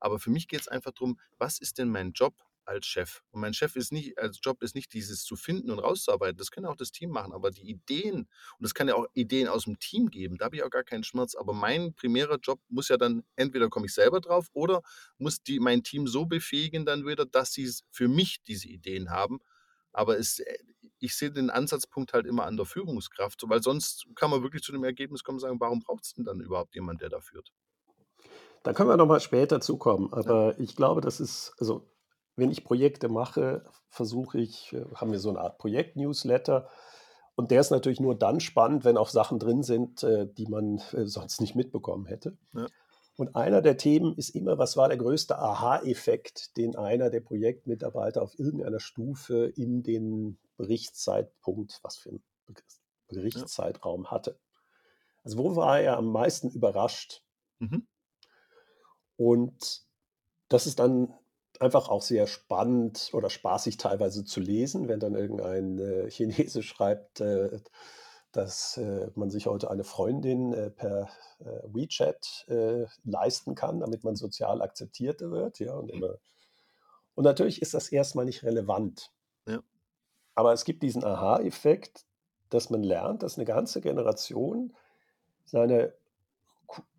Aber 0.00 0.18
für 0.18 0.30
mich 0.30 0.48
geht 0.48 0.60
es 0.60 0.68
einfach 0.68 0.92
darum, 0.92 1.18
was 1.38 1.58
ist 1.60 1.78
denn 1.78 1.88
mein 1.88 2.12
Job 2.12 2.34
als 2.64 2.86
Chef? 2.86 3.22
Und 3.30 3.40
mein 3.40 3.54
Chef 3.54 3.76
ist 3.76 3.92
nicht, 3.92 4.18
als 4.18 4.38
Job 4.42 4.62
ist 4.62 4.74
nicht 4.74 4.92
dieses 4.92 5.24
zu 5.24 5.36
finden 5.36 5.70
und 5.70 5.78
rauszuarbeiten. 5.78 6.36
Das 6.36 6.50
kann 6.50 6.64
ja 6.64 6.70
auch 6.70 6.76
das 6.76 6.92
Team 6.92 7.10
machen, 7.10 7.32
aber 7.32 7.50
die 7.50 7.68
Ideen, 7.68 8.28
und 8.58 8.64
es 8.64 8.74
kann 8.74 8.88
ja 8.88 8.94
auch 8.94 9.06
Ideen 9.14 9.48
aus 9.48 9.64
dem 9.64 9.78
Team 9.78 10.08
geben, 10.10 10.36
da 10.38 10.46
habe 10.46 10.56
ich 10.56 10.62
auch 10.62 10.70
gar 10.70 10.84
keinen 10.84 11.04
Schmerz. 11.04 11.34
Aber 11.34 11.52
mein 11.52 11.94
primärer 11.94 12.38
Job 12.42 12.60
muss 12.68 12.88
ja 12.88 12.96
dann, 12.96 13.24
entweder 13.36 13.68
komme 13.68 13.86
ich 13.86 13.94
selber 13.94 14.20
drauf 14.20 14.46
oder 14.52 14.82
muss 15.18 15.42
die, 15.42 15.60
mein 15.60 15.82
Team 15.82 16.06
so 16.06 16.26
befähigen 16.26 16.84
dann 16.86 17.06
wieder, 17.06 17.26
dass 17.26 17.52
sie 17.52 17.70
für 17.90 18.08
mich 18.08 18.42
diese 18.46 18.68
Ideen 18.68 19.10
haben. 19.10 19.40
Aber 19.92 20.18
es, 20.18 20.38
äh, 20.40 20.58
ich 21.00 21.16
sehe 21.16 21.30
den 21.30 21.50
Ansatzpunkt 21.50 22.12
halt 22.12 22.26
immer 22.26 22.44
an 22.44 22.56
der 22.56 22.66
Führungskraft, 22.66 23.42
weil 23.48 23.62
sonst 23.62 24.06
kann 24.14 24.30
man 24.30 24.42
wirklich 24.42 24.62
zu 24.62 24.72
dem 24.72 24.84
Ergebnis 24.84 25.24
kommen 25.24 25.36
und 25.36 25.40
sagen, 25.40 25.60
warum 25.60 25.80
braucht 25.80 26.04
es 26.04 26.14
denn 26.14 26.24
dann 26.24 26.40
überhaupt 26.40 26.74
jemand, 26.74 27.00
der 27.00 27.08
da 27.08 27.20
führt? 27.20 27.52
Da 28.62 28.72
können 28.72 28.88
wir 28.88 28.96
nochmal 28.96 29.20
später 29.20 29.60
zukommen. 29.60 30.12
Aber 30.12 30.52
ja. 30.52 30.58
ich 30.58 30.76
glaube, 30.76 31.00
das 31.00 31.20
ist, 31.20 31.54
also 31.58 31.88
wenn 32.36 32.50
ich 32.50 32.64
Projekte 32.64 33.08
mache, 33.08 33.64
versuche 33.88 34.38
ich, 34.38 34.72
äh, 34.72 34.84
haben 34.94 35.12
wir 35.12 35.18
so 35.18 35.30
eine 35.30 35.40
Art 35.40 35.58
Projekt-Newsletter. 35.58 36.68
Und 37.34 37.50
der 37.50 37.60
ist 37.60 37.70
natürlich 37.70 38.00
nur 38.00 38.16
dann 38.16 38.40
spannend, 38.40 38.84
wenn 38.84 38.96
auch 38.96 39.08
Sachen 39.08 39.38
drin 39.38 39.62
sind, 39.62 40.02
äh, 40.02 40.26
die 40.26 40.46
man 40.46 40.78
äh, 40.92 41.06
sonst 41.06 41.40
nicht 41.40 41.54
mitbekommen 41.54 42.06
hätte. 42.06 42.36
Ja. 42.54 42.66
Und 43.16 43.34
einer 43.34 43.62
der 43.62 43.76
Themen 43.76 44.14
ist 44.16 44.30
immer, 44.30 44.58
was 44.58 44.76
war 44.76 44.88
der 44.88 44.96
größte 44.96 45.38
Aha-Effekt, 45.38 46.56
den 46.56 46.76
einer 46.76 47.10
der 47.10 47.20
Projektmitarbeiter 47.20 48.22
auf 48.22 48.38
irgendeiner 48.38 48.78
Stufe 48.78 49.52
in 49.56 49.82
den 49.82 50.38
Berichtszeitpunkt, 50.58 51.80
was 51.82 51.96
für 51.96 52.10
ein 52.10 52.22
Berichtszeitraum 53.08 54.04
ja. 54.04 54.10
hatte. 54.10 54.38
Also 55.24 55.38
wo 55.38 55.56
war 55.56 55.80
er 55.80 55.96
am 55.96 56.12
meisten 56.12 56.50
überrascht? 56.50 57.22
Mhm. 57.58 57.86
Und 59.16 59.82
das 60.48 60.66
ist 60.66 60.78
dann 60.78 61.14
einfach 61.60 61.88
auch 61.88 62.02
sehr 62.02 62.26
spannend 62.26 63.10
oder 63.12 63.30
spaßig 63.30 63.76
teilweise 63.78 64.24
zu 64.24 64.40
lesen, 64.40 64.88
wenn 64.88 65.00
dann 65.00 65.14
irgendein 65.14 65.78
äh, 65.78 66.10
Chinese 66.10 66.62
schreibt, 66.62 67.20
äh, 67.20 67.60
dass 68.32 68.76
äh, 68.76 69.10
man 69.14 69.30
sich 69.30 69.46
heute 69.46 69.70
eine 69.70 69.84
Freundin 69.84 70.52
äh, 70.52 70.70
per 70.70 71.08
äh, 71.40 71.44
WeChat 71.66 72.46
äh, 72.48 72.86
leisten 73.04 73.54
kann, 73.54 73.80
damit 73.80 74.04
man 74.04 74.16
sozial 74.16 74.62
akzeptierter 74.62 75.30
wird. 75.30 75.58
Ja, 75.58 75.74
und, 75.74 75.90
immer. 75.90 76.18
und 77.14 77.24
natürlich 77.24 77.62
ist 77.62 77.74
das 77.74 77.88
erstmal 77.88 78.26
nicht 78.26 78.42
relevant. 78.42 79.12
Ja. 79.46 79.62
Aber 80.38 80.52
es 80.52 80.64
gibt 80.64 80.84
diesen 80.84 81.02
Aha-Effekt, 81.02 82.06
dass 82.48 82.70
man 82.70 82.84
lernt, 82.84 83.24
dass 83.24 83.38
eine 83.38 83.44
ganze 83.44 83.80
Generation 83.80 84.72
seine, 85.44 85.94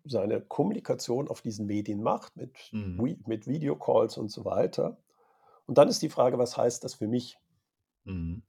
seine 0.04 0.42
Kommunikation 0.42 1.26
auf 1.26 1.40
diesen 1.40 1.64
Medien 1.64 2.02
macht, 2.02 2.36
mit, 2.36 2.58
mhm. 2.70 3.16
mit 3.24 3.46
Videocalls 3.46 4.18
und 4.18 4.30
so 4.30 4.44
weiter. 4.44 4.98
Und 5.64 5.78
dann 5.78 5.88
ist 5.88 6.02
die 6.02 6.10
Frage, 6.10 6.36
was 6.36 6.58
heißt 6.58 6.84
das 6.84 6.92
für 6.92 7.08
mich? 7.08 7.38
Mhm. 8.04 8.42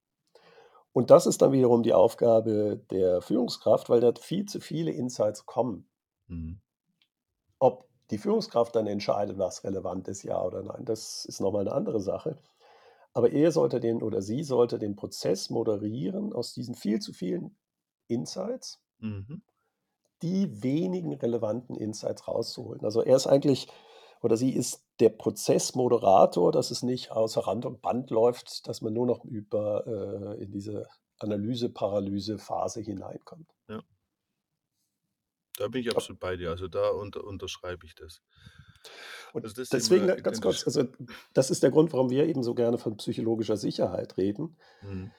Und 0.92 1.10
das 1.10 1.26
ist 1.26 1.42
dann 1.42 1.54
wiederum 1.54 1.84
die 1.84 1.94
Aufgabe 1.94 2.82
der 2.92 3.22
Führungskraft, 3.22 3.90
weil 3.90 4.02
da 4.02 4.12
viel 4.20 4.46
zu 4.46 4.60
viele 4.60 4.92
Insights 4.92 5.46
kommen. 5.46 5.88
Mhm. 6.28 6.60
Ob 7.60 7.88
die 8.10 8.18
Führungskraft 8.18 8.76
dann 8.76 8.88
entscheidet, 8.88 9.38
was 9.38 9.64
relevant 9.64 10.10
ist, 10.10 10.24
ja 10.24 10.44
oder 10.44 10.62
nein, 10.64 10.84
das 10.84 11.24
ist 11.24 11.40
nochmal 11.40 11.62
eine 11.62 11.72
andere 11.72 12.02
Sache. 12.02 12.38
Aber 13.14 13.32
er 13.32 13.52
sollte 13.52 13.80
den 13.80 14.02
oder 14.02 14.22
sie 14.22 14.44
sollte 14.44 14.80
den 14.80 14.96
Prozess 14.96 15.50
moderieren 15.50 16.34
aus 16.34 16.54
diesen 16.54 16.76
viel 16.76 17.00
zu 17.00 17.14
vielen 17.14 17.58
Insights, 18.08 18.80
mhm. 19.00 19.42
die 20.22 20.64
wenigen 20.64 21.14
relevanten 21.14 21.76
Insights 21.76 22.28
rauszuholen. 22.28 22.84
Also 22.86 23.02
er 23.02 23.16
ist 23.16 23.28
eigentlich 23.28 23.68
oder 24.22 24.38
sie 24.38 24.52
ist 24.52 24.86
der 25.00 25.10
Prozessmoderator, 25.10 26.52
dass 26.52 26.72
es 26.72 26.84
nicht 26.84 27.12
außer 27.12 27.42
Rand 27.42 27.66
und 27.66 27.82
Band 27.82 28.12
läuft, 28.12 28.68
dass 28.68 28.82
man 28.82 28.94
nur 28.94 29.08
noch 29.08 29.26
über 29.26 29.86
äh, 29.88 30.44
in 30.44 30.52
diese 30.52 30.88
Analyse-Paralyse-Phase 31.20 32.82
hineinkommt. 32.82 33.50
Ja. 33.68 33.82
Da 35.58 35.68
bin 35.68 35.82
ich 35.82 35.96
absolut 35.96 36.20
bei 36.20 36.38
dir. 36.38 36.50
Also 36.50 36.68
da 36.68 36.90
unter, 36.90 37.24
unterschreibe 37.24 37.86
ich 37.86 37.96
das. 37.96 38.22
Und 39.34 39.44
also 39.44 39.56
das 39.56 39.70
deswegen 39.70 40.08
ganz 40.24 40.42
kurz, 40.42 40.66
also 40.66 40.86
das 41.34 41.52
ist 41.52 41.64
der 41.64 41.72
Grund, 41.72 41.94
warum 41.94 42.10
wir 42.10 42.26
eben 42.26 42.44
so 42.44 42.54
gerne 42.54 42.78
von 42.78 42.98
psychologischer 42.98 43.58
Sicherheit 43.58 44.18
reden, 44.18 44.58
mhm. 44.82 45.12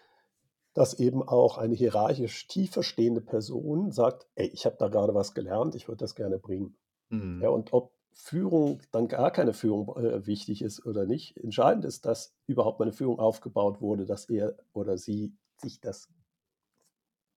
dass 0.74 0.94
eben 0.94 1.22
auch 1.22 1.58
eine 1.58 1.74
hierarchisch 1.74 2.46
tiefer 2.48 2.82
stehende 2.82 3.20
Person 3.20 3.90
sagt, 3.90 4.26
ey, 4.34 4.48
ich 4.48 4.66
habe 4.66 4.76
da 4.78 4.88
gerade 4.88 5.14
was 5.14 5.34
gelernt, 5.34 5.74
ich 5.74 5.88
würde 5.88 5.98
das 5.98 6.14
gerne 6.14 6.38
bringen. 6.38 6.76
Mhm. 7.08 7.40
Ja, 7.42 7.48
und 7.50 7.72
ob 7.72 7.92
Führung 8.14 8.82
dann 8.90 9.08
gar 9.08 9.30
keine 9.30 9.54
Führung 9.54 9.96
äh, 9.96 10.26
wichtig 10.26 10.62
ist 10.62 10.84
oder 10.84 11.06
nicht. 11.06 11.36
Entscheidend 11.38 11.84
ist, 11.84 12.04
dass 12.04 12.34
überhaupt 12.46 12.78
mal 12.78 12.84
eine 12.84 12.92
Führung 12.92 13.18
aufgebaut 13.18 13.80
wurde, 13.80 14.04
dass 14.04 14.28
er 14.28 14.56
oder 14.72 14.98
sie 14.98 15.34
sich 15.56 15.80
das 15.80 16.08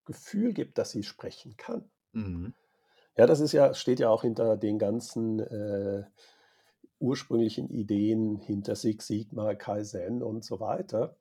Gefühl 0.04 0.52
gibt, 0.52 0.76
dass 0.78 0.90
sie 0.90 1.02
sprechen 1.02 1.56
kann. 1.56 1.90
Mhm. 2.12 2.54
Ja, 3.16 3.26
das 3.26 3.40
ist 3.40 3.52
ja, 3.52 3.74
steht 3.74 4.00
ja 4.00 4.10
auch 4.10 4.22
hinter 4.22 4.56
den 4.56 4.78
ganzen 4.78 5.40
äh, 5.40 6.04
ursprünglichen 6.98 7.68
Ideen 7.68 8.36
hinter 8.36 8.76
Six 8.76 9.06
Sigma, 9.06 9.54
Kaizen 9.54 10.22
und 10.22 10.44
so 10.44 10.60
weiter, 10.60 11.16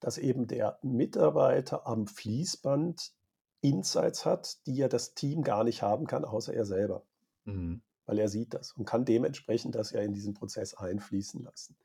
dass 0.00 0.18
eben 0.18 0.46
der 0.46 0.78
Mitarbeiter 0.82 1.86
am 1.86 2.06
Fließband 2.06 3.12
Insights 3.60 4.26
hat, 4.26 4.66
die 4.66 4.76
ja 4.76 4.88
das 4.88 5.14
Team 5.14 5.42
gar 5.42 5.64
nicht 5.64 5.82
haben 5.82 6.06
kann, 6.06 6.24
außer 6.24 6.52
er 6.52 6.64
selber. 6.64 7.02
Mhm 7.44 7.82
weil 8.06 8.18
er 8.18 8.28
sieht 8.28 8.54
das 8.54 8.72
und 8.72 8.84
kann 8.84 9.04
dementsprechend 9.04 9.74
das 9.74 9.92
ja 9.92 10.00
in 10.00 10.12
diesen 10.12 10.34
Prozess 10.34 10.74
einfließen 10.74 11.42
lassen. 11.42 11.76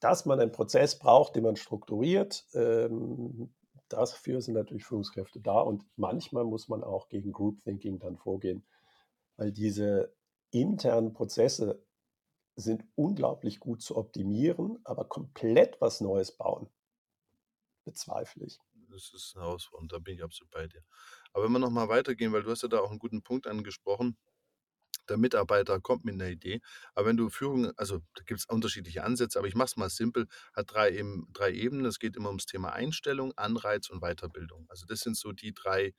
Dass 0.00 0.26
man 0.26 0.40
einen 0.40 0.52
Prozess 0.52 0.98
braucht, 0.98 1.36
den 1.36 1.44
man 1.44 1.56
strukturiert, 1.56 2.46
ähm, 2.54 3.52
dafür 3.88 4.40
sind 4.40 4.54
natürlich 4.54 4.84
Führungskräfte 4.84 5.40
da 5.40 5.60
und 5.60 5.84
manchmal 5.96 6.44
muss 6.44 6.68
man 6.68 6.82
auch 6.82 7.08
gegen 7.08 7.32
Group 7.32 7.62
Thinking 7.64 7.98
dann 7.98 8.16
vorgehen, 8.16 8.66
weil 9.36 9.52
diese 9.52 10.14
internen 10.50 11.12
Prozesse 11.12 11.84
sind 12.56 12.84
unglaublich 12.94 13.58
gut 13.58 13.82
zu 13.82 13.96
optimieren, 13.96 14.78
aber 14.84 15.04
komplett 15.06 15.80
was 15.80 16.00
Neues 16.00 16.36
bauen, 16.36 16.68
bezweifle 17.84 18.44
ich. 18.44 18.60
Das 18.90 19.12
ist 19.12 19.34
eine 19.34 19.44
Herausforderung, 19.44 19.88
da 19.88 19.98
bin 19.98 20.14
ich 20.14 20.22
absolut 20.22 20.52
bei 20.52 20.68
dir. 20.68 20.84
Aber 21.32 21.44
wenn 21.44 21.52
wir 21.52 21.58
nochmal 21.58 21.88
weitergehen, 21.88 22.32
weil 22.32 22.42
du 22.42 22.50
hast 22.50 22.62
ja 22.62 22.68
da 22.68 22.78
auch 22.78 22.90
einen 22.90 23.00
guten 23.00 23.22
Punkt 23.22 23.48
angesprochen, 23.48 24.16
der 25.08 25.16
Mitarbeiter 25.16 25.80
kommt 25.80 26.04
mit 26.04 26.14
einer 26.14 26.28
Idee. 26.28 26.60
Aber 26.94 27.06
wenn 27.06 27.16
du 27.16 27.28
Führung, 27.28 27.72
also 27.76 27.98
da 28.14 28.22
gibt 28.24 28.40
es 28.40 28.46
unterschiedliche 28.46 29.04
Ansätze, 29.04 29.38
aber 29.38 29.48
ich 29.48 29.54
mache 29.54 29.66
es 29.66 29.76
mal 29.76 29.90
simpel, 29.90 30.26
hat 30.54 30.72
drei, 30.72 31.02
drei 31.32 31.52
Ebenen. 31.52 31.86
Es 31.86 31.98
geht 31.98 32.16
immer 32.16 32.28
ums 32.28 32.46
Thema 32.46 32.72
Einstellung, 32.72 33.32
Anreiz 33.36 33.90
und 33.90 34.00
Weiterbildung. 34.00 34.66
Also 34.68 34.86
das 34.86 35.00
sind 35.00 35.16
so 35.16 35.32
die 35.32 35.52
drei, 35.52 35.92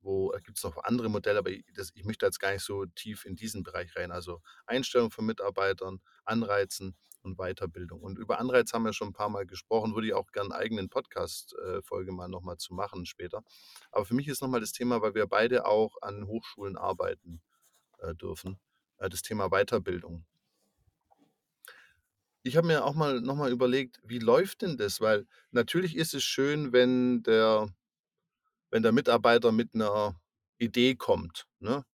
wo 0.00 0.30
gibt 0.44 0.58
es 0.58 0.64
noch 0.64 0.76
andere 0.84 1.08
Modelle, 1.08 1.38
aber 1.38 1.50
ich, 1.50 1.64
das, 1.74 1.90
ich 1.94 2.04
möchte 2.04 2.26
jetzt 2.26 2.40
gar 2.40 2.52
nicht 2.52 2.64
so 2.64 2.86
tief 2.86 3.24
in 3.24 3.36
diesen 3.36 3.62
Bereich 3.62 3.94
rein. 3.96 4.10
Also 4.12 4.40
Einstellung 4.66 5.10
von 5.10 5.26
Mitarbeitern, 5.26 6.00
Anreizen 6.24 6.96
und 7.22 7.36
Weiterbildung. 7.36 8.00
Und 8.00 8.18
über 8.18 8.38
Anreiz 8.38 8.72
haben 8.72 8.84
wir 8.84 8.92
schon 8.92 9.08
ein 9.08 9.12
paar 9.12 9.28
Mal 9.28 9.46
gesprochen, 9.46 9.94
würde 9.94 10.06
ich 10.06 10.14
auch 10.14 10.32
gerne 10.32 10.54
einen 10.54 10.62
eigenen 10.62 10.88
Podcast-Folge 10.88 12.12
mal 12.12 12.28
nochmal 12.28 12.56
zu 12.56 12.74
machen 12.74 13.06
später. 13.06 13.42
Aber 13.90 14.04
für 14.04 14.14
mich 14.14 14.28
ist 14.28 14.40
nochmal 14.40 14.60
das 14.60 14.72
Thema, 14.72 15.02
weil 15.02 15.14
wir 15.14 15.26
beide 15.26 15.66
auch 15.66 15.96
an 16.00 16.26
Hochschulen 16.26 16.76
arbeiten 16.76 17.42
äh, 17.42 17.49
dürfen, 18.14 18.58
äh, 18.98 19.08
das 19.08 19.22
Thema 19.22 19.48
Weiterbildung. 19.50 20.24
Ich 22.42 22.56
habe 22.56 22.66
mir 22.66 22.84
auch 22.84 22.94
mal 22.94 23.20
nochmal 23.20 23.52
überlegt, 23.52 24.00
wie 24.02 24.18
läuft 24.18 24.62
denn 24.62 24.78
das? 24.78 25.00
Weil 25.00 25.26
natürlich 25.50 25.94
ist 25.96 26.14
es 26.14 26.24
schön, 26.24 26.72
wenn 26.72 27.22
der, 27.22 27.68
wenn 28.70 28.82
der 28.82 28.92
Mitarbeiter 28.92 29.52
mit 29.52 29.74
einer 29.74 30.18
Idee 30.58 30.94
kommt. 30.94 31.46
Ne? 31.58 31.84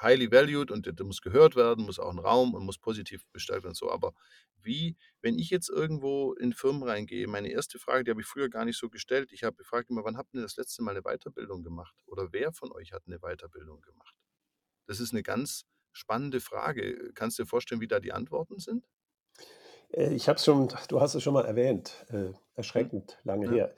Highly 0.00 0.30
valued 0.32 0.70
und 0.70 0.86
der 0.86 1.06
muss 1.06 1.20
gehört 1.22 1.56
werden, 1.56 1.84
muss 1.84 1.98
auch 1.98 2.10
ein 2.10 2.18
Raum 2.18 2.54
und 2.54 2.64
muss 2.64 2.78
positiv 2.78 3.24
bestellt 3.32 3.62
werden 3.64 3.70
und 3.70 3.76
so. 3.76 3.90
Aber 3.90 4.14
wie, 4.62 4.96
wenn 5.20 5.38
ich 5.38 5.50
jetzt 5.50 5.68
irgendwo 5.68 6.32
in 6.34 6.54
Firmen 6.54 6.82
reingehe, 6.82 7.26
meine 7.28 7.50
erste 7.50 7.78
Frage, 7.78 8.04
die 8.04 8.10
habe 8.10 8.20
ich 8.22 8.26
früher 8.26 8.48
gar 8.48 8.64
nicht 8.64 8.78
so 8.78 8.88
gestellt. 8.88 9.32
Ich 9.32 9.44
habe 9.44 9.56
gefragt 9.56 9.90
immer, 9.90 10.04
wann 10.04 10.16
habt 10.16 10.34
ihr 10.34 10.42
das 10.42 10.56
letzte 10.56 10.82
Mal 10.82 10.92
eine 10.92 11.02
Weiterbildung 11.02 11.62
gemacht? 11.62 11.94
Oder 12.06 12.32
wer 12.32 12.52
von 12.52 12.72
euch 12.72 12.92
hat 12.92 13.02
eine 13.06 13.18
Weiterbildung 13.20 13.82
gemacht? 13.82 14.14
Das 14.86 15.00
ist 15.00 15.12
eine 15.12 15.22
ganz 15.22 15.64
spannende 15.92 16.40
Frage. 16.40 17.12
Kannst 17.14 17.38
du 17.38 17.44
dir 17.44 17.48
vorstellen, 17.48 17.80
wie 17.80 17.88
da 17.88 18.00
die 18.00 18.12
Antworten 18.12 18.58
sind? 18.58 18.86
Äh, 19.92 20.14
ich 20.14 20.28
habe 20.28 20.36
es 20.36 20.44
schon, 20.44 20.68
du 20.88 21.00
hast 21.00 21.14
es 21.14 21.22
schon 21.22 21.34
mal 21.34 21.44
erwähnt, 21.44 22.04
äh, 22.08 22.12
hm. 22.12 22.36
erschreckend 22.54 23.18
lange 23.24 23.46
ja. 23.46 23.52
her. 23.52 23.74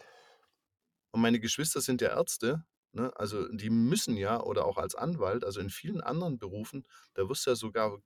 Und 1.12 1.20
meine 1.20 1.40
Geschwister 1.40 1.80
sind 1.80 2.00
ja 2.00 2.10
Ärzte, 2.10 2.64
ne? 2.92 3.12
also 3.16 3.48
die 3.48 3.70
müssen 3.70 4.16
ja, 4.16 4.42
oder 4.42 4.66
auch 4.66 4.76
als 4.76 4.94
Anwalt, 4.94 5.44
also 5.44 5.60
in 5.60 5.70
vielen 5.70 6.00
anderen 6.00 6.38
Berufen, 6.38 6.86
da 7.14 7.28
wirst 7.28 7.46
du 7.46 7.50
ja 7.50 7.56
sogar 7.56 7.98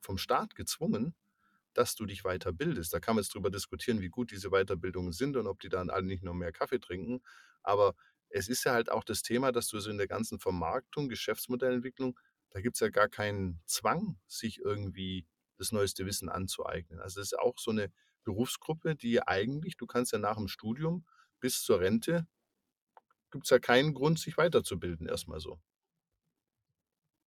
vom 0.00 0.18
Staat 0.18 0.54
gezwungen, 0.54 1.14
dass 1.74 1.94
du 1.94 2.04
dich 2.04 2.22
weiterbildest. 2.24 2.92
Da 2.92 3.00
kann 3.00 3.14
man 3.14 3.22
jetzt 3.22 3.34
drüber 3.34 3.50
diskutieren, 3.50 4.00
wie 4.00 4.10
gut 4.10 4.30
diese 4.30 4.50
Weiterbildungen 4.50 5.12
sind 5.12 5.36
und 5.36 5.46
ob 5.46 5.60
die 5.60 5.70
dann 5.70 5.88
alle 5.88 6.04
nicht 6.04 6.22
nur 6.22 6.34
mehr 6.34 6.52
Kaffee 6.52 6.80
trinken. 6.80 7.22
Aber 7.62 7.94
es 8.28 8.48
ist 8.48 8.64
ja 8.64 8.72
halt 8.72 8.90
auch 8.90 9.04
das 9.04 9.22
Thema, 9.22 9.52
dass 9.52 9.68
du 9.68 9.78
so 9.78 9.90
in 9.90 9.98
der 9.98 10.08
ganzen 10.08 10.38
Vermarktung, 10.38 11.08
Geschäftsmodellentwicklung 11.08 12.18
da 12.52 12.60
gibt 12.60 12.76
es 12.76 12.80
ja 12.80 12.90
gar 12.90 13.08
keinen 13.08 13.60
Zwang, 13.66 14.18
sich 14.26 14.60
irgendwie 14.60 15.26
das 15.58 15.72
neueste 15.72 16.06
Wissen 16.06 16.28
anzueignen. 16.28 17.00
Also 17.00 17.20
das 17.20 17.32
ist 17.32 17.38
auch 17.38 17.58
so 17.58 17.70
eine 17.70 17.90
Berufsgruppe, 18.24 18.94
die 18.94 19.22
eigentlich, 19.22 19.76
du 19.76 19.86
kannst 19.86 20.12
ja 20.12 20.18
nach 20.18 20.36
dem 20.36 20.48
Studium 20.48 21.04
bis 21.40 21.62
zur 21.62 21.80
Rente, 21.80 22.26
gibt 23.30 23.44
es 23.44 23.50
ja 23.50 23.58
keinen 23.58 23.94
Grund, 23.94 24.18
sich 24.18 24.36
weiterzubilden, 24.36 25.08
erstmal 25.08 25.40
so. 25.40 25.58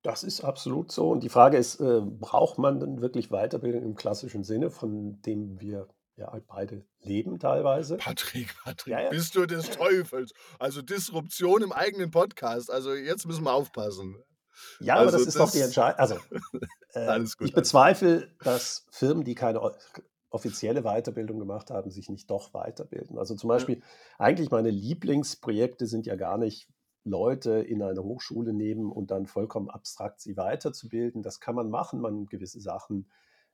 Das 0.04 0.24
ist 0.24 0.44
absolut 0.44 0.92
so. 0.92 1.10
Und 1.10 1.24
die 1.24 1.30
Frage 1.30 1.58
ist, 1.58 1.80
äh, 1.80 2.02
braucht 2.02 2.60
man 2.60 2.80
denn 2.80 3.02
wirklich 3.02 3.30
Weiterbildung 3.30 3.84
im 3.84 3.96
klassischen 3.96 4.44
Sinne, 4.44 4.70
von 4.70 5.20
dem 5.24 5.60
wir 5.60 5.88
ja 6.16 6.32
halt 6.32 6.46
beide 6.46 6.86
leben 7.00 7.40
teilweise? 7.40 7.98
Patrick, 7.98 8.56
Patrick, 8.64 8.92
ja, 8.94 9.02
ja. 9.02 9.10
bist 9.10 9.36
du 9.36 9.48
des 9.48 9.72
Teufels? 9.72 10.32
Also 10.60 10.84
Disruption 10.84 11.64
im 11.64 11.72
eigenen 11.72 12.12
Podcast. 12.12 12.70
Also 12.70 12.94
jetzt 12.94 13.26
müssen 13.26 13.46
wir 13.46 13.54
aufpassen. 13.54 14.24
Ja, 14.80 14.96
also 14.96 15.10
aber 15.10 15.12
das 15.18 15.28
ist 15.28 15.40
das 15.40 15.46
doch 15.46 15.52
die 15.52 15.62
Entscheidung. 15.62 16.00
Also, 16.00 16.16
äh, 16.94 17.24
ich 17.44 17.54
bezweifle, 17.54 18.30
dass 18.44 18.86
Firmen, 18.92 19.24
die 19.24 19.36
keine 19.36 19.62
offizielle 20.30 20.84
Weiterbildung 20.84 21.40
gemacht 21.40 21.72
haben, 21.72 21.90
sich 21.92 22.10
nicht 22.10 22.30
doch 22.30 22.54
weiterbilden. 22.54 23.18
Also 23.18 23.36
zum 23.36 23.48
Beispiel, 23.48 23.78
ja. 23.78 23.84
eigentlich 24.18 24.52
meine 24.52 24.70
Lieblingsprojekte 24.70 25.88
sind 25.88 26.06
ja 26.06 26.16
gar 26.16 26.38
nicht 26.38 26.68
Leute 27.06 27.52
in 27.60 27.82
eine 27.82 28.04
Hochschule 28.04 28.52
nehmen 28.52 28.92
und 28.92 29.12
dann 29.12 29.28
vollkommen 29.28 29.70
abstrakt 29.70 30.20
sie 30.20 30.36
weiterzubilden. 30.36 31.22
Das 31.22 31.40
kann 31.40 31.56
man 31.56 31.70
machen, 31.70 32.02
man 32.02 32.26
gewisse 32.26 32.60
Sachen 32.60 33.08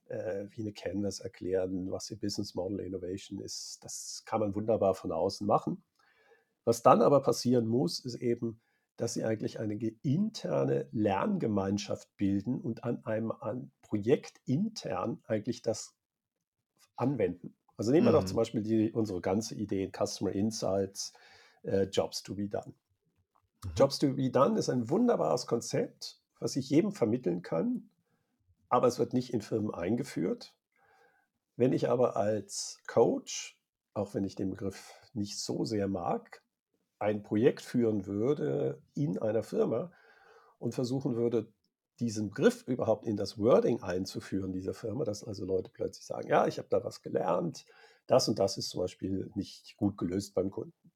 äh, 0.06 0.46
wie 0.50 0.62
eine 0.62 0.74
Canvas 0.74 1.20
erklären, 1.20 1.92
was 1.92 2.10
ihr 2.10 2.18
Business 2.18 2.56
Model 2.56 2.80
Innovation 2.80 3.40
ist. 3.40 3.80
Das 3.84 4.24
kann 4.26 4.40
man 4.40 4.56
wunderbar 4.56 4.96
von 4.96 5.12
außen 5.12 5.46
machen. 5.46 5.84
Was 6.64 6.82
dann 6.82 7.02
aber 7.02 7.22
passieren 7.22 7.68
muss, 7.68 8.00
ist 8.00 8.16
eben, 8.16 8.62
dass 9.02 9.16
sie 9.16 9.24
eigentlich 9.24 9.60
eine 9.60 9.74
interne 10.04 10.88
Lerngemeinschaft 10.92 12.16
bilden 12.18 12.62
und 12.62 12.84
an 12.84 13.04
einem 13.04 13.32
an 13.32 13.72
Projekt 13.82 14.40
intern 14.46 15.24
eigentlich 15.26 15.64
das 15.64 15.96
anwenden. 16.98 17.56
Also 17.78 17.92
nehmen 17.92 18.06
wir 18.06 18.12
mhm. 18.12 18.18
doch 18.18 18.26
zum 18.26 18.38
Beispiel 18.38 18.62
die, 18.62 18.92
unsere 18.92 19.20
ganze 19.20 19.56
Idee 19.56 19.92
Customer 19.92 20.32
Insights, 20.34 21.14
äh, 21.64 21.86
Jobs 21.86 22.22
to 22.22 22.36
be 22.36 22.48
done. 22.48 22.76
Mhm. 23.66 23.72
Jobs 23.76 23.98
to 23.98 24.14
be 24.14 24.30
done 24.30 24.60
ist 24.60 24.70
ein 24.70 24.88
wunderbares 24.88 25.48
Konzept, 25.48 26.22
was 26.40 26.56
ich 26.56 26.70
jedem 26.70 26.92
vermitteln 26.92 27.42
kann, 27.42 27.90
aber 28.70 28.86
es 28.86 29.00
wird 29.00 29.14
nicht 29.14 29.34
in 29.34 29.42
Firmen 29.42 29.74
eingeführt. 29.74 30.54
Wenn 31.56 31.74
ich 31.74 31.90
aber 31.90 32.18
als 32.18 32.80
Coach, 32.86 33.60
auch 33.96 34.14
wenn 34.14 34.26
ich 34.26 34.36
den 34.36 34.52
Begriff 34.52 34.94
nicht 35.14 35.40
so 35.40 35.66
sehr 35.66 35.88
mag, 35.88 36.44
ein 37.02 37.24
Projekt 37.24 37.64
führen 37.64 38.06
würde 38.06 38.80
in 38.94 39.18
einer 39.18 39.42
Firma 39.42 39.92
und 40.60 40.76
versuchen 40.76 41.16
würde, 41.16 41.52
diesen 42.00 42.30
Begriff 42.30 42.64
überhaupt 42.68 43.06
in 43.06 43.18
das 43.18 43.40
Wording 43.40 43.82
einzuführen 43.82 44.52
dieser 44.52 44.74
Firma, 44.74 45.04
dass 45.04 45.24
also 45.24 45.46
Leute 45.46 45.72
plötzlich 45.72 46.06
sagen, 46.06 46.30
ja, 46.30 46.48
ich 46.48 46.60
habe 46.60 46.68
da 46.70 46.84
was 46.84 47.02
gelernt, 47.02 47.66
das 48.06 48.28
und 48.28 48.38
das 48.38 48.58
ist 48.58 48.70
zum 48.70 48.82
Beispiel 48.82 49.32
nicht 49.36 49.76
gut 49.78 49.98
gelöst 49.98 50.36
beim 50.36 50.52
Kunden. 50.52 50.92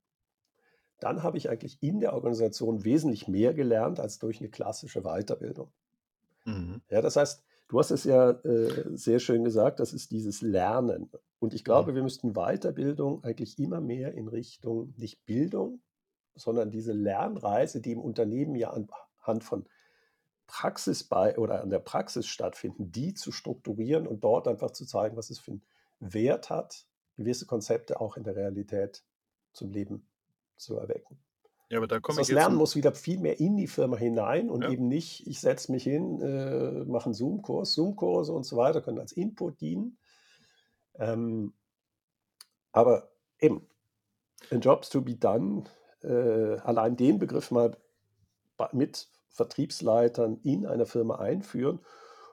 Dann 0.99 1.23
habe 1.23 1.37
ich 1.37 1.49
eigentlich 1.49 1.81
in 1.81 1.99
der 1.99 2.13
Organisation 2.13 2.85
wesentlich 2.85 3.27
mehr 3.27 3.53
gelernt 3.53 3.99
als 3.99 4.19
durch 4.19 4.39
eine 4.39 4.49
klassische 4.49 5.01
Weiterbildung. 5.01 5.71
Mhm. 6.45 6.81
Ja, 6.89 7.01
das 7.01 7.15
heißt, 7.15 7.43
du 7.67 7.79
hast 7.79 7.91
es 7.91 8.03
ja 8.03 8.29
äh, 8.29 8.95
sehr 8.95 9.19
schön 9.19 9.43
gesagt, 9.43 9.79
das 9.79 9.91
ist 9.91 10.11
dieses 10.11 10.41
Lernen. 10.41 11.09
Und 11.39 11.53
ich 11.53 11.63
glaube, 11.63 11.91
mhm. 11.91 11.95
wir 11.95 12.03
müssten 12.03 12.33
Weiterbildung 12.33 13.23
eigentlich 13.23 13.57
immer 13.59 13.81
mehr 13.81 14.13
in 14.13 14.27
Richtung 14.27 14.93
nicht 14.97 15.25
Bildung, 15.25 15.81
sondern 16.35 16.71
diese 16.71 16.93
Lernreise, 16.93 17.81
die 17.81 17.91
im 17.91 18.01
Unternehmen 18.01 18.55
ja 18.55 18.71
anhand 18.71 19.43
von 19.43 19.65
Praxis 20.47 21.03
bei 21.03 21.37
oder 21.37 21.61
an 21.61 21.69
der 21.69 21.79
Praxis 21.79 22.27
stattfinden, 22.27 22.91
die 22.91 23.13
zu 23.13 23.31
strukturieren 23.31 24.07
und 24.07 24.23
dort 24.23 24.47
einfach 24.47 24.71
zu 24.71 24.85
zeigen, 24.85 25.17
was 25.17 25.29
es 25.29 25.39
für 25.39 25.51
einen 25.51 25.61
Wert 25.99 26.49
hat, 26.49 26.85
gewisse 27.17 27.45
Konzepte 27.45 27.99
auch 27.99 28.17
in 28.17 28.23
der 28.23 28.35
Realität 28.35 29.03
zum 29.53 29.71
Leben 29.71 30.07
zu 30.57 30.77
erwecken. 30.77 31.17
Ja, 31.69 31.79
aber 31.79 31.87
da 31.87 31.99
komme 31.99 32.19
also 32.19 32.31
das 32.31 32.35
Lernen 32.35 32.57
muss 32.57 32.75
wieder 32.75 32.93
viel 32.93 33.19
mehr 33.19 33.39
in 33.39 33.57
die 33.57 33.67
Firma 33.67 33.97
hinein 33.97 34.51
und 34.51 34.61
ja. 34.63 34.69
eben 34.69 34.87
nicht, 34.87 35.25
ich 35.25 35.39
setze 35.39 35.71
mich 35.71 35.83
hin, 35.83 36.21
äh, 36.21 36.85
mache 36.85 37.05
einen 37.05 37.15
Zoom-Kurs, 37.15 37.73
Zoom-Kurse 37.73 38.31
und 38.33 38.43
so 38.43 38.55
weiter 38.55 38.81
können 38.81 38.99
als 38.99 39.13
Input 39.13 39.59
dienen. 39.61 39.97
Ähm, 40.95 41.53
aber 42.71 43.09
eben, 43.39 43.67
in 44.51 44.61
Jobs 44.61 44.89
to 44.89 45.01
be 45.01 45.15
done, 45.15 45.63
äh, 46.05 46.59
allein 46.59 46.95
den 46.95 47.19
Begriff 47.19 47.51
mal 47.51 47.77
mit 48.71 49.09
Vertriebsleitern 49.29 50.39
in 50.43 50.65
einer 50.65 50.85
Firma 50.85 51.15
einführen 51.15 51.79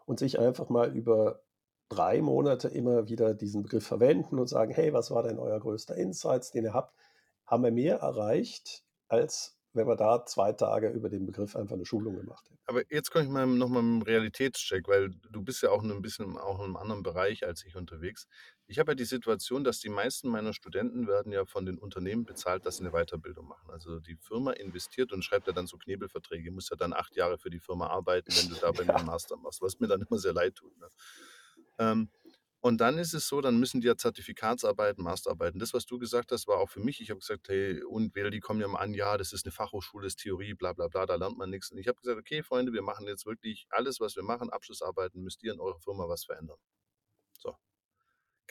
und 0.06 0.18
sich 0.18 0.38
einfach 0.38 0.68
mal 0.68 0.94
über 0.94 1.40
drei 1.88 2.22
Monate 2.22 2.68
immer 2.68 3.08
wieder 3.08 3.34
diesen 3.34 3.62
Begriff 3.62 3.86
verwenden 3.86 4.38
und 4.38 4.48
sagen, 4.48 4.72
hey, 4.72 4.92
was 4.92 5.10
war 5.10 5.22
denn 5.22 5.38
euer 5.38 5.58
größter 5.60 5.96
Insights, 5.96 6.52
den 6.52 6.64
ihr 6.64 6.74
habt, 6.74 6.94
haben 7.46 7.64
wir 7.64 7.72
mehr 7.72 7.98
erreicht, 7.98 8.84
als 9.08 9.58
wenn 9.74 9.86
wir 9.86 9.96
da 9.96 10.24
zwei 10.26 10.52
Tage 10.52 10.90
über 10.90 11.08
den 11.08 11.26
Begriff 11.26 11.56
einfach 11.56 11.74
eine 11.74 11.86
Schulung 11.86 12.16
gemacht 12.16 12.44
hätten. 12.44 12.58
Aber 12.66 12.82
jetzt 12.90 13.10
komme 13.10 13.24
ich 13.24 13.30
mal 13.30 13.46
nochmal 13.46 13.82
mit 13.82 14.02
dem 14.02 14.06
Realitätscheck, 14.06 14.86
weil 14.88 15.10
du 15.30 15.42
bist 15.42 15.62
ja 15.62 15.70
auch 15.70 15.82
ein 15.82 16.02
bisschen 16.02 16.36
auch 16.36 16.58
in 16.58 16.66
einem 16.66 16.76
anderen 16.76 17.02
Bereich 17.02 17.46
als 17.46 17.64
ich 17.64 17.76
unterwegs. 17.76 18.26
Ich 18.66 18.78
habe 18.78 18.92
ja 18.92 18.94
die 18.94 19.04
Situation, 19.04 19.64
dass 19.64 19.80
die 19.80 19.88
meisten 19.88 20.28
meiner 20.28 20.52
Studenten 20.52 21.06
werden 21.06 21.32
ja 21.32 21.44
von 21.44 21.66
den 21.66 21.78
Unternehmen 21.78 22.24
bezahlt, 22.24 22.66
dass 22.66 22.76
sie 22.76 22.84
eine 22.84 22.92
Weiterbildung 22.92 23.46
machen. 23.48 23.70
Also 23.70 23.98
die 23.98 24.16
Firma 24.16 24.52
investiert 24.52 25.12
und 25.12 25.24
schreibt 25.24 25.46
ja 25.46 25.52
dann 25.52 25.66
so 25.66 25.76
Knebelverträge. 25.78 26.50
Du 26.50 26.54
musst 26.54 26.70
ja 26.70 26.76
dann 26.76 26.92
acht 26.92 27.16
Jahre 27.16 27.38
für 27.38 27.50
die 27.50 27.60
Firma 27.60 27.88
arbeiten, 27.88 28.32
wenn 28.34 28.48
du 28.48 28.54
da 28.60 28.72
bei 28.72 28.84
ja. 28.84 28.94
einem 28.94 29.06
Master 29.06 29.36
machst, 29.36 29.62
was 29.62 29.80
mir 29.80 29.88
dann 29.88 30.02
immer 30.02 30.18
sehr 30.18 30.32
leid 30.32 30.54
tut. 30.54 30.76
Ne? 30.78 30.88
Ähm, 31.78 32.08
und 32.62 32.80
dann 32.80 32.96
ist 32.96 33.12
es 33.12 33.26
so, 33.26 33.40
dann 33.40 33.58
müssen 33.58 33.80
die 33.80 33.88
ja 33.88 33.96
Zertifikatsarbeiten, 33.96 35.02
Masterarbeiten. 35.02 35.58
Das, 35.58 35.74
was 35.74 35.84
du 35.84 35.98
gesagt 35.98 36.30
hast, 36.30 36.46
war 36.46 36.58
auch 36.58 36.70
für 36.70 36.78
mich. 36.78 37.00
Ich 37.00 37.10
habe 37.10 37.18
gesagt, 37.18 37.48
hey, 37.48 37.82
und 37.82 38.14
die 38.14 38.40
kommen 38.40 38.60
ja 38.60 38.68
mal 38.68 38.78
an, 38.78 38.94
ja, 38.94 39.18
das 39.18 39.32
ist 39.32 39.44
eine 39.44 39.50
Fachhochschule, 39.52 40.04
das 40.04 40.12
ist 40.12 40.20
Theorie, 40.20 40.54
bla 40.54 40.72
bla 40.72 40.86
bla, 40.86 41.04
da 41.04 41.16
lernt 41.16 41.36
man 41.36 41.50
nichts. 41.50 41.72
Und 41.72 41.78
ich 41.78 41.88
habe 41.88 41.98
gesagt, 42.00 42.20
okay, 42.20 42.44
Freunde, 42.44 42.72
wir 42.72 42.82
machen 42.82 43.08
jetzt 43.08 43.26
wirklich 43.26 43.66
alles, 43.70 43.98
was 43.98 44.14
wir 44.14 44.22
machen, 44.22 44.48
Abschlussarbeiten, 44.50 45.22
müsst 45.22 45.42
ihr 45.42 45.52
in 45.52 45.60
eurer 45.60 45.80
Firma 45.80 46.08
was 46.08 46.24
verändern. 46.24 46.58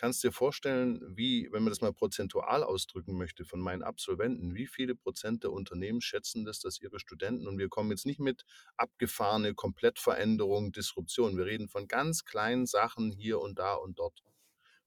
Kannst 0.02 0.24
dir 0.24 0.32
vorstellen, 0.32 1.16
wie, 1.16 1.48
wenn 1.52 1.62
man 1.62 1.70
das 1.70 1.82
mal 1.82 1.94
prozentual 1.94 2.64
ausdrücken 2.64 3.20
möchte, 3.20 3.46
von 3.46 3.60
meinen 3.60 3.84
Absolventen, 3.84 4.56
wie 4.56 4.66
viele 4.66 4.96
Prozent 4.96 5.44
der 5.44 5.52
Unternehmen 5.52 6.02
schätzen 6.02 6.44
das, 6.44 6.60
dass 6.60 6.82
ihre 6.82 7.00
Studenten, 7.00 7.48
und 7.48 7.60
wir 7.60 7.70
kommen 7.70 7.92
jetzt 7.92 8.08
nicht 8.08 8.20
mit 8.20 8.44
abgefahrene 8.78 9.54
Komplettveränderung, 9.54 10.72
Disruption, 10.72 11.38
wir 11.38 11.46
reden 11.46 11.70
von 11.70 11.88
ganz 11.88 12.26
kleinen 12.26 12.66
Sachen 12.66 13.12
hier 13.12 13.40
und 13.40 13.60
da 13.60 13.76
und 13.76 14.00
dort. 14.00 14.24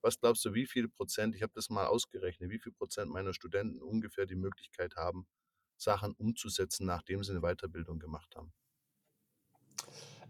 Was 0.01 0.19
glaubst 0.19 0.45
du, 0.47 0.53
wie 0.53 0.67
viele 0.67 0.89
Prozent, 0.89 1.37
ich 1.37 1.43
habe 1.43 1.53
das 1.55 1.71
mal 1.71 1.87
ausgerechnet, 1.87 2.51
wie 2.51 2.59
viel 2.59 2.73
Prozent 2.73 3.09
meiner 3.09 3.35
Studenten 3.35 3.81
ungefähr 3.83 4.27
die 4.27 4.35
Möglichkeit 4.35 4.97
haben, 4.97 5.29
Sachen 5.77 6.13
umzusetzen, 6.15 6.87
nachdem 6.87 7.23
sie 7.23 7.31
eine 7.31 7.43
Weiterbildung 7.43 8.01
gemacht 8.01 8.35
haben? 8.35 8.53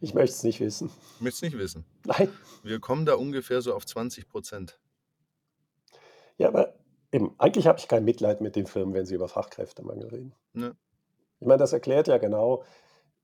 Ich 0.01 0.15
möchte 0.15 0.35
es 0.35 0.43
nicht 0.43 0.61
wissen. 0.61 0.91
Ich 1.17 1.21
möchte 1.21 1.37
es 1.37 1.43
nicht 1.43 1.59
wissen. 1.59 1.85
Nein. 2.05 2.29
Wir 2.63 2.81
kommen 2.81 3.07
da 3.07 3.15
ungefähr 3.15 3.63
so 3.63 3.75
auf 3.75 3.87
20 3.87 4.29
Prozent. 4.29 4.79
Ja, 6.37 6.49
aber 6.49 6.75
eben, 7.13 7.35
eigentlich 7.39 7.67
habe 7.67 7.79
ich 7.79 7.89
kein 7.89 8.05
Mitleid 8.05 8.41
mit 8.41 8.57
den 8.57 8.67
Firmen, 8.67 8.95
wenn 8.95 9.07
sie 9.07 9.15
über 9.15 9.29
Fachkräftemangel 9.29 10.09
reden. 10.09 10.35
Ja. 10.55 10.73
Ich 11.41 11.47
meine, 11.47 11.59
das 11.59 11.73
erklärt 11.73 12.09
ja 12.09 12.19
genau, 12.19 12.65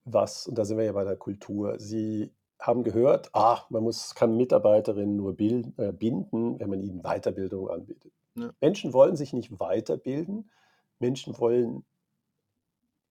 was, 0.05 0.47
und 0.47 0.57
da 0.57 0.65
sind 0.65 0.79
wir 0.79 0.85
ja 0.85 0.93
bei 0.93 1.05
der 1.05 1.17
Kultur. 1.17 1.79
Sie 1.79 2.33
haben 2.59 2.85
gehört, 2.85 3.31
ah, 3.35 3.65
man 3.71 3.83
muss, 3.83 4.15
kann 4.15 4.37
Mitarbeiterinnen 4.37 5.17
nur 5.17 5.35
bild, 5.35 5.79
äh, 5.79 5.93
binden, 5.93 6.61
wenn 6.61 6.71
man 6.71 6.83
ihnen 6.83 7.03
Weiterbildung 7.03 7.71
anbietet. 7.71 8.13
Ja. 8.37 8.51
Menschen 8.61 8.93
wollen 8.93 9.17
sich 9.17 9.33
nicht 9.33 9.59
weiterbilden. 9.59 10.51
Menschen 10.99 11.39
wollen 11.39 11.85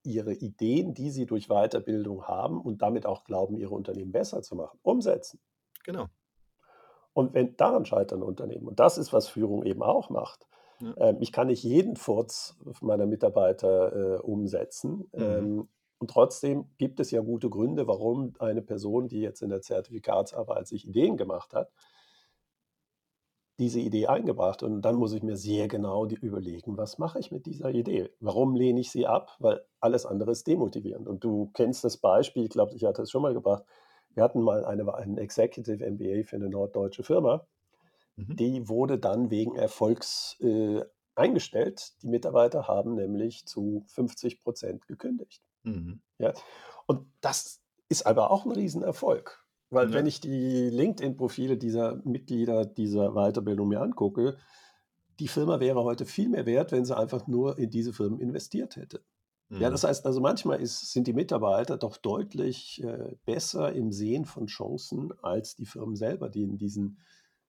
ihre 0.04 0.34
Ideen, 0.34 0.94
die 0.94 1.12
sie 1.12 1.26
durch 1.26 1.48
Weiterbildung 1.48 2.24
haben 2.24 2.62
und 2.62 2.82
damit 2.82 3.06
auch 3.06 3.24
glauben, 3.24 3.58
ihre 3.58 3.74
Unternehmen 3.74 4.12
besser 4.12 4.42
zu 4.42 4.56
machen, 4.56 4.80
umsetzen. 4.82 5.40
Genau. 5.84 6.08
Und 7.14 7.34
wenn 7.34 7.56
daran 7.58 7.86
scheitern 7.86 8.24
Unternehmen, 8.24 8.68
und 8.68 8.80
das 8.80 8.98
ist, 8.98 9.12
was 9.12 9.28
Führung 9.28 9.64
eben 9.64 9.84
auch 9.84 10.10
macht, 10.10 10.48
ja. 10.80 10.94
ähm, 10.98 11.18
ich 11.20 11.32
kann 11.32 11.48
nicht 11.48 11.64
jeden 11.64 11.96
Furz 11.96 12.58
meiner 12.82 13.06
Mitarbeiter 13.06 14.16
äh, 14.16 14.20
umsetzen. 14.20 15.10
Mhm. 15.14 15.22
Ähm, 15.22 15.70
und 15.98 16.10
trotzdem 16.10 16.70
gibt 16.78 17.02
es 17.02 17.12
ja 17.12 17.22
gute 17.22 17.50
Gründe, 17.50 17.88
warum 17.88 18.34
eine 18.40 18.62
Person, 18.62 19.10
die 19.10 19.20
jetzt 19.20 19.42
in 19.42 19.50
der 19.50 19.62
Zertifikatsarbeit 19.62 20.68
sich 20.68 20.88
Ideen 20.88 21.18
gemacht 21.18 21.54
hat, 21.54 21.72
diese 23.60 23.80
Idee 23.80 24.08
eingebracht. 24.08 24.64
Und 24.64 24.82
dann 24.82 24.96
muss 24.96 25.14
ich 25.14 25.22
mir 25.22 25.36
sehr 25.36 25.68
genau 25.68 26.06
die 26.06 26.16
überlegen, 26.16 26.78
was 26.78 26.98
mache 26.98 27.20
ich 27.20 27.32
mit 27.32 27.46
dieser 27.46 27.70
Idee? 27.70 28.10
Warum 28.20 28.56
lehne 28.56 28.80
ich 28.80 28.90
sie 28.90 29.06
ab? 29.06 29.36
Weil 29.40 29.64
alles 29.80 30.06
andere 30.06 30.32
ist 30.32 30.48
demotivierend. 30.48 31.08
Und 31.08 31.24
du 31.24 31.52
kennst 31.54 31.84
das 31.84 31.98
Beispiel, 31.98 32.46
ich 32.46 32.50
glaube, 32.50 32.74
ich 32.74 32.86
hatte 32.86 33.02
es 33.02 33.12
schon 33.12 33.22
mal 33.22 33.34
gebracht. 33.34 33.64
Wir 34.14 34.24
hatten 34.24 34.42
mal 34.42 34.66
eine, 34.66 34.92
einen 34.94 35.18
Executive 35.18 35.86
MBA 35.86 36.24
für 36.24 36.38
eine 36.38 36.50
norddeutsche 36.50 37.04
Firma. 37.04 37.46
Mhm. 38.16 38.36
Die 38.38 38.70
wurde 38.70 38.98
dann 38.98 39.30
wegen 39.30 39.56
Erfolgs 39.56 40.38
äh, 40.40 40.82
eingestellt. 41.16 41.94
Die 42.02 42.08
Mitarbeiter 42.08 42.68
haben 42.68 42.96
nämlich 42.96 43.46
zu 43.46 43.84
50 43.88 44.42
Prozent 44.42 44.88
gekündigt. 44.88 45.44
Mhm. 45.64 46.02
Ja? 46.18 46.34
Und 46.88 47.06
das 47.22 47.62
ist 47.90 48.06
aber 48.06 48.32
auch 48.32 48.46
ein 48.46 48.52
Riesenerfolg. 48.52 49.46
Weil 49.70 49.90
ja. 49.90 49.94
wenn 49.94 50.06
ich 50.06 50.20
die 50.20 50.70
LinkedIn-Profile 50.70 51.58
dieser 51.58 52.02
Mitglieder 52.04 52.66
dieser 52.66 53.12
Weiterbildung 53.12 53.68
mir 53.68 53.82
angucke, 53.82 54.38
die 55.20 55.28
Firma 55.28 55.60
wäre 55.60 55.84
heute 55.84 56.06
viel 56.06 56.30
mehr 56.30 56.46
wert, 56.46 56.72
wenn 56.72 56.86
sie 56.86 56.98
einfach 56.98 57.28
nur 57.28 57.58
in 57.58 57.70
diese 57.70 57.94
Firmen 57.94 58.20
investiert 58.20 58.78
hätte. 58.78 59.04
Mhm. 59.50 59.62
Ja, 59.62 59.70
das 59.70 59.84
heißt 59.84 60.06
also 60.06 60.22
manchmal 60.22 60.62
ist, 60.62 60.92
sind 60.92 61.08
die 61.08 61.14
Mitarbeiter 61.14 61.78
doch 61.78 61.98
deutlich 61.98 62.84
äh, 62.84 63.16
besser 63.26 63.74
im 63.74 63.92
Sehen 63.92 64.26
von 64.26 64.48
Chancen 64.48 65.12
als 65.22 65.56
die 65.56 65.66
Firmen 65.66 65.96
selber, 65.96 66.30
die 66.30 66.44
in 66.44 66.58
diesen 66.58 67.00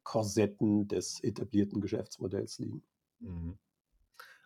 Korsetten 0.02 0.88
des 0.88 1.22
etablierten 1.22 1.80
Geschäftsmodells 1.80 2.58
liegen. 2.58 2.82
Mhm. 3.20 3.58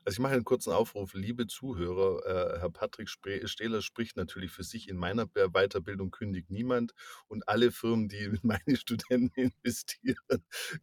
Also 0.05 0.17
ich 0.17 0.19
mache 0.21 0.35
einen 0.35 0.45
kurzen 0.45 0.73
Aufruf, 0.73 1.15
liebe 1.15 1.47
Zuhörer, 1.47 2.27
äh, 2.27 2.61
Herr 2.61 2.71
Patrick 2.71 3.09
Stehler 3.09 3.81
spricht 3.81 4.17
natürlich 4.17 4.51
für 4.51 4.63
sich. 4.63 4.89
In 4.89 4.97
meiner 4.97 5.27
Weiterbildung 5.27 6.11
kündigt 6.11 6.51
niemand 6.51 6.93
und 7.27 7.49
alle 7.49 7.71
Firmen, 7.73 8.09
die 8.09 8.19
in 8.19 8.41
meine 8.43 8.61
Studenten 8.77 9.33
investieren, 9.35 10.17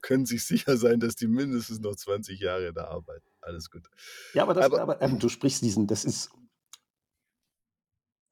können 0.01 0.25
sich 0.25 0.45
sicher 0.45 0.75
sein, 0.77 0.99
dass 0.99 1.15
die 1.15 1.27
mindestens 1.27 1.79
noch 1.79 1.95
20 1.95 2.39
Jahre 2.39 2.73
da 2.73 2.85
arbeiten. 2.85 3.29
Alles 3.41 3.69
gut. 3.69 3.87
Ja, 4.33 4.43
aber, 4.43 4.55
das, 4.55 4.65
aber, 4.65 4.81
aber 4.81 5.01
ähm, 5.01 5.19
du 5.19 5.29
sprichst 5.29 5.61
diesen, 5.61 5.85
das 5.85 6.03
ist, 6.03 6.31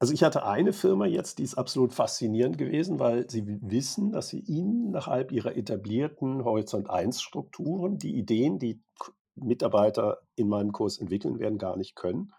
also 0.00 0.12
ich 0.12 0.22
hatte 0.22 0.44
eine 0.44 0.72
Firma 0.72 1.06
jetzt, 1.06 1.38
die 1.38 1.42
ist 1.44 1.56
absolut 1.56 1.92
faszinierend 1.92 2.58
gewesen, 2.58 2.98
weil 2.98 3.28
sie 3.30 3.44
wissen, 3.46 4.12
dass 4.12 4.28
sie 4.28 4.40
innerhalb 4.40 5.30
ihrer 5.30 5.56
etablierten 5.56 6.42
Horizont 6.44 6.88
1 6.88 7.20
Strukturen 7.22 7.98
die 7.98 8.16
Ideen, 8.16 8.58
die 8.58 8.82
Mitarbeiter 9.40 10.20
in 10.36 10.48
meinem 10.48 10.72
Kurs 10.72 10.98
entwickeln 10.98 11.38
werden, 11.38 11.58
gar 11.58 11.76
nicht 11.76 11.96
können. 11.96 12.32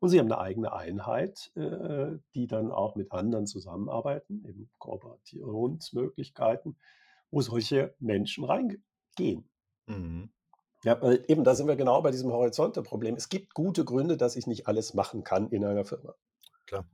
Und 0.00 0.10
sie 0.10 0.18
haben 0.18 0.30
eine 0.30 0.40
eigene 0.40 0.72
Einheit, 0.72 1.50
äh, 1.54 2.18
die 2.34 2.46
dann 2.46 2.70
auch 2.70 2.94
mit 2.94 3.12
anderen 3.12 3.46
zusammenarbeiten, 3.46 4.44
eben 4.44 4.70
Kooperationsmöglichkeiten, 4.78 6.76
wo 7.30 7.40
solche 7.40 7.94
Menschen 7.98 8.44
reingehen. 8.44 9.48
Mhm. 9.86 10.30
Ja, 10.84 11.00
weil 11.00 11.24
eben 11.28 11.44
da 11.44 11.54
sind 11.54 11.66
wir 11.66 11.76
genau 11.76 12.02
bei 12.02 12.10
diesem 12.10 12.30
Horizonte-Problem. 12.30 13.14
Es 13.14 13.30
gibt 13.30 13.54
gute 13.54 13.84
Gründe, 13.84 14.18
dass 14.18 14.36
ich 14.36 14.46
nicht 14.46 14.68
alles 14.68 14.92
machen 14.92 15.24
kann 15.24 15.48
in 15.48 15.64
einer 15.64 15.86
Firma. 15.86 16.14
Klar. 16.66 16.86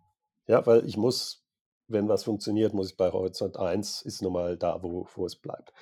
Ja, 0.47 0.65
weil 0.65 0.87
ich 0.87 0.97
muss, 0.97 1.45
wenn 1.89 2.09
was 2.09 2.23
funktioniert, 2.23 2.73
muss 2.73 2.91
ich 2.91 2.97
bei 2.97 3.11
Horizont 3.11 3.57
1, 3.57 4.03
ist 4.03 4.23
nun 4.23 4.33
mal 4.33 4.57
da, 4.57 4.83
wo, 4.85 5.09
wo 5.15 5.27
es 5.27 5.35
bleibt. 5.35 5.73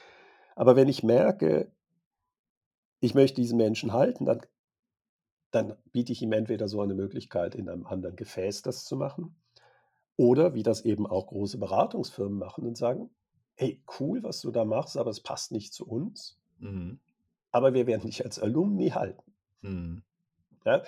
Aber 0.57 0.75
wenn 0.77 0.89
ich 0.89 1.03
merke, 1.03 1.71
ich 3.01 3.15
möchte 3.15 3.41
diesen 3.41 3.59
Menschen 3.59 3.93
halten, 3.93 4.25
dann, 4.25 4.41
dann 5.51 5.77
biete 5.93 6.13
ich 6.13 6.23
ihm 6.23 6.33
entweder 6.33 6.69
so 6.69 6.81
eine 6.81 6.95
Möglichkeit, 6.95 7.55
in 7.55 7.69
einem 7.69 7.87
anderen 7.87 8.17
Gefäß 8.17 8.63
das 8.63 8.85
zu 8.85 8.97
machen, 8.97 9.37
oder 10.17 10.55
wie 10.55 10.65
das 10.65 10.85
eben 10.85 11.07
auch 11.07 11.29
große 11.29 11.59
Beratungsfirmen 11.59 12.39
machen 12.39 12.67
und 12.67 12.77
sagen, 12.77 13.11
hey, 13.55 13.81
cool, 13.99 14.23
was 14.23 14.41
du 14.41 14.51
da 14.51 14.65
machst, 14.65 14.97
aber 14.97 15.11
es 15.11 15.21
passt 15.21 15.53
nicht 15.53 15.73
zu 15.73 15.87
uns. 15.87 16.39
Mhm. 16.59 16.99
Aber 17.53 17.73
wir 17.73 17.87
werden 17.87 18.07
dich 18.07 18.25
als 18.25 18.39
Alumni 18.39 18.91
halten. 18.91 19.33
Mhm. 19.63 20.03
Ja, 20.65 20.83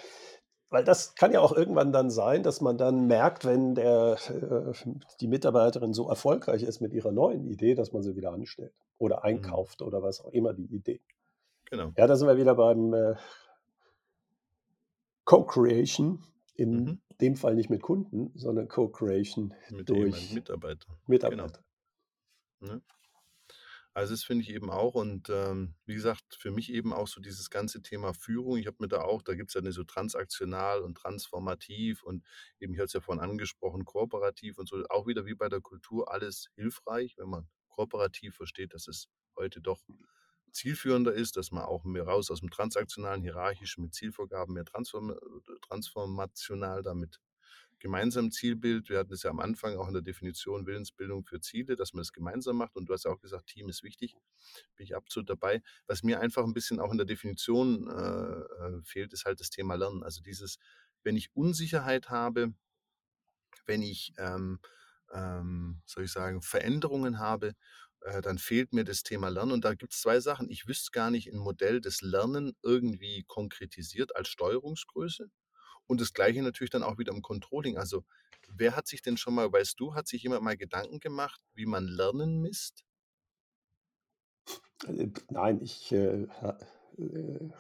weil 0.69 0.85
das 0.85 1.17
kann 1.17 1.33
ja 1.33 1.41
auch 1.41 1.53
irgendwann 1.53 1.93
dann 1.93 2.11
sein, 2.11 2.43
dass 2.45 2.61
man 2.61 2.79
dann 2.79 3.07
merkt, 3.07 3.45
wenn 3.45 3.75
der, 3.75 4.19
äh, 4.29 4.73
die 5.21 5.27
Mitarbeiterin 5.27 5.93
so 5.93 6.09
erfolgreich 6.09 6.63
ist 6.63 6.81
mit 6.81 6.93
ihrer 6.93 7.11
neuen 7.11 7.45
Idee, 7.45 7.75
dass 7.75 7.93
man 7.93 8.03
sie 8.03 8.15
wieder 8.15 8.33
anstellt 8.33 8.73
oder 8.99 9.19
mhm. 9.19 9.23
einkauft 9.25 9.81
mhm. 9.81 9.89
oder 9.89 10.03
was 10.03 10.21
auch 10.25 10.33
immer 10.33 10.55
die 10.55 10.67
Idee. 10.67 11.01
Genau. 11.71 11.93
Ja, 11.97 12.07
da 12.07 12.17
sind 12.17 12.29
wir 12.29 12.37
wieder 12.37 12.55
beim 12.55 12.93
äh, 12.93 13.15
Co-Creation. 15.25 16.25
In 16.55 16.85
mhm. 16.85 17.01
dem 17.21 17.37
Fall 17.37 17.55
nicht 17.55 17.71
mit 17.71 17.81
Kunden, 17.81 18.33
sondern 18.35 18.69
Co-Creation 18.69 19.55
durch 19.87 20.35
Mitarbeiter. 20.35 20.99
Mitarbeiter. 21.07 21.65
Genau. 22.61 22.75
Ne? 22.75 22.83
Also 23.93 24.13
das 24.13 24.23
finde 24.23 24.45
ich 24.45 24.51
eben 24.51 24.71
auch 24.71 24.95
und 24.95 25.31
ähm, 25.31 25.75
wie 25.85 25.95
gesagt, 25.95 26.37
für 26.39 26.51
mich 26.51 26.73
eben 26.73 26.93
auch 26.93 27.09
so 27.09 27.21
dieses 27.21 27.51
ganze 27.51 27.83
Thema 27.83 28.15
Führung. 28.15 28.57
Ich 28.57 28.67
habe 28.67 28.77
mir 28.79 28.89
da 28.89 29.03
auch, 29.03 29.23
da 29.23 29.35
gibt 29.35 29.51
es 29.51 29.55
ja 29.55 29.61
eine 29.61 29.73
so 29.73 29.83
transaktional 29.83 30.83
und 30.83 30.97
transformativ 30.97 32.03
und 32.03 32.25
eben, 32.61 32.75
ich 32.75 32.79
hatte 32.79 32.87
es 32.87 32.93
ja 32.93 33.01
vorhin 33.01 33.23
angesprochen, 33.23 33.85
kooperativ 33.85 34.59
und 34.59 34.69
so, 34.69 34.85
auch 34.91 35.07
wieder 35.07 35.27
wie 35.27 35.35
bei 35.35 35.49
der 35.49 35.61
Kultur, 35.61 36.13
alles 36.13 36.51
hilfreich, 36.55 37.17
wenn 37.19 37.31
man 37.31 37.49
kooperativ 37.69 38.37
versteht, 38.37 38.75
dass 38.75 38.87
es 38.87 39.09
heute 39.37 39.61
doch 39.61 39.81
zielführender 40.53 41.13
ist, 41.13 41.37
dass 41.37 41.51
man 41.51 41.65
auch 41.65 41.85
mehr 41.85 42.05
raus 42.05 42.31
aus 42.31 42.41
dem 42.41 42.51
transaktionalen, 42.51 43.23
hierarchischen 43.23 43.83
mit 43.83 43.95
Zielvorgaben 43.95 44.55
mehr 44.55 44.65
transform 44.65 45.15
transformational 45.63 46.83
damit 46.83 47.21
gemeinsam 47.81 48.31
Zielbild. 48.31 48.89
Wir 48.89 48.99
hatten 48.99 49.13
es 49.13 49.23
ja 49.25 49.31
am 49.31 49.41
Anfang 49.41 49.77
auch 49.77 49.89
in 49.89 49.95
der 49.95 50.03
Definition 50.03 50.67
Willensbildung 50.67 51.25
für 51.25 51.41
Ziele, 51.41 51.75
dass 51.75 51.95
man 51.95 52.03
es 52.03 52.13
gemeinsam 52.13 52.57
macht. 52.57 52.77
Und 52.77 52.89
du 52.89 52.93
hast 52.93 53.05
ja 53.05 53.11
auch 53.11 53.21
gesagt, 53.21 53.47
Team 53.47 53.69
ist 53.69 53.83
wichtig. 53.83 54.15
Bin 54.77 54.85
ich 54.85 54.95
absolut 54.95 55.29
dabei. 55.29 55.63
Was 55.87 56.03
mir 56.03 56.21
einfach 56.21 56.45
ein 56.45 56.53
bisschen 56.53 56.79
auch 56.79 56.93
in 56.93 56.99
der 56.99 57.07
Definition 57.07 57.89
äh, 57.89 58.77
äh 58.77 58.83
fehlt, 58.85 59.13
ist 59.13 59.25
halt 59.25 59.41
das 59.41 59.51
Thema 59.51 59.75
Lernen. 59.75 60.05
Also 60.05 60.23
dieses, 60.23 60.59
wenn 61.03 61.17
ich 61.17 61.35
Unsicherheit 61.35 62.11
habe, 62.11 62.53
wenn 63.67 63.83
ich, 63.83 64.13
ähm, 64.19 64.61
ähm, 65.13 65.81
soll 65.87 66.05
ich 66.05 66.13
sagen, 66.13 66.43
Veränderungen 66.43 67.19
habe 67.19 67.55
äh, 68.03 68.21
dann 68.23 68.39
fehlt 68.39 68.73
mir 68.73 68.85
das 68.85 69.03
Thema 69.03 69.29
Lernen. 69.29 69.53
Und 69.53 69.65
da 69.65 69.75
gibt 69.75 69.93
es 69.93 70.01
zwei 70.01 70.21
Sachen. 70.21 70.49
Ich 70.51 70.67
wüsste 70.67 70.91
gar 70.93 71.11
nicht 71.11 71.33
ein 71.33 71.39
Modell 71.39 71.81
des 71.81 72.01
Lernen 72.01 72.57
irgendwie 72.63 73.25
konkretisiert 73.27 74.17
als 74.17 74.29
Steuerungsgröße. 74.29 75.31
Und 75.87 76.01
das 76.01 76.13
gleiche 76.13 76.43
natürlich 76.43 76.71
dann 76.71 76.83
auch 76.83 76.99
wieder 76.99 77.13
im 77.13 77.23
Controlling. 77.23 77.77
Also 77.77 78.05
wer 78.49 78.77
hat 78.77 78.87
sich 78.87 79.03
denn 79.03 79.17
schon 79.17 79.35
mal, 79.35 79.53
weißt 79.53 79.79
du, 79.79 79.95
hat 79.95 80.07
sich 80.07 80.23
jemand 80.23 80.43
mal 80.43 80.57
Gedanken 80.57 81.01
gemacht, 81.01 81.41
wie 81.55 81.67
man 81.67 81.85
Lernen 81.85 82.41
misst? 82.41 82.85
Äh, 84.87 85.09
nein, 85.29 85.61
ich 85.61 85.93
äh, 85.93 86.27
äh, 86.99 87.51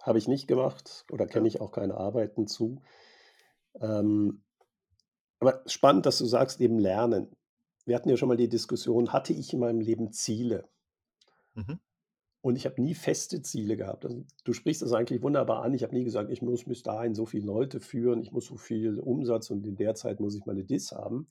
habe 0.00 0.18
ich 0.18 0.28
nicht 0.28 0.46
gemacht 0.46 1.04
oder 1.10 1.26
kenne 1.26 1.48
ich 1.48 1.60
auch 1.60 1.72
keine 1.72 1.94
Arbeiten 1.96 2.46
zu. 2.46 2.82
Ähm, 3.80 4.42
aber 5.38 5.62
spannend, 5.66 6.06
dass 6.06 6.18
du 6.18 6.26
sagst, 6.26 6.60
eben 6.60 6.78
lernen 6.78 7.34
wir 7.86 7.96
hatten 7.96 8.08
ja 8.08 8.16
schon 8.16 8.28
mal 8.28 8.36
die 8.36 8.48
Diskussion, 8.48 9.12
hatte 9.12 9.32
ich 9.32 9.52
in 9.52 9.60
meinem 9.60 9.80
Leben 9.80 10.12
Ziele? 10.12 10.68
Mhm. 11.54 11.80
Und 12.42 12.56
ich 12.56 12.64
habe 12.64 12.80
nie 12.80 12.94
feste 12.94 13.42
Ziele 13.42 13.76
gehabt. 13.76 14.04
Also, 14.06 14.24
du 14.44 14.52
sprichst 14.52 14.80
das 14.80 14.92
eigentlich 14.92 15.22
wunderbar 15.22 15.62
an. 15.62 15.74
Ich 15.74 15.82
habe 15.82 15.94
nie 15.94 16.04
gesagt, 16.04 16.30
ich 16.30 16.40
muss 16.40 16.64
bis 16.64 16.82
dahin 16.82 17.14
so 17.14 17.26
viele 17.26 17.44
Leute 17.44 17.80
führen, 17.80 18.22
ich 18.22 18.32
muss 18.32 18.46
so 18.46 18.56
viel 18.56 18.98
Umsatz 18.98 19.50
und 19.50 19.66
in 19.66 19.76
der 19.76 19.94
Zeit 19.94 20.20
muss 20.20 20.34
ich 20.34 20.46
meine 20.46 20.64
Dis 20.64 20.92
haben. 20.92 21.30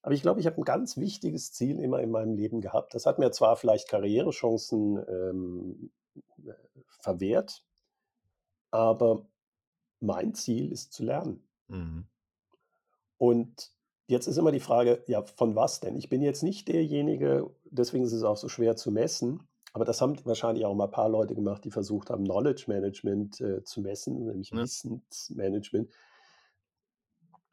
Aber 0.00 0.14
ich 0.14 0.22
glaube, 0.22 0.40
ich 0.40 0.46
habe 0.46 0.56
ein 0.58 0.64
ganz 0.64 0.96
wichtiges 0.96 1.52
Ziel 1.52 1.80
immer 1.80 2.00
in 2.00 2.10
meinem 2.10 2.34
Leben 2.34 2.60
gehabt. 2.60 2.94
Das 2.94 3.06
hat 3.06 3.18
mir 3.18 3.32
zwar 3.32 3.56
vielleicht 3.56 3.88
Karrierechancen 3.88 5.04
ähm, 5.08 5.90
verwehrt, 7.00 7.64
aber 8.70 9.26
mein 10.00 10.34
Ziel 10.34 10.72
ist 10.72 10.92
zu 10.92 11.04
lernen. 11.04 11.42
Mhm. 11.68 12.06
Und 13.18 13.72
Jetzt 14.06 14.28
ist 14.28 14.36
immer 14.36 14.52
die 14.52 14.60
Frage, 14.60 15.02
ja, 15.08 15.22
von 15.22 15.56
was 15.56 15.80
denn? 15.80 15.96
Ich 15.96 16.08
bin 16.08 16.22
jetzt 16.22 16.42
nicht 16.42 16.68
derjenige, 16.68 17.50
deswegen 17.64 18.04
ist 18.04 18.12
es 18.12 18.22
auch 18.22 18.36
so 18.36 18.48
schwer 18.48 18.76
zu 18.76 18.92
messen, 18.92 19.48
aber 19.72 19.84
das 19.84 20.00
haben 20.00 20.16
wahrscheinlich 20.24 20.64
auch 20.64 20.74
mal 20.74 20.84
ein 20.84 20.90
paar 20.90 21.08
Leute 21.08 21.34
gemacht, 21.34 21.64
die 21.64 21.70
versucht 21.70 22.08
haben, 22.08 22.24
Knowledge 22.24 22.64
Management 22.68 23.40
äh, 23.40 23.62
zu 23.64 23.80
messen, 23.82 24.24
nämlich 24.24 24.50
ja. 24.50 24.58
Wissensmanagement. 24.58 25.90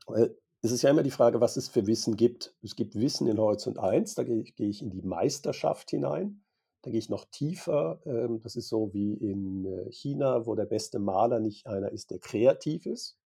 Weil 0.06 0.38
es 0.62 0.72
ist 0.72 0.84
ja 0.84 0.90
immer 0.90 1.04
die 1.04 1.12
Frage, 1.12 1.42
was 1.42 1.58
es 1.58 1.68
für 1.68 1.86
Wissen 1.88 2.16
gibt. 2.16 2.56
Es 2.62 2.78
gibt 2.78 2.96
Wissen 2.96 3.28
in 3.28 3.38
Horizont 3.38 3.78
1, 3.78 4.16
da 4.16 4.24
gehe, 4.24 4.46
ich 4.58 4.82
in 4.82 4.90
die 4.90 5.02
Meisterschaft 5.02 5.90
hinein. 5.90 6.44
Da 6.84 6.92
gehe 6.92 7.00
ich 7.00 7.10
noch 7.10 7.26
tiefer. 7.26 8.00
Ähm, 8.06 8.40
das 8.42 8.56
ist 8.56 8.70
so 8.70 8.94
wie 8.94 9.14
in 9.16 9.66
äh, 9.66 9.92
China, 9.92 10.46
wo 10.46 10.56
der 10.56 10.66
beste 10.66 11.00
Maler 11.00 11.42
nicht 11.42 11.68
einer 11.68 11.92
ist, 11.92 12.12
der 12.12 12.20
kreativ 12.20 12.86
ist, 12.86 13.18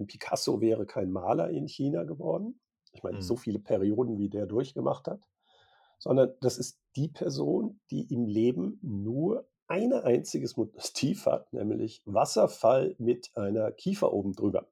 ein 0.00 0.06
Picasso 0.06 0.60
wäre 0.60 0.86
kein 0.86 1.10
Maler 1.10 1.50
in 1.50 1.68
China 1.68 2.04
geworden. 2.04 2.60
Ich 2.92 3.02
meine, 3.02 3.18
mhm. 3.18 3.22
so 3.22 3.36
viele 3.36 3.58
Perioden, 3.58 4.18
wie 4.18 4.28
der 4.28 4.46
durchgemacht 4.46 5.06
hat. 5.06 5.28
Sondern 5.98 6.32
das 6.40 6.56
ist 6.56 6.80
die 6.96 7.08
Person, 7.08 7.78
die 7.90 8.12
im 8.12 8.24
Leben 8.24 8.78
nur 8.82 9.46
ein 9.68 9.92
einziges 9.92 10.56
Motiv 10.56 11.26
hat, 11.26 11.52
nämlich 11.52 12.02
Wasserfall 12.04 12.96
mit 12.98 13.30
einer 13.36 13.70
Kiefer 13.70 14.12
oben 14.12 14.32
drüber. 14.32 14.66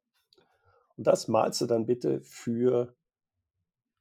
Und 0.96 1.06
das 1.06 1.28
malst 1.28 1.60
du 1.60 1.66
dann 1.66 1.86
bitte 1.86 2.20
für 2.22 2.96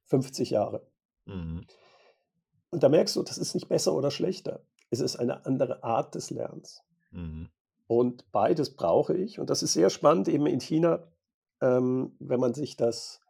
50 0.06 0.50
Jahre. 0.50 0.84
Mhm. 1.26 1.64
Und 2.70 2.82
da 2.82 2.88
merkst 2.88 3.14
du, 3.14 3.22
das 3.22 3.38
ist 3.38 3.54
nicht 3.54 3.68
besser 3.68 3.94
oder 3.94 4.10
schlechter. 4.10 4.64
Es 4.90 5.00
ist 5.00 5.16
eine 5.16 5.46
andere 5.46 5.84
Art 5.84 6.14
des 6.14 6.30
Lernens. 6.30 6.82
Mhm. 7.12 7.48
Und 7.86 8.30
beides 8.32 8.74
brauche 8.74 9.16
ich. 9.16 9.38
Und 9.38 9.50
das 9.50 9.62
ist 9.62 9.74
sehr 9.74 9.90
spannend. 9.90 10.28
Eben 10.28 10.46
in 10.46 10.60
China 10.60 11.06
ähm, 11.60 12.16
wenn 12.18 12.40
man 12.40 12.54
sich 12.54 12.76
das 12.76 13.20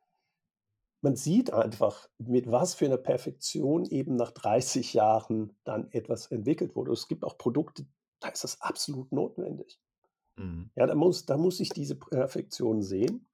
man 1.00 1.16
sieht 1.16 1.52
einfach, 1.52 2.08
mit 2.18 2.50
was 2.50 2.74
für 2.74 2.86
einer 2.86 2.96
Perfektion 2.96 3.84
eben 3.86 4.16
nach 4.16 4.32
30 4.32 4.94
Jahren 4.94 5.56
dann 5.64 5.90
etwas 5.92 6.26
entwickelt 6.26 6.74
wurde. 6.74 6.92
Es 6.92 7.08
gibt 7.08 7.24
auch 7.24 7.38
Produkte, 7.38 7.86
da 8.20 8.28
ist 8.28 8.44
das 8.44 8.60
absolut 8.60 9.12
notwendig. 9.12 9.80
Mhm. 10.36 10.70
Ja, 10.74 10.86
da 10.86 10.94
muss, 10.94 11.24
da 11.24 11.36
muss 11.36 11.60
ich 11.60 11.70
diese 11.70 11.94
Perfektion 11.94 12.82
sehen. 12.82 13.26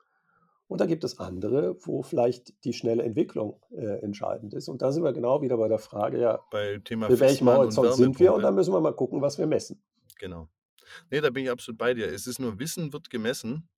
Und 0.66 0.80
da 0.80 0.86
gibt 0.86 1.04
es 1.04 1.18
andere, 1.18 1.76
wo 1.86 2.02
vielleicht 2.02 2.64
die 2.64 2.72
schnelle 2.72 3.02
Entwicklung 3.02 3.60
äh, 3.70 4.00
entscheidend 4.00 4.54
ist. 4.54 4.68
Und 4.68 4.80
da 4.80 4.92
sind 4.92 5.04
wir 5.04 5.12
genau 5.12 5.42
wieder 5.42 5.58
bei 5.58 5.68
der 5.68 5.78
Frage, 5.78 6.18
ja, 6.18 6.40
bei 6.50 6.78
Thema 6.84 7.06
für 7.06 7.20
welchen 7.20 7.46
Horizont 7.46 7.94
sind 7.94 8.18
wir? 8.18 8.32
Und 8.32 8.42
da 8.42 8.50
müssen 8.50 8.72
wir 8.72 8.80
mal 8.80 8.94
gucken, 8.94 9.20
was 9.20 9.38
wir 9.38 9.46
messen. 9.46 9.82
Genau. 10.18 10.48
Nee, 11.10 11.20
da 11.20 11.30
bin 11.30 11.44
ich 11.44 11.50
absolut 11.50 11.78
bei 11.78 11.92
dir. 11.92 12.06
Es 12.08 12.26
ist 12.26 12.38
nur 12.38 12.58
Wissen 12.58 12.92
wird 12.92 13.10
gemessen 13.10 13.68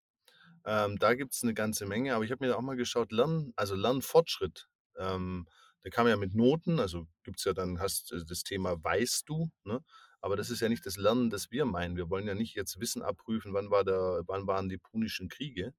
ähm, 0.66 0.98
da 0.98 1.14
gibt 1.14 1.32
es 1.34 1.42
eine 1.42 1.54
ganze 1.54 1.86
Menge, 1.86 2.14
aber 2.14 2.24
ich 2.24 2.32
habe 2.32 2.44
mir 2.44 2.56
auch 2.56 2.62
mal 2.62 2.76
geschaut, 2.76 3.12
Lernen, 3.12 3.52
also 3.56 3.74
Lernfortschritt. 3.74 4.68
Ähm, 4.98 5.46
da 5.82 5.90
kam 5.90 6.08
ja 6.08 6.16
mit 6.16 6.34
Noten, 6.34 6.80
also 6.80 7.06
gibt 7.22 7.38
es 7.38 7.44
ja 7.44 7.52
dann, 7.54 7.78
hast 7.78 8.12
äh, 8.12 8.24
das 8.26 8.42
Thema 8.42 8.82
weißt 8.82 9.28
du, 9.28 9.50
ne? 9.64 9.84
Aber 10.20 10.34
das 10.36 10.50
ist 10.50 10.60
ja 10.60 10.68
nicht 10.68 10.84
das 10.84 10.96
Lernen, 10.96 11.30
das 11.30 11.52
wir 11.52 11.66
meinen. 11.66 11.96
Wir 11.96 12.10
wollen 12.10 12.26
ja 12.26 12.34
nicht 12.34 12.56
jetzt 12.56 12.80
Wissen 12.80 13.02
abprüfen, 13.02 13.54
wann, 13.54 13.70
war 13.70 13.84
der, 13.84 14.22
wann 14.26 14.48
waren 14.48 14.68
die 14.68 14.78
Punischen 14.78 15.28
Kriege, 15.28 15.72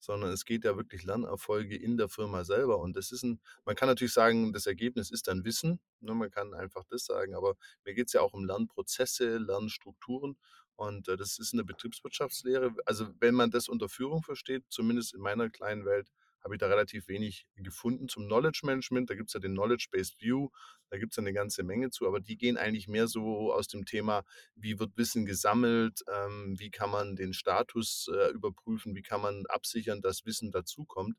sondern 0.00 0.30
es 0.30 0.44
geht 0.44 0.64
ja 0.64 0.76
wirklich 0.76 1.04
Lernerfolge 1.04 1.76
in 1.76 1.96
der 1.96 2.08
Firma 2.10 2.44
selber. 2.44 2.78
Und 2.80 2.96
das 2.96 3.12
ist 3.12 3.22
ein, 3.22 3.40
man 3.64 3.74
kann 3.76 3.88
natürlich 3.88 4.12
sagen, 4.12 4.52
das 4.52 4.66
Ergebnis 4.66 5.10
ist 5.10 5.28
dann 5.28 5.44
Wissen, 5.44 5.80
ne, 6.00 6.14
man 6.14 6.30
kann 6.30 6.52
einfach 6.54 6.84
das 6.90 7.06
sagen, 7.06 7.34
aber 7.34 7.54
mir 7.84 7.94
geht 7.94 8.08
es 8.08 8.12
ja 8.12 8.20
auch 8.20 8.34
um 8.34 8.44
Lernprozesse, 8.44 9.38
Lernstrukturen. 9.38 10.36
Und 10.76 11.08
äh, 11.08 11.16
das 11.16 11.38
ist 11.38 11.52
eine 11.52 11.64
Betriebswirtschaftslehre. 11.64 12.74
Also 12.84 13.08
wenn 13.18 13.34
man 13.34 13.50
das 13.50 13.68
unter 13.68 13.88
Führung 13.88 14.22
versteht, 14.22 14.64
zumindest 14.68 15.14
in 15.14 15.20
meiner 15.20 15.50
kleinen 15.50 15.84
Welt, 15.84 16.10
habe 16.46 16.54
ich 16.54 16.60
da 16.60 16.68
relativ 16.68 17.08
wenig 17.08 17.46
gefunden 17.56 18.08
zum 18.08 18.26
Knowledge 18.26 18.60
Management. 18.62 19.10
Da 19.10 19.16
gibt 19.16 19.30
es 19.30 19.34
ja 19.34 19.40
den 19.40 19.54
Knowledge-Based 19.54 20.20
View, 20.20 20.50
da 20.90 20.96
gibt 20.96 21.12
es 21.12 21.18
eine 21.18 21.32
ganze 21.32 21.64
Menge 21.64 21.90
zu, 21.90 22.06
aber 22.06 22.20
die 22.20 22.36
gehen 22.36 22.56
eigentlich 22.56 22.86
mehr 22.86 23.08
so 23.08 23.52
aus 23.52 23.66
dem 23.66 23.84
Thema, 23.84 24.22
wie 24.54 24.78
wird 24.78 24.96
Wissen 24.96 25.26
gesammelt, 25.26 26.02
ähm, 26.08 26.54
wie 26.58 26.70
kann 26.70 26.90
man 26.90 27.16
den 27.16 27.32
Status 27.32 28.08
äh, 28.14 28.30
überprüfen, 28.30 28.94
wie 28.94 29.02
kann 29.02 29.20
man 29.20 29.44
absichern, 29.46 30.00
dass 30.00 30.24
Wissen 30.24 30.52
dazukommt. 30.52 31.16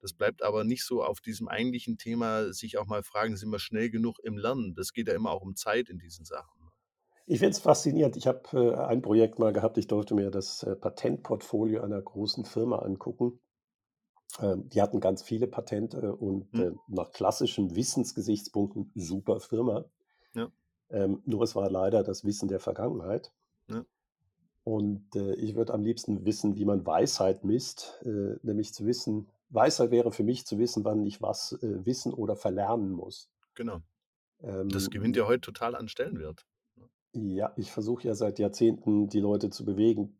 Das 0.00 0.12
bleibt 0.12 0.44
aber 0.44 0.62
nicht 0.62 0.84
so 0.84 1.02
auf 1.02 1.20
diesem 1.20 1.48
eigentlichen 1.48 1.98
Thema, 1.98 2.52
sich 2.52 2.78
auch 2.78 2.86
mal 2.86 3.02
fragen, 3.02 3.36
sind 3.36 3.50
wir 3.50 3.58
schnell 3.58 3.90
genug 3.90 4.20
im 4.22 4.38
Lernen? 4.38 4.74
Das 4.74 4.92
geht 4.92 5.08
ja 5.08 5.14
immer 5.14 5.32
auch 5.32 5.42
um 5.42 5.56
Zeit 5.56 5.88
in 5.88 5.98
diesen 5.98 6.24
Sachen. 6.24 6.57
Ich 7.30 7.40
finde 7.40 7.50
es 7.50 7.58
faszinierend. 7.58 8.16
Ich 8.16 8.26
habe 8.26 8.40
äh, 8.54 8.74
ein 8.74 9.02
Projekt 9.02 9.38
mal 9.38 9.52
gehabt, 9.52 9.76
ich 9.76 9.86
durfte 9.86 10.14
mir 10.14 10.30
das 10.30 10.62
äh, 10.62 10.74
Patentportfolio 10.74 11.82
einer 11.82 12.00
großen 12.00 12.46
Firma 12.46 12.78
angucken. 12.78 13.38
Ähm, 14.40 14.66
die 14.70 14.80
hatten 14.80 14.98
ganz 14.98 15.22
viele 15.22 15.46
Patente 15.46 16.16
und 16.16 16.50
hm. 16.52 16.60
äh, 16.60 16.72
nach 16.88 17.12
klassischen 17.12 17.76
Wissensgesichtspunkten 17.76 18.90
super 18.94 19.40
Firma. 19.40 19.84
Ja. 20.34 20.50
Ähm, 20.88 21.22
nur 21.26 21.42
es 21.42 21.54
war 21.54 21.70
leider 21.70 22.02
das 22.02 22.24
Wissen 22.24 22.48
der 22.48 22.60
Vergangenheit. 22.60 23.30
Ja. 23.68 23.84
Und 24.64 25.14
äh, 25.14 25.34
ich 25.34 25.54
würde 25.54 25.74
am 25.74 25.82
liebsten 25.82 26.24
wissen, 26.24 26.56
wie 26.56 26.64
man 26.64 26.86
Weisheit 26.86 27.44
misst, 27.44 28.02
äh, 28.06 28.36
nämlich 28.42 28.72
zu 28.72 28.86
wissen, 28.86 29.28
Weisheit 29.50 29.90
wäre 29.90 30.12
für 30.12 30.24
mich 30.24 30.46
zu 30.46 30.58
wissen, 30.58 30.82
wann 30.84 31.04
ich 31.04 31.20
was 31.20 31.52
äh, 31.62 31.84
wissen 31.84 32.14
oder 32.14 32.36
verlernen 32.36 32.90
muss. 32.90 33.30
Genau. 33.54 33.82
Ähm, 34.40 34.70
das 34.70 34.88
gewinnt 34.88 35.16
ja 35.16 35.26
heute 35.26 35.42
total 35.42 35.74
an 35.74 35.88
Stellenwert. 35.88 36.46
Ja, 37.26 37.52
ich 37.56 37.72
versuche 37.72 38.06
ja 38.06 38.14
seit 38.14 38.38
Jahrzehnten, 38.38 39.08
die 39.08 39.20
Leute 39.20 39.50
zu 39.50 39.64
bewegen, 39.64 40.18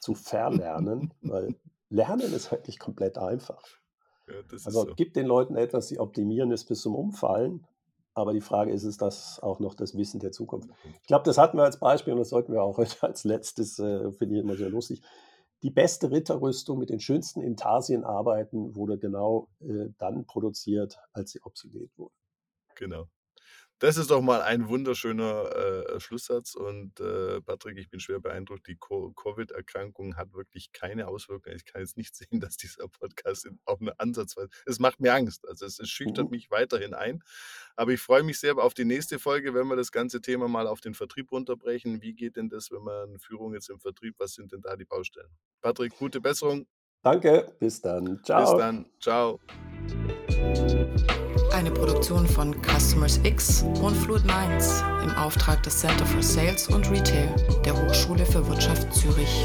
zu 0.00 0.14
verlernen, 0.14 1.12
weil 1.22 1.54
Lernen 1.88 2.32
ist 2.32 2.50
wirklich 2.50 2.78
komplett 2.78 3.18
einfach. 3.18 3.64
Ja, 4.28 4.34
also 4.64 4.86
so. 4.86 4.94
gib 4.94 5.14
den 5.14 5.26
Leuten 5.26 5.56
etwas, 5.56 5.88
sie 5.88 5.98
optimieren 5.98 6.52
es 6.52 6.64
bis 6.64 6.80
zum 6.82 6.94
Umfallen. 6.94 7.66
Aber 8.12 8.32
die 8.32 8.40
Frage 8.40 8.72
ist, 8.72 8.82
ist 8.82 9.02
das 9.02 9.40
auch 9.40 9.60
noch 9.60 9.74
das 9.74 9.96
Wissen 9.96 10.20
der 10.20 10.32
Zukunft? 10.32 10.68
Mhm. 10.68 10.94
Ich 11.00 11.06
glaube, 11.06 11.24
das 11.24 11.38
hatten 11.38 11.56
wir 11.56 11.64
als 11.64 11.78
Beispiel 11.78 12.12
und 12.12 12.18
das 12.18 12.30
sollten 12.30 12.52
wir 12.52 12.62
auch 12.62 12.76
heute 12.76 12.96
als 13.02 13.24
letztes, 13.24 13.78
äh, 13.78 14.10
finde 14.12 14.36
ich 14.36 14.42
immer 14.42 14.56
sehr 14.56 14.70
lustig. 14.70 15.02
Die 15.62 15.70
beste 15.70 16.10
Ritterrüstung 16.10 16.78
mit 16.78 16.90
den 16.90 17.00
schönsten 17.00 17.42
Intarsien 17.42 18.04
arbeiten 18.04 18.74
wurde 18.74 18.98
genau 18.98 19.48
äh, 19.60 19.90
dann 19.98 20.24
produziert, 20.24 20.98
als 21.12 21.32
sie 21.32 21.40
obsolet 21.42 21.90
wurde. 21.98 22.14
Genau. 22.76 23.06
Das 23.80 23.96
ist 23.96 24.10
doch 24.10 24.20
mal 24.20 24.42
ein 24.42 24.68
wunderschöner 24.68 25.56
äh, 25.56 26.00
Schlusssatz. 26.00 26.54
Und 26.54 27.00
äh, 27.00 27.40
Patrick, 27.40 27.78
ich 27.78 27.88
bin 27.88 27.98
schwer 27.98 28.20
beeindruckt. 28.20 28.66
Die 28.66 28.76
Covid-Erkrankung 28.76 30.16
hat 30.16 30.34
wirklich 30.34 30.72
keine 30.72 31.08
Auswirkungen. 31.08 31.56
Ich 31.56 31.64
kann 31.64 31.80
jetzt 31.80 31.96
nicht 31.96 32.14
sehen, 32.14 32.40
dass 32.40 32.58
dieser 32.58 32.88
Podcast 32.88 33.48
auch 33.64 33.80
eine 33.80 33.98
Ansatzweise. 33.98 34.50
Es 34.66 34.80
macht 34.80 35.00
mir 35.00 35.14
Angst. 35.14 35.48
Also 35.48 35.64
es, 35.64 35.78
es 35.78 35.88
schüchtert 35.88 36.26
mhm. 36.26 36.32
mich 36.32 36.50
weiterhin 36.50 36.92
ein. 36.92 37.24
Aber 37.74 37.92
ich 37.92 38.00
freue 38.02 38.22
mich 38.22 38.38
sehr 38.38 38.58
auf 38.58 38.74
die 38.74 38.84
nächste 38.84 39.18
Folge, 39.18 39.54
wenn 39.54 39.66
wir 39.66 39.76
das 39.76 39.92
ganze 39.92 40.20
Thema 40.20 40.46
mal 40.46 40.66
auf 40.66 40.82
den 40.82 40.92
Vertrieb 40.92 41.32
runterbrechen. 41.32 42.02
Wie 42.02 42.12
geht 42.12 42.36
denn 42.36 42.50
das, 42.50 42.70
wenn 42.70 42.82
man 42.82 43.18
Führung 43.18 43.54
jetzt 43.54 43.70
im 43.70 43.80
Vertrieb? 43.80 44.16
Was 44.18 44.34
sind 44.34 44.52
denn 44.52 44.60
da 44.60 44.76
die 44.76 44.84
Baustellen? 44.84 45.30
Patrick, 45.62 45.96
gute 45.96 46.20
Besserung. 46.20 46.66
Danke, 47.02 47.52
bis 47.58 47.80
dann. 47.80 48.20
Ciao. 48.24 48.40
Bis 48.40 48.58
dann. 48.58 48.86
Ciao 49.00 49.40
eine 51.52 51.70
Produktion 51.70 52.26
von 52.26 52.54
Customers 52.62 53.20
X 53.24 53.64
und 53.82 53.94
Fluid 53.94 54.24
Minds 54.24 54.82
im 55.02 55.10
Auftrag 55.16 55.62
des 55.62 55.78
Center 55.78 56.06
for 56.06 56.22
Sales 56.22 56.68
und 56.68 56.90
Retail 56.90 57.28
der 57.64 57.74
Hochschule 57.74 58.24
für 58.24 58.46
Wirtschaft 58.48 58.92
Zürich. 58.94 59.44